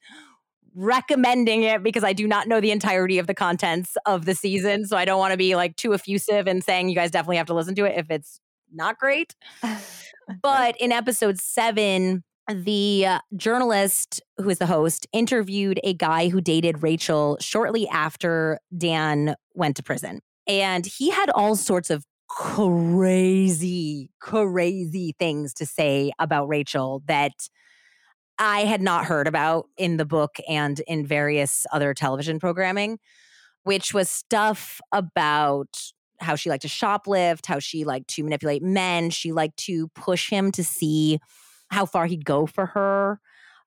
[0.74, 4.84] recommending it because I do not know the entirety of the contents of the season.
[4.84, 7.46] So, I don't want to be like too effusive and saying you guys definitely have
[7.46, 8.40] to listen to it if it's
[8.72, 9.36] not great.
[10.42, 12.22] But in episode seven,
[12.52, 18.58] the uh, journalist who is the host interviewed a guy who dated Rachel shortly after
[18.76, 20.20] Dan went to prison.
[20.46, 27.32] And he had all sorts of crazy, crazy things to say about Rachel that
[28.38, 32.98] I had not heard about in the book and in various other television programming,
[33.64, 39.10] which was stuff about how she liked to shoplift, how she liked to manipulate men.
[39.10, 41.18] She liked to push him to see
[41.70, 43.20] how far he'd go for her.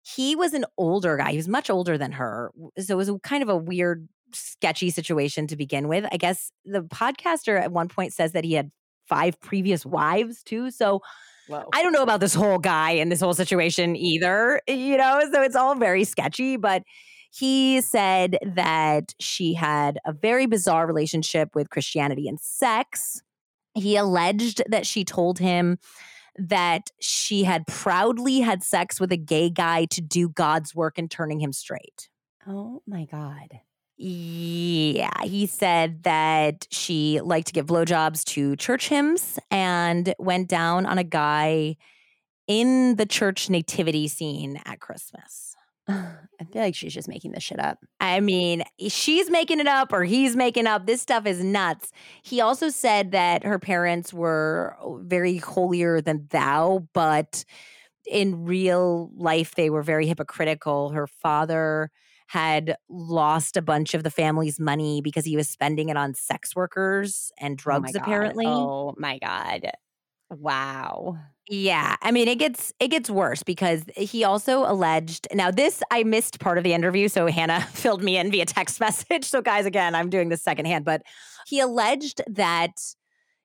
[0.03, 1.31] He was an older guy.
[1.31, 2.51] He was much older than her.
[2.79, 6.05] So it was a kind of a weird, sketchy situation to begin with.
[6.11, 8.71] I guess the podcaster at one point says that he had
[9.05, 10.71] five previous wives too.
[10.71, 11.01] So
[11.47, 11.65] Whoa.
[11.73, 15.41] I don't know about this whole guy and this whole situation either, you know, so
[15.41, 16.55] it's all very sketchy.
[16.55, 16.83] But
[17.31, 23.21] he said that she had a very bizarre relationship with Christianity and sex.
[23.73, 25.77] He alleged that she told him
[26.37, 31.07] that she had proudly had sex with a gay guy to do God's work in
[31.07, 32.09] turning him straight.
[32.47, 33.59] oh my God.
[34.03, 40.87] Yeah, he said that she liked to give blowjobs to church hymns and went down
[40.87, 41.75] on a guy
[42.47, 45.50] in the church nativity scene at Christmas.
[45.87, 47.79] I feel like she's just making this shit up.
[47.99, 50.85] I mean, she's making it up or he's making up.
[50.85, 51.91] This stuff is nuts.
[52.23, 57.45] He also said that her parents were oh, very holier than thou, but
[58.09, 60.89] in real life, they were very hypocritical.
[60.89, 61.91] Her father
[62.27, 66.55] had lost a bunch of the family's money because he was spending it on sex
[66.55, 68.01] workers and Oh drugs, God.
[68.01, 68.45] apparently.
[68.47, 69.69] Oh my God.
[70.29, 71.17] Wow.
[71.53, 75.27] Yeah, I mean it gets it gets worse because he also alleged.
[75.33, 78.79] Now this I missed part of the interview, so Hannah filled me in via text
[78.79, 79.25] message.
[79.25, 81.01] So guys, again, I'm doing this secondhand, but
[81.47, 82.71] he alleged that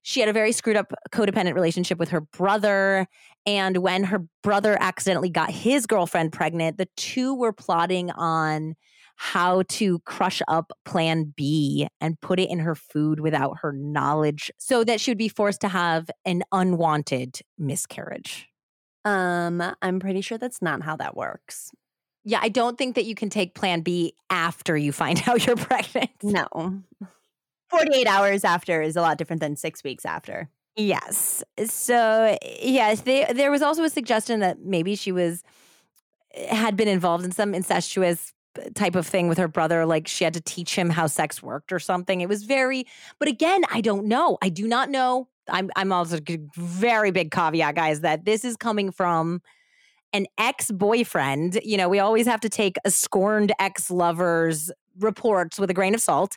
[0.02, 3.08] she had a very screwed up codependent relationship with her brother,
[3.44, 8.76] and when her brother accidentally got his girlfriend pregnant, the two were plotting on
[9.16, 14.50] how to crush up plan B and put it in her food without her knowledge
[14.58, 18.48] so that she would be forced to have an unwanted miscarriage.
[19.04, 21.72] Um, I'm pretty sure that's not how that works.
[22.24, 25.56] Yeah, I don't think that you can take plan B after you find out you're
[25.56, 26.10] pregnant.
[26.22, 26.82] No.
[27.70, 30.50] 48 hours after is a lot different than six weeks after.
[30.76, 31.42] Yes.
[31.66, 35.42] So, yes, they, there was also a suggestion that maybe she was
[36.50, 38.34] had been involved in some incestuous
[38.74, 41.72] type of thing with her brother like she had to teach him how sex worked
[41.72, 42.86] or something it was very
[43.18, 46.18] but again i don't know i do not know i'm i'm also
[46.56, 49.40] very big caveat guys that this is coming from
[50.12, 54.70] an ex-boyfriend you know we always have to take a scorned ex-lover's
[55.00, 56.36] reports with a grain of salt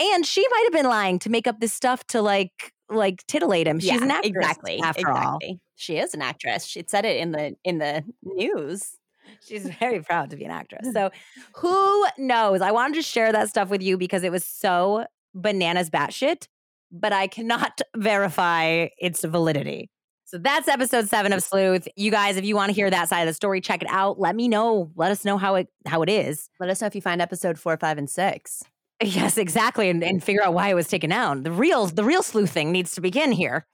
[0.00, 3.66] and she might have been lying to make up this stuff to like like titillate
[3.66, 4.80] him she's Yeah, an actress exactly.
[4.82, 5.38] after all.
[5.76, 6.64] She is an actress.
[6.66, 8.96] She said it in the in the news.
[9.46, 10.92] She's very proud to be an actress.
[10.92, 11.10] So
[11.54, 12.60] who knows?
[12.60, 16.48] I wanted to share that stuff with you because it was so bananas batshit,
[16.92, 19.90] but I cannot verify its validity.
[20.26, 21.86] So that's episode seven of Sleuth.
[21.96, 24.18] You guys, if you want to hear that side of the story, check it out.
[24.18, 24.90] Let me know.
[24.96, 26.48] Let us know how it how it is.
[26.58, 28.62] Let us know if you find episode four, five, and six.
[29.02, 31.42] Yes, exactly, and, and figure out why it was taken down.
[31.42, 33.66] The real the real sleuthing needs to begin here.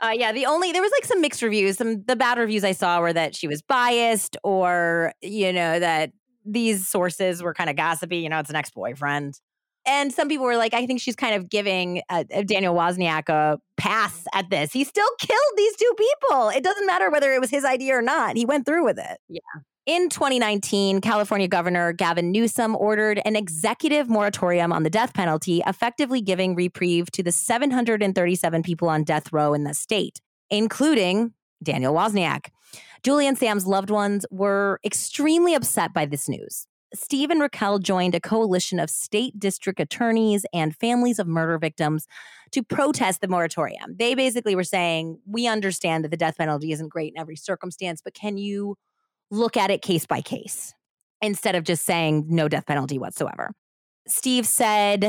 [0.00, 1.76] Uh, yeah, the only there was like some mixed reviews.
[1.76, 6.12] Some the bad reviews I saw were that she was biased, or you know that
[6.44, 8.18] these sources were kind of gossipy.
[8.18, 9.34] You know, it's an ex boyfriend,
[9.86, 13.28] and some people were like, I think she's kind of giving uh, uh, Daniel Wozniak
[13.28, 14.72] a pass at this.
[14.72, 16.48] He still killed these two people.
[16.50, 18.36] It doesn't matter whether it was his idea or not.
[18.36, 19.18] He went through with it.
[19.28, 19.40] Yeah.
[19.90, 26.20] In 2019, California Governor Gavin Newsom ordered an executive moratorium on the death penalty, effectively
[26.20, 32.50] giving reprieve to the 737 people on death row in the state, including Daniel Wozniak.
[33.02, 36.68] Julie and Sam's loved ones were extremely upset by this news.
[36.94, 42.06] Steve and Raquel joined a coalition of state district attorneys and families of murder victims
[42.52, 43.96] to protest the moratorium.
[43.98, 48.00] They basically were saying, We understand that the death penalty isn't great in every circumstance,
[48.04, 48.76] but can you
[49.30, 50.74] look at it case by case
[51.22, 53.52] instead of just saying no death penalty whatsoever?
[54.06, 55.04] Steve said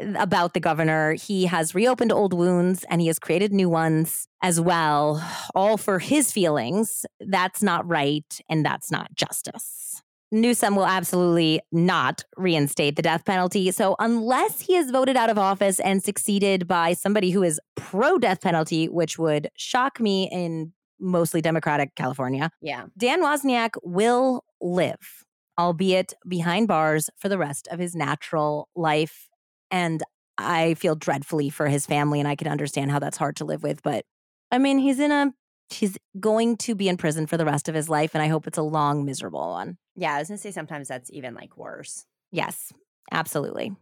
[0.00, 4.26] uh, about the governor, he has reopened old wounds and he has created new ones
[4.42, 5.22] as well,
[5.54, 7.06] all for his feelings.
[7.20, 10.02] That's not right and that's not justice.
[10.32, 13.70] Newsom will absolutely not reinstate the death penalty.
[13.70, 18.18] So, unless he is voted out of office and succeeded by somebody who is pro
[18.18, 22.86] death penalty, which would shock me in mostly Democratic California, Yeah.
[22.96, 25.24] Dan Wozniak will live,
[25.58, 29.28] albeit behind bars for the rest of his natural life.
[29.70, 30.02] And
[30.38, 33.62] I feel dreadfully for his family, and I can understand how that's hard to live
[33.62, 33.82] with.
[33.82, 34.04] But
[34.50, 35.32] I mean, he's in a
[35.70, 38.46] he's going to be in prison for the rest of his life, and I hope
[38.46, 39.78] it's a long, miserable one.
[39.96, 40.14] Yeah.
[40.14, 42.04] I was gonna say sometimes that's even like worse.
[42.30, 42.72] Yes,
[43.10, 43.74] absolutely.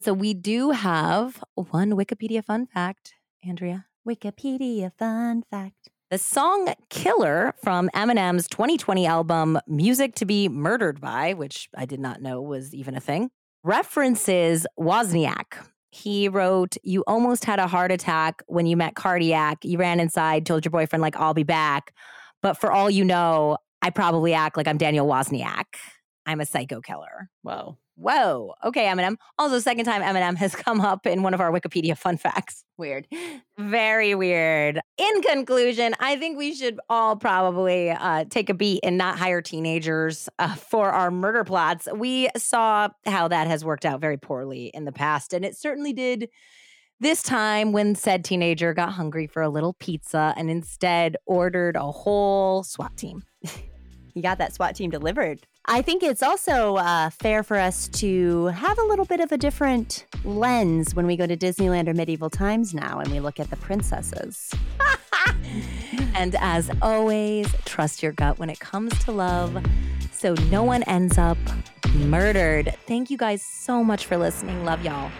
[0.00, 3.86] So we do have one Wikipedia fun fact, Andrea.
[4.06, 5.88] Wikipedia fun fact.
[6.12, 12.00] The song Killer from Eminem's 2020 album Music to Be Murdered By, which I did
[12.00, 13.30] not know was even a thing,
[13.64, 15.64] references Wozniak.
[15.90, 19.64] He wrote, You almost had a heart attack when you met Cardiac.
[19.64, 21.94] You ran inside, told your boyfriend, like, I'll be back.
[22.42, 25.64] But for all you know, I probably act like I'm Daniel Wozniak.
[26.26, 27.30] I'm a psycho killer.
[27.40, 27.78] Whoa.
[27.96, 28.54] Whoa.
[28.64, 29.16] Okay, Eminem.
[29.38, 32.64] Also, second time Eminem has come up in one of our Wikipedia fun facts.
[32.78, 33.06] Weird.
[33.58, 34.80] Very weird.
[34.98, 39.42] In conclusion, I think we should all probably uh, take a beat and not hire
[39.42, 41.86] teenagers uh, for our murder plots.
[41.94, 45.92] We saw how that has worked out very poorly in the past, and it certainly
[45.92, 46.28] did
[46.98, 51.90] this time when said teenager got hungry for a little pizza and instead ordered a
[51.90, 53.22] whole SWAT team.
[54.14, 55.46] You got that SWAT team delivered.
[55.66, 59.38] I think it's also uh, fair for us to have a little bit of a
[59.38, 63.50] different lens when we go to Disneyland or medieval times now and we look at
[63.50, 64.52] the princesses.
[66.14, 69.64] And as always, trust your gut when it comes to love
[70.12, 71.38] so no one ends up
[71.94, 72.74] murdered.
[72.86, 74.64] Thank you guys so much for listening.
[74.64, 75.10] Love y'all.